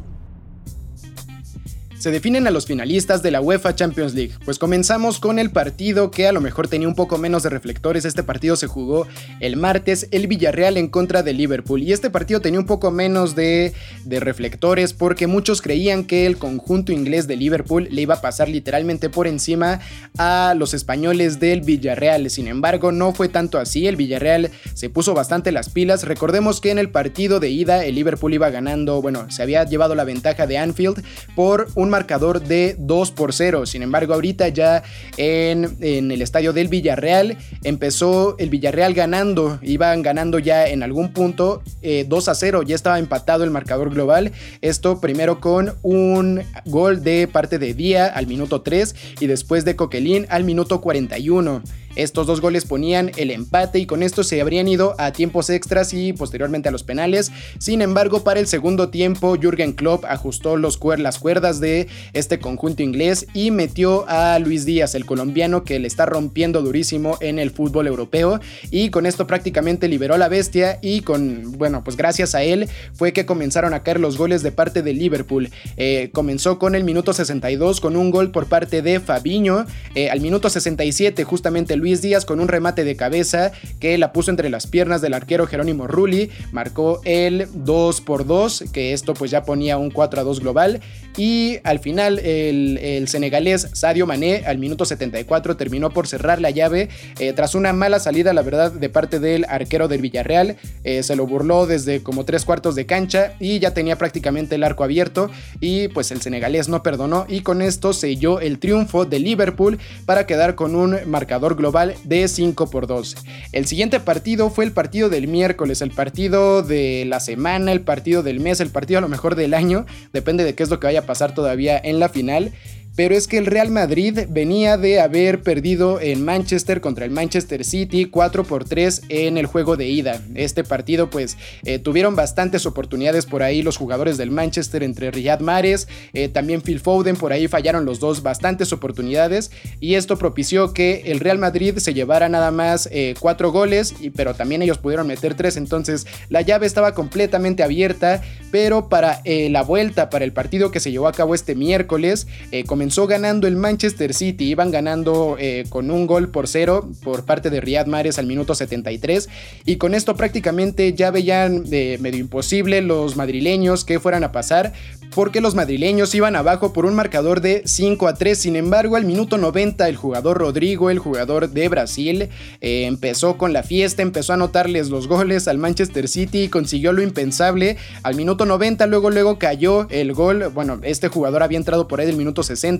Se 2.00 2.10
definen 2.10 2.46
a 2.46 2.50
los 2.50 2.64
finalistas 2.64 3.22
de 3.22 3.30
la 3.30 3.42
UEFA 3.42 3.74
Champions 3.74 4.14
League, 4.14 4.32
pues 4.46 4.58
comenzamos 4.58 5.20
con 5.20 5.38
el 5.38 5.50
partido 5.50 6.10
que 6.10 6.26
a 6.26 6.32
lo 6.32 6.40
mejor 6.40 6.66
tenía 6.66 6.88
un 6.88 6.94
poco 6.94 7.18
menos 7.18 7.42
de 7.42 7.50
reflectores. 7.50 8.06
Este 8.06 8.22
partido 8.22 8.56
se 8.56 8.66
jugó 8.66 9.06
el 9.38 9.58
martes, 9.58 10.08
el 10.10 10.26
Villarreal 10.26 10.78
en 10.78 10.88
contra 10.88 11.22
de 11.22 11.34
Liverpool. 11.34 11.82
Y 11.82 11.92
este 11.92 12.08
partido 12.08 12.40
tenía 12.40 12.58
un 12.58 12.64
poco 12.64 12.90
menos 12.90 13.36
de, 13.36 13.74
de 14.06 14.18
reflectores 14.18 14.94
porque 14.94 15.26
muchos 15.26 15.60
creían 15.60 16.04
que 16.04 16.24
el 16.24 16.38
conjunto 16.38 16.90
inglés 16.90 17.26
de 17.26 17.36
Liverpool 17.36 17.86
le 17.90 18.00
iba 18.00 18.14
a 18.14 18.22
pasar 18.22 18.48
literalmente 18.48 19.10
por 19.10 19.26
encima 19.26 19.80
a 20.16 20.54
los 20.56 20.72
españoles 20.72 21.38
del 21.38 21.60
Villarreal. 21.60 22.30
Sin 22.30 22.48
embargo, 22.48 22.92
no 22.92 23.12
fue 23.12 23.28
tanto 23.28 23.58
así. 23.58 23.86
El 23.86 23.96
Villarreal 23.96 24.50
se 24.72 24.88
puso 24.88 25.12
bastante 25.12 25.52
las 25.52 25.68
pilas. 25.68 26.04
Recordemos 26.04 26.62
que 26.62 26.70
en 26.70 26.78
el 26.78 26.88
partido 26.88 27.40
de 27.40 27.50
ida 27.50 27.84
el 27.84 27.96
Liverpool 27.96 28.32
iba 28.32 28.48
ganando, 28.48 29.02
bueno, 29.02 29.30
se 29.30 29.42
había 29.42 29.64
llevado 29.64 29.94
la 29.94 30.04
ventaja 30.04 30.46
de 30.46 30.56
Anfield 30.56 31.04
por 31.36 31.68
un 31.74 31.89
marcador 31.90 32.40
de 32.42 32.76
2 32.78 33.10
por 33.10 33.32
0. 33.32 33.66
Sin 33.66 33.82
embargo, 33.82 34.14
ahorita 34.14 34.48
ya 34.48 34.82
en, 35.16 35.76
el 35.80 36.22
estadio 36.22 36.52
del 36.52 36.68
Villarreal 36.68 37.36
empezó 37.64 38.36
el 38.38 38.50
Villarreal 38.50 38.94
ganando, 38.94 39.58
iban 39.62 40.02
ganando 40.02 40.38
ya 40.38 40.68
en 40.68 40.82
algún 40.82 41.12
punto 41.12 41.62
2 41.82 41.82
eh, 41.82 42.30
a 42.30 42.34
0, 42.34 42.62
ya 42.62 42.74
estaba 42.74 42.98
empatado 42.98 43.44
el 43.44 43.50
marcador 43.50 43.90
global. 43.90 44.32
Esto 44.62 45.00
primero 45.00 45.40
con 45.40 45.74
un 45.82 46.42
gol 46.64 47.02
de 47.02 47.28
parte 47.28 47.58
de 47.58 47.74
Día 47.74 48.06
al 48.06 48.26
minuto 48.26 48.62
3 48.62 48.94
y 49.20 49.26
después 49.26 49.64
de 49.64 49.76
Coquelin 49.76 50.26
al 50.30 50.44
minuto 50.44 50.80
41. 50.80 51.62
Estos 51.96 52.26
dos 52.26 52.40
goles 52.40 52.66
ponían 52.66 53.10
el 53.16 53.30
empate 53.32 53.80
y 53.80 53.86
con 53.86 54.02
esto 54.02 54.22
se 54.22 54.40
habrían 54.40 54.68
ido 54.68 54.94
a 54.98 55.12
tiempos 55.12 55.50
extras 55.50 55.92
y 55.92 56.12
posteriormente 56.12 56.68
a 56.68 56.72
los 56.72 56.84
penales. 56.84 57.32
Sin 57.58 57.82
embargo, 57.82 58.22
para 58.22 58.38
el 58.38 58.46
segundo 58.46 58.90
tiempo, 58.90 59.36
Jürgen 59.36 59.72
Klopp 59.72 60.04
ajustó 60.04 60.56
las 60.56 60.78
cuerdas 60.78 61.58
de 61.60 61.79
este 62.12 62.38
conjunto 62.38 62.82
inglés 62.82 63.26
y 63.34 63.50
metió 63.50 64.04
a 64.08 64.38
Luis 64.38 64.64
Díaz, 64.64 64.94
el 64.94 65.06
colombiano 65.06 65.64
que 65.64 65.78
le 65.78 65.86
está 65.86 66.06
rompiendo 66.06 66.62
durísimo 66.62 67.18
en 67.20 67.38
el 67.38 67.50
fútbol 67.50 67.86
europeo. 67.86 68.40
Y 68.70 68.90
con 68.90 69.06
esto 69.06 69.26
prácticamente 69.26 69.88
liberó 69.88 70.14
a 70.14 70.18
la 70.18 70.28
bestia 70.28 70.78
y 70.82 71.02
con, 71.02 71.52
bueno, 71.52 71.82
pues 71.84 71.96
gracias 71.96 72.34
a 72.34 72.42
él 72.42 72.68
fue 72.92 73.12
que 73.12 73.26
comenzaron 73.26 73.74
a 73.74 73.82
caer 73.82 74.00
los 74.00 74.16
goles 74.16 74.42
de 74.42 74.52
parte 74.52 74.82
de 74.82 74.94
Liverpool. 74.94 75.50
Eh, 75.76 76.10
comenzó 76.12 76.58
con 76.58 76.74
el 76.74 76.84
minuto 76.84 77.12
62 77.12 77.80
con 77.80 77.96
un 77.96 78.10
gol 78.10 78.30
por 78.30 78.46
parte 78.46 78.82
de 78.82 79.00
Fabiño, 79.00 79.66
eh, 79.94 80.10
al 80.10 80.20
minuto 80.20 80.50
67 80.50 81.24
justamente 81.24 81.76
Luis 81.76 82.02
Díaz 82.02 82.24
con 82.24 82.40
un 82.40 82.48
remate 82.48 82.84
de 82.84 82.96
cabeza 82.96 83.52
que 83.78 83.98
la 83.98 84.12
puso 84.12 84.30
entre 84.30 84.50
las 84.50 84.66
piernas 84.66 85.00
del 85.00 85.14
arquero 85.14 85.46
Jerónimo 85.46 85.86
Rulli, 85.86 86.30
marcó 86.52 87.00
el 87.04 87.48
2 87.52 88.00
por 88.00 88.26
2, 88.26 88.64
que 88.72 88.92
esto 88.92 89.14
pues 89.14 89.30
ya 89.30 89.44
ponía 89.44 89.78
un 89.78 89.90
4 89.90 90.20
a 90.20 90.24
2 90.24 90.40
global. 90.40 90.80
Y 91.16 91.58
al 91.70 91.78
final 91.78 92.18
el, 92.18 93.06
senegalés 93.08 93.68
Sadio 93.72 94.06
Mané 94.06 94.42
al 94.44 94.58
minuto 94.58 94.84
74 94.84 95.56
terminó 95.56 95.90
por 95.90 96.06
cerrar 96.06 96.40
la 96.40 96.50
llave 96.50 96.88
eh, 97.18 97.32
tras 97.32 97.54
una 97.54 97.72
mala 97.72 98.00
salida 98.00 98.32
la 98.32 98.42
verdad 98.42 98.72
de 98.72 98.88
parte 98.88 99.20
del 99.20 99.46
arquero 99.48 99.86
del 99.86 100.02
Villarreal, 100.02 100.56
eh, 100.84 101.02
se 101.02 101.16
lo 101.16 101.26
burló 101.26 101.66
desde 101.66 102.02
como 102.02 102.24
tres 102.24 102.44
cuartos 102.44 102.74
de 102.74 102.86
cancha 102.86 103.34
y 103.38 103.60
ya 103.60 103.72
tenía 103.72 103.96
prácticamente 103.96 104.56
el 104.56 104.64
arco 104.64 104.82
abierto 104.82 105.30
y 105.60 105.88
pues 105.88 106.10
el 106.10 106.20
senegalés 106.20 106.68
no 106.68 106.82
perdonó 106.82 107.24
y 107.28 107.42
con 107.42 107.62
esto 107.62 107.92
selló 107.92 108.40
el 108.40 108.58
triunfo 108.58 109.04
de 109.04 109.20
Liverpool 109.20 109.78
para 110.06 110.26
quedar 110.26 110.56
con 110.56 110.74
un 110.74 110.98
marcador 111.06 111.54
global 111.54 111.94
de 112.04 112.26
5 112.26 112.68
por 112.68 112.88
2. 112.88 113.16
El 113.52 113.66
siguiente 113.66 114.00
partido 114.00 114.50
fue 114.50 114.64
el 114.64 114.72
partido 114.72 115.08
del 115.08 115.28
miércoles, 115.28 115.82
el 115.82 115.92
partido 115.92 116.62
de 116.62 117.04
la 117.06 117.20
semana, 117.20 117.70
el 117.70 117.82
partido 117.82 118.22
del 118.22 118.40
mes, 118.40 118.60
el 118.60 118.70
partido 118.70 118.98
a 118.98 119.02
lo 119.02 119.08
mejor 119.08 119.36
del 119.36 119.54
año, 119.54 119.86
depende 120.12 120.42
de 120.44 120.54
qué 120.54 120.64
es 120.64 120.70
lo 120.70 120.80
que 120.80 120.88
vaya 120.88 121.00
a 121.00 121.06
pasar 121.06 121.32
todavía 121.32 121.59
en 121.68 122.00
la 122.00 122.08
final. 122.08 122.52
Pero 123.00 123.16
es 123.16 123.26
que 123.26 123.38
el 123.38 123.46
Real 123.46 123.70
Madrid 123.70 124.26
venía 124.28 124.76
de 124.76 125.00
haber 125.00 125.42
perdido 125.42 126.02
en 126.02 126.22
Manchester 126.22 126.82
contra 126.82 127.06
el 127.06 127.10
Manchester 127.10 127.64
City 127.64 128.04
4 128.04 128.44
por 128.44 128.66
3 128.66 129.04
en 129.08 129.38
el 129.38 129.46
juego 129.46 129.78
de 129.78 129.88
ida. 129.88 130.20
Este 130.34 130.64
partido 130.64 131.08
pues 131.08 131.38
eh, 131.64 131.78
tuvieron 131.78 132.14
bastantes 132.14 132.66
oportunidades 132.66 133.24
por 133.24 133.42
ahí 133.42 133.62
los 133.62 133.78
jugadores 133.78 134.18
del 134.18 134.30
Manchester 134.30 134.82
entre 134.82 135.10
Riyad 135.10 135.40
Mahrez, 135.40 135.88
eh, 136.12 136.28
también 136.28 136.60
Phil 136.60 136.78
Foden, 136.78 137.16
por 137.16 137.32
ahí 137.32 137.48
fallaron 137.48 137.86
los 137.86 138.00
dos 138.00 138.22
bastantes 138.22 138.70
oportunidades 138.70 139.50
y 139.80 139.94
esto 139.94 140.18
propició 140.18 140.74
que 140.74 141.04
el 141.06 141.20
Real 141.20 141.38
Madrid 141.38 141.78
se 141.78 141.94
llevara 141.94 142.28
nada 142.28 142.50
más 142.50 142.86
eh, 142.92 143.14
cuatro 143.18 143.50
goles, 143.50 143.94
y, 143.98 144.10
pero 144.10 144.34
también 144.34 144.60
ellos 144.60 144.76
pudieron 144.76 145.06
meter 145.06 145.32
tres, 145.32 145.56
entonces 145.56 146.06
la 146.28 146.42
llave 146.42 146.66
estaba 146.66 146.92
completamente 146.92 147.62
abierta, 147.62 148.20
pero 148.50 148.90
para 148.90 149.22
la 149.24 149.62
vuelta, 149.62 150.10
para 150.10 150.26
el 150.26 150.34
partido 150.34 150.70
que 150.70 150.80
se 150.80 150.90
llevó 150.90 151.08
a 151.08 151.12
cabo 151.12 151.34
este 151.34 151.54
miércoles, 151.54 152.26
comenzó 152.66 152.89
ganando 153.06 153.46
el 153.46 153.56
Manchester 153.56 154.14
City, 154.14 154.44
iban 154.50 154.70
ganando 154.70 155.36
con 155.68 155.90
un 155.90 156.06
gol 156.06 156.28
por 156.28 156.48
cero 156.48 156.88
por 157.02 157.24
parte 157.24 157.50
de 157.50 157.60
Riyad 157.60 157.86
Mahrez 157.86 158.18
al 158.18 158.26
minuto 158.26 158.54
73 158.54 159.28
y 159.64 159.76
con 159.76 159.94
esto 159.94 160.16
prácticamente 160.16 160.92
ya 160.94 161.10
veían 161.10 161.68
de 161.68 161.98
medio 162.00 162.20
imposible 162.20 162.82
los 162.82 163.16
madrileños 163.16 163.84
que 163.84 164.00
fueran 164.00 164.24
a 164.24 164.32
pasar 164.32 164.72
porque 165.14 165.40
los 165.40 165.54
madrileños 165.54 166.14
iban 166.14 166.36
abajo 166.36 166.72
por 166.72 166.86
un 166.86 166.94
marcador 166.94 167.40
de 167.40 167.62
5 167.64 168.06
a 168.06 168.14
3. 168.14 168.38
Sin 168.38 168.56
embargo, 168.56 168.96
al 168.96 169.04
minuto 169.04 169.38
90 169.38 169.88
el 169.88 169.96
jugador 169.96 170.38
Rodrigo, 170.38 170.90
el 170.90 170.98
jugador 170.98 171.50
de 171.50 171.68
Brasil, 171.68 172.28
eh, 172.60 172.84
empezó 172.86 173.36
con 173.36 173.52
la 173.52 173.62
fiesta, 173.62 174.02
empezó 174.02 174.32
a 174.32 174.36
anotarles 174.36 174.88
los 174.88 175.08
goles 175.08 175.48
al 175.48 175.58
Manchester 175.58 176.08
City 176.08 176.44
y 176.44 176.48
consiguió 176.48 176.92
lo 176.92 177.02
impensable. 177.02 177.76
Al 178.02 178.14
minuto 178.14 178.46
90 178.46 178.86
luego 178.86 179.10
luego 179.10 179.38
cayó 179.38 179.88
el 179.90 180.12
gol. 180.12 180.48
Bueno, 180.54 180.80
este 180.82 181.08
jugador 181.08 181.42
había 181.42 181.58
entrado 181.58 181.88
por 181.88 182.00
ahí 182.00 182.06
del 182.06 182.16
minuto 182.16 182.42
60, 182.42 182.79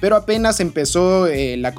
pero 0.00 0.16
apenas 0.16 0.60
empezó 0.60 1.26
eh, 1.26 1.56
la, 1.56 1.72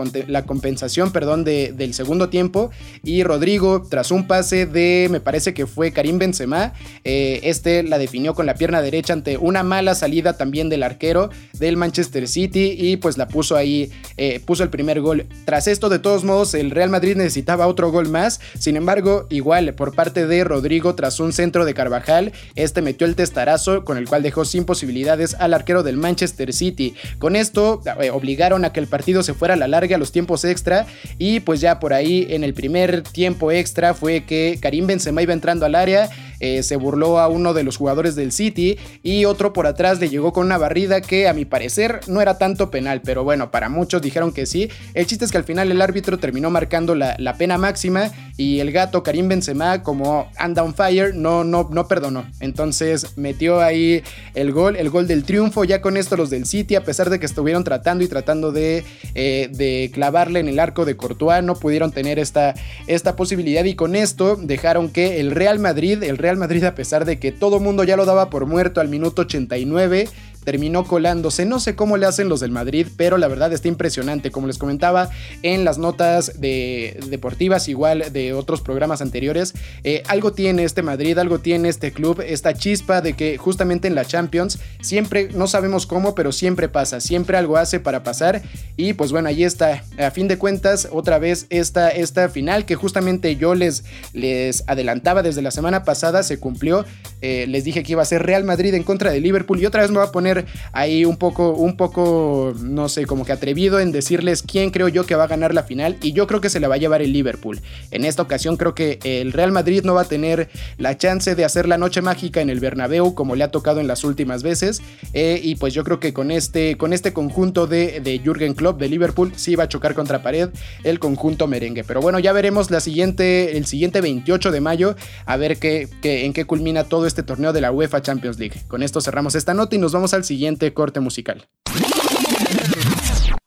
compensación, 0.45 1.11
perdón, 1.11 1.43
del 1.43 1.93
segundo 1.93 2.29
tiempo 2.29 2.71
y 3.03 3.23
Rodrigo 3.23 3.83
tras 3.89 4.11
un 4.11 4.27
pase 4.27 4.65
de, 4.65 5.07
me 5.09 5.19
parece 5.19 5.53
que 5.53 5.67
fue 5.67 5.91
Karim 5.91 6.19
Benzema, 6.19 6.73
eh, 7.03 7.39
este 7.43 7.83
la 7.83 7.97
definió 7.97 8.33
con 8.33 8.45
la 8.45 8.55
pierna 8.55 8.81
derecha 8.81 9.13
ante 9.13 9.37
una 9.37 9.63
mala 9.63 9.95
salida 9.95 10.37
también 10.37 10.69
del 10.69 10.83
arquero 10.83 11.29
del 11.53 11.77
Manchester 11.77 12.27
City 12.27 12.75
y 12.77 12.97
pues 12.97 13.17
la 13.17 13.27
puso 13.27 13.55
ahí, 13.55 13.91
eh, 14.17 14.39
puso 14.45 14.63
el 14.63 14.69
primer 14.69 15.01
gol. 15.01 15.25
Tras 15.45 15.67
esto, 15.67 15.89
de 15.89 15.99
todos 15.99 16.23
modos, 16.23 16.53
el 16.53 16.71
Real 16.71 16.89
Madrid 16.89 17.15
necesitaba 17.15 17.67
otro 17.67 17.91
gol 17.91 18.09
más. 18.09 18.39
Sin 18.57 18.77
embargo, 18.77 19.27
igual 19.29 19.73
por 19.73 19.93
parte 19.93 20.27
de 20.27 20.43
Rodrigo, 20.43 20.95
tras 20.95 21.19
un 21.19 21.33
centro 21.33 21.65
de 21.65 21.73
Carvajal, 21.73 22.33
este 22.55 22.81
metió 22.81 23.07
el 23.07 23.15
testarazo 23.15 23.83
con 23.83 23.97
el 23.97 24.07
cual 24.07 24.23
dejó 24.23 24.45
sin 24.45 24.65
posibilidades 24.65 25.35
al 25.35 25.53
arquero 25.53 25.83
del 25.83 25.97
Manchester 25.97 26.53
City. 26.53 26.95
Con 27.19 27.35
esto 27.35 27.50
eh, 27.55 28.09
obligaron 28.11 28.65
a 28.65 28.73
que 28.73 28.79
el 28.79 28.87
partido 28.87 29.23
se 29.23 29.33
fuera 29.33 29.53
a 29.53 29.57
la 29.57 29.67
larga 29.67 29.95
a 29.95 29.99
los 29.99 30.11
tiempos 30.11 30.45
extra 30.45 30.85
y 31.17 31.39
pues 31.41 31.61
ya 31.61 31.79
por 31.79 31.93
ahí 31.93 32.27
en 32.29 32.43
el 32.43 32.53
primer 32.53 33.01
tiempo 33.01 33.51
extra 33.51 33.93
fue 33.93 34.23
que 34.23 34.57
Karim 34.61 34.87
Benzema 34.87 35.21
iba 35.21 35.33
entrando 35.33 35.65
al 35.65 35.75
área 35.75 36.09
eh, 36.41 36.63
se 36.63 36.75
burló 36.75 37.19
a 37.19 37.27
uno 37.27 37.53
de 37.53 37.63
los 37.63 37.77
jugadores 37.77 38.15
del 38.15 38.31
City 38.31 38.77
y 39.03 39.25
otro 39.25 39.53
por 39.53 39.67
atrás 39.67 39.99
le 39.99 40.09
llegó 40.09 40.33
con 40.33 40.47
una 40.47 40.57
barrida 40.57 40.99
que 40.99 41.27
a 41.27 41.33
mi 41.33 41.45
parecer 41.45 42.01
no 42.07 42.19
era 42.19 42.37
tanto 42.39 42.71
penal, 42.71 43.01
pero 43.03 43.23
bueno, 43.23 43.51
para 43.51 43.69
muchos 43.69 44.01
dijeron 44.01 44.31
que 44.33 44.45
sí. 44.45 44.69
El 44.93 45.05
chiste 45.05 45.23
es 45.25 45.31
que 45.31 45.37
al 45.37 45.43
final 45.43 45.71
el 45.71 45.81
árbitro 45.81 46.17
terminó 46.17 46.49
marcando 46.49 46.95
la, 46.95 47.35
pena 47.37 47.57
máxima 47.57 48.11
y 48.37 48.59
el 48.59 48.71
gato 48.71 49.03
Karim 49.03 49.29
Benzema, 49.29 49.83
como 49.83 50.29
anda 50.37 50.63
on 50.63 50.73
fire, 50.73 51.15
no, 51.15 51.43
no, 51.43 51.69
no 51.71 51.87
perdonó. 51.87 52.25
Entonces 52.39 53.17
metió 53.17 53.61
ahí 53.61 54.03
el 54.33 54.51
gol, 54.51 54.75
el 54.75 54.89
gol 54.89 55.07
del 55.07 55.23
triunfo. 55.23 55.63
Ya 55.63 55.81
con 55.81 55.95
esto 55.95 56.17
los 56.17 56.29
del 56.29 56.45
City, 56.45 56.75
a 56.75 56.83
pesar 56.83 57.09
de 57.09 57.19
que 57.19 57.25
estuvieron 57.25 57.63
tratando 57.63 58.03
y 58.03 58.07
tratando 58.07 58.51
de, 58.51 58.83
eh, 59.15 59.49
de 59.51 59.91
clavarle 59.93 60.39
en 60.39 60.47
el 60.47 60.59
arco 60.59 60.85
de 60.85 60.97
Courtois, 60.97 61.43
no 61.43 61.55
pudieron 61.55 61.91
tener 61.91 62.19
esta, 62.19 62.55
esta 62.87 63.15
posibilidad 63.15 63.63
y 63.63 63.75
con 63.75 63.95
esto 63.95 64.35
dejaron 64.35 64.89
que 64.89 65.19
el 65.19 65.31
Real 65.31 65.59
Madrid, 65.59 66.01
el 66.03 66.17
Real 66.17 66.30
Madrid 66.37 66.63
a 66.63 66.75
pesar 66.75 67.05
de 67.05 67.19
que 67.19 67.31
todo 67.31 67.59
mundo 67.59 67.83
ya 67.83 67.97
lo 67.97 68.05
daba 68.05 68.29
por 68.29 68.45
muerto 68.45 68.81
al 68.81 68.87
minuto 68.89 69.23
89 69.23 70.07
terminó 70.43 70.83
colándose. 70.83 71.45
No 71.45 71.59
sé 71.59 71.75
cómo 71.75 71.97
le 71.97 72.05
hacen 72.05 72.29
los 72.29 72.39
del 72.39 72.51
Madrid, 72.51 72.87
pero 72.97 73.17
la 73.17 73.27
verdad 73.27 73.53
está 73.53 73.67
impresionante. 73.67 74.31
Como 74.31 74.47
les 74.47 74.57
comentaba 74.57 75.09
en 75.43 75.63
las 75.65 75.77
notas 75.77 76.39
de, 76.39 76.99
deportivas, 77.07 77.67
igual 77.67 78.11
de 78.11 78.33
otros 78.33 78.61
programas 78.61 79.01
anteriores, 79.01 79.53
eh, 79.83 80.03
algo 80.07 80.33
tiene 80.33 80.63
este 80.63 80.81
Madrid, 80.81 81.17
algo 81.17 81.39
tiene 81.39 81.69
este 81.69 81.91
club, 81.91 82.21
esta 82.25 82.53
chispa 82.53 83.01
de 83.01 83.13
que 83.13 83.37
justamente 83.37 83.87
en 83.87 83.95
la 83.95 84.05
Champions 84.05 84.59
siempre, 84.81 85.29
no 85.33 85.47
sabemos 85.47 85.85
cómo, 85.85 86.15
pero 86.15 86.31
siempre 86.31 86.69
pasa, 86.69 86.99
siempre 86.99 87.37
algo 87.37 87.57
hace 87.57 87.79
para 87.79 88.03
pasar. 88.03 88.41
Y 88.77 88.93
pues 88.93 89.11
bueno, 89.11 89.29
ahí 89.29 89.43
está. 89.43 89.83
A 89.97 90.11
fin 90.11 90.27
de 90.27 90.37
cuentas, 90.37 90.87
otra 90.91 91.19
vez 91.19 91.45
esta, 91.49 91.89
esta 91.89 92.29
final 92.29 92.65
que 92.65 92.75
justamente 92.75 93.35
yo 93.35 93.55
les, 93.55 93.83
les 94.13 94.63
adelantaba 94.67 95.23
desde 95.23 95.41
la 95.41 95.51
semana 95.51 95.83
pasada, 95.83 96.23
se 96.23 96.39
cumplió. 96.39 96.85
Eh, 97.21 97.45
les 97.47 97.63
dije 97.63 97.83
que 97.83 97.91
iba 97.91 98.01
a 98.01 98.05
ser 98.05 98.23
Real 98.23 98.43
Madrid 98.43 98.73
en 98.73 98.83
contra 98.83 99.11
de 99.11 99.19
Liverpool 99.19 99.59
y 99.59 99.65
otra 99.65 99.81
vez 99.81 99.91
me 99.91 99.97
va 99.97 100.05
a 100.05 100.11
poner 100.11 100.30
ahí 100.71 101.05
un 101.05 101.17
poco, 101.17 101.51
un 101.51 101.77
poco, 101.77 102.53
no 102.61 102.89
sé, 102.89 103.05
como 103.05 103.25
que 103.25 103.31
atrevido 103.31 103.79
en 103.79 103.91
decirles 103.91 104.43
quién 104.43 104.71
creo 104.71 104.87
yo 104.87 105.05
que 105.05 105.15
va 105.15 105.25
a 105.25 105.27
ganar 105.27 105.53
la 105.53 105.63
final 105.63 105.97
y 106.01 106.13
yo 106.13 106.27
creo 106.27 106.41
que 106.41 106.49
se 106.49 106.59
la 106.59 106.67
va 106.67 106.75
a 106.75 106.77
llevar 106.77 107.01
el 107.01 107.13
Liverpool. 107.13 107.61
En 107.91 108.05
esta 108.05 108.21
ocasión 108.21 108.57
creo 108.57 108.75
que 108.75 108.99
el 109.03 109.33
Real 109.33 109.51
Madrid 109.51 109.83
no 109.83 109.93
va 109.93 110.01
a 110.01 110.05
tener 110.05 110.49
la 110.77 110.97
chance 110.97 111.35
de 111.35 111.45
hacer 111.45 111.67
la 111.67 111.77
noche 111.77 112.01
mágica 112.01 112.41
en 112.41 112.49
el 112.49 112.59
Bernabéu 112.59 113.13
como 113.13 113.35
le 113.35 113.43
ha 113.43 113.51
tocado 113.51 113.79
en 113.79 113.87
las 113.87 114.03
últimas 114.03 114.43
veces 114.43 114.81
eh, 115.13 115.39
y 115.43 115.55
pues 115.55 115.73
yo 115.73 115.83
creo 115.83 115.99
que 115.99 116.13
con 116.13 116.31
este, 116.31 116.77
con 116.77 116.93
este 116.93 117.13
conjunto 117.13 117.67
de, 117.67 117.99
de 117.99 118.19
Jürgen 118.19 118.53
Klopp 118.53 118.79
de 118.79 118.89
Liverpool 118.89 119.33
sí 119.35 119.55
va 119.55 119.65
a 119.65 119.69
chocar 119.69 119.93
contra 119.93 120.21
pared 120.21 120.49
el 120.83 120.99
conjunto 120.99 121.47
merengue. 121.47 121.83
Pero 121.83 122.01
bueno, 122.01 122.19
ya 122.19 122.33
veremos 122.33 122.71
la 122.71 122.79
siguiente, 122.79 123.57
el 123.57 123.65
siguiente 123.65 124.01
28 124.01 124.51
de 124.51 124.61
mayo 124.61 124.95
a 125.25 125.37
ver 125.37 125.57
qué, 125.57 125.87
qué, 126.01 126.25
en 126.25 126.33
qué 126.33 126.45
culmina 126.45 126.83
todo 126.83 127.05
este 127.05 127.23
torneo 127.23 127.53
de 127.53 127.61
la 127.61 127.71
UEFA 127.71 128.01
Champions 128.01 128.39
League. 128.39 128.61
Con 128.67 128.83
esto 128.83 129.01
cerramos 129.01 129.35
esta 129.35 129.53
nota 129.53 129.75
y 129.75 129.79
nos 129.79 129.91
vamos 129.91 130.13
al 130.13 130.20
siguiente 130.23 130.73
corte 130.73 130.99
musical. 130.99 131.47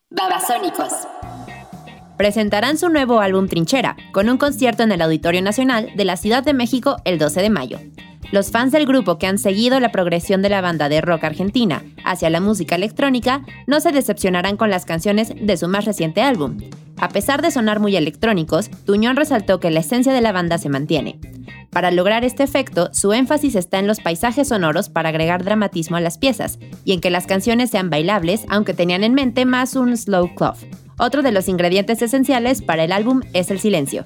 Babasónicos. 0.09 0.91
Presentarán 2.17 2.77
su 2.77 2.89
nuevo 2.89 3.19
álbum 3.19 3.47
Trinchera, 3.47 3.97
con 4.13 4.29
un 4.29 4.37
concierto 4.37 4.83
en 4.83 4.91
el 4.91 5.01
Auditorio 5.01 5.41
Nacional 5.41 5.91
de 5.95 6.05
la 6.05 6.15
Ciudad 6.15 6.43
de 6.43 6.53
México 6.53 6.95
el 7.03 7.17
12 7.17 7.41
de 7.41 7.49
mayo. 7.49 7.79
Los 8.31 8.51
fans 8.51 8.71
del 8.71 8.85
grupo 8.85 9.17
que 9.17 9.27
han 9.27 9.37
seguido 9.37 9.79
la 9.79 9.91
progresión 9.91 10.41
de 10.41 10.49
la 10.49 10.61
banda 10.61 10.89
de 10.89 11.01
rock 11.01 11.23
argentina 11.23 11.83
hacia 12.03 12.29
la 12.29 12.41
música 12.41 12.75
electrónica 12.75 13.45
no 13.67 13.79
se 13.79 13.91
decepcionarán 13.91 14.57
con 14.57 14.69
las 14.69 14.85
canciones 14.85 15.33
de 15.39 15.57
su 15.57 15.67
más 15.67 15.85
reciente 15.85 16.21
álbum. 16.21 16.57
A 16.97 17.09
pesar 17.09 17.41
de 17.41 17.51
sonar 17.51 17.79
muy 17.79 17.95
electrónicos, 17.95 18.69
Tuñón 18.85 19.15
resaltó 19.15 19.59
que 19.59 19.71
la 19.71 19.81
esencia 19.81 20.13
de 20.13 20.21
la 20.21 20.31
banda 20.31 20.57
se 20.57 20.69
mantiene. 20.69 21.19
Para 21.69 21.91
lograr 21.91 22.23
este 22.23 22.43
efecto, 22.43 22.89
su 22.93 23.11
énfasis 23.11 23.55
está 23.55 23.79
en 23.79 23.87
los 23.87 23.99
paisajes 23.99 24.47
sonoros 24.47 24.87
para 24.89 25.09
agregar 25.09 25.43
dramatismo 25.43 25.97
a 25.97 26.01
las 26.01 26.17
piezas 26.17 26.57
y 26.85 26.93
en 26.93 27.01
que 27.01 27.09
las 27.09 27.27
canciones 27.27 27.69
sean 27.69 27.89
bailables, 27.89 28.45
aunque 28.47 28.73
tenían 28.73 29.03
en 29.03 29.13
mente 29.13 29.45
más 29.45 29.75
un 29.75 29.95
slow 29.97 30.33
club. 30.35 30.55
Otro 30.97 31.21
de 31.21 31.33
los 31.33 31.49
ingredientes 31.49 32.01
esenciales 32.01 32.61
para 32.61 32.85
el 32.85 32.93
álbum 32.93 33.21
es 33.33 33.51
el 33.51 33.59
silencio. 33.59 34.05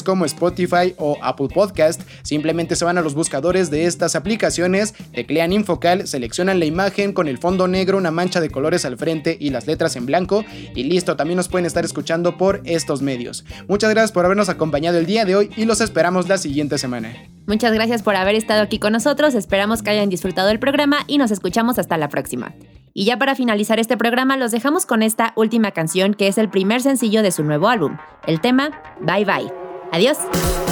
como 0.00 0.24
Spotify 0.24 0.94
o 0.96 1.18
Apple 1.22 1.48
Podcast. 1.52 2.02
Simplemente 2.22 2.76
se 2.76 2.84
van 2.84 2.98
a 2.98 3.02
los 3.02 3.14
buscadores 3.14 3.68
de 3.68 3.86
estas 3.86 4.14
aplicaciones, 4.14 4.94
teclean 5.12 5.52
Infocal, 5.52 6.06
seleccionan 6.06 6.60
la 6.60 6.66
imagen 6.66 7.12
con 7.12 7.26
el 7.26 7.38
fondo 7.38 7.66
negro, 7.66 7.98
una 7.98 8.12
mancha 8.12 8.40
de 8.40 8.50
colores 8.50 8.84
al 8.84 8.96
frente 8.96 9.36
y 9.40 9.50
las 9.50 9.66
letras 9.66 9.96
en 9.96 10.06
blanco 10.06 10.44
y 10.74 10.84
listo, 10.84 11.16
también 11.16 11.36
nos 11.36 11.48
pueden 11.48 11.66
estar 11.66 11.84
escuchando 11.84 12.36
por 12.36 12.60
estos 12.64 13.02
medios. 13.02 13.44
Muchas 13.68 13.90
gracias 13.90 14.12
por 14.12 14.24
habernos 14.24 14.48
acompañado 14.48 14.98
el 14.98 15.06
día 15.06 15.24
de 15.24 15.36
hoy 15.36 15.50
y 15.56 15.64
los 15.64 15.80
esperamos 15.80 16.28
la 16.28 16.38
siguiente 16.38 16.78
semana. 16.78 17.12
Muchas 17.46 17.72
gracias 17.72 18.02
por 18.02 18.14
haber 18.14 18.36
estado 18.36 18.62
aquí 18.62 18.78
con 18.78 18.92
nosotros, 18.92 19.34
esperamos 19.34 19.82
que 19.82 19.90
hayan 19.90 20.08
disfrutado 20.08 20.50
el 20.50 20.60
programa 20.60 20.98
y 21.06 21.18
nos 21.18 21.30
escuchamos 21.30 21.78
hasta 21.78 21.96
la 21.96 22.08
próxima. 22.08 22.54
Y 22.94 23.04
ya 23.04 23.16
para 23.18 23.34
finalizar 23.34 23.80
este 23.80 23.96
programa 23.96 24.36
los 24.36 24.52
dejamos 24.52 24.86
con 24.86 25.02
esta 25.02 25.32
última 25.34 25.70
canción 25.70 26.14
que 26.14 26.28
es 26.28 26.38
el 26.38 26.50
primer 26.50 26.82
sencillo 26.82 27.22
de 27.22 27.32
su 27.32 27.42
nuevo 27.42 27.68
álbum, 27.68 27.96
el 28.26 28.40
tema 28.40 28.70
Bye 29.00 29.24
Bye. 29.24 29.61
Adiós. 29.92 30.71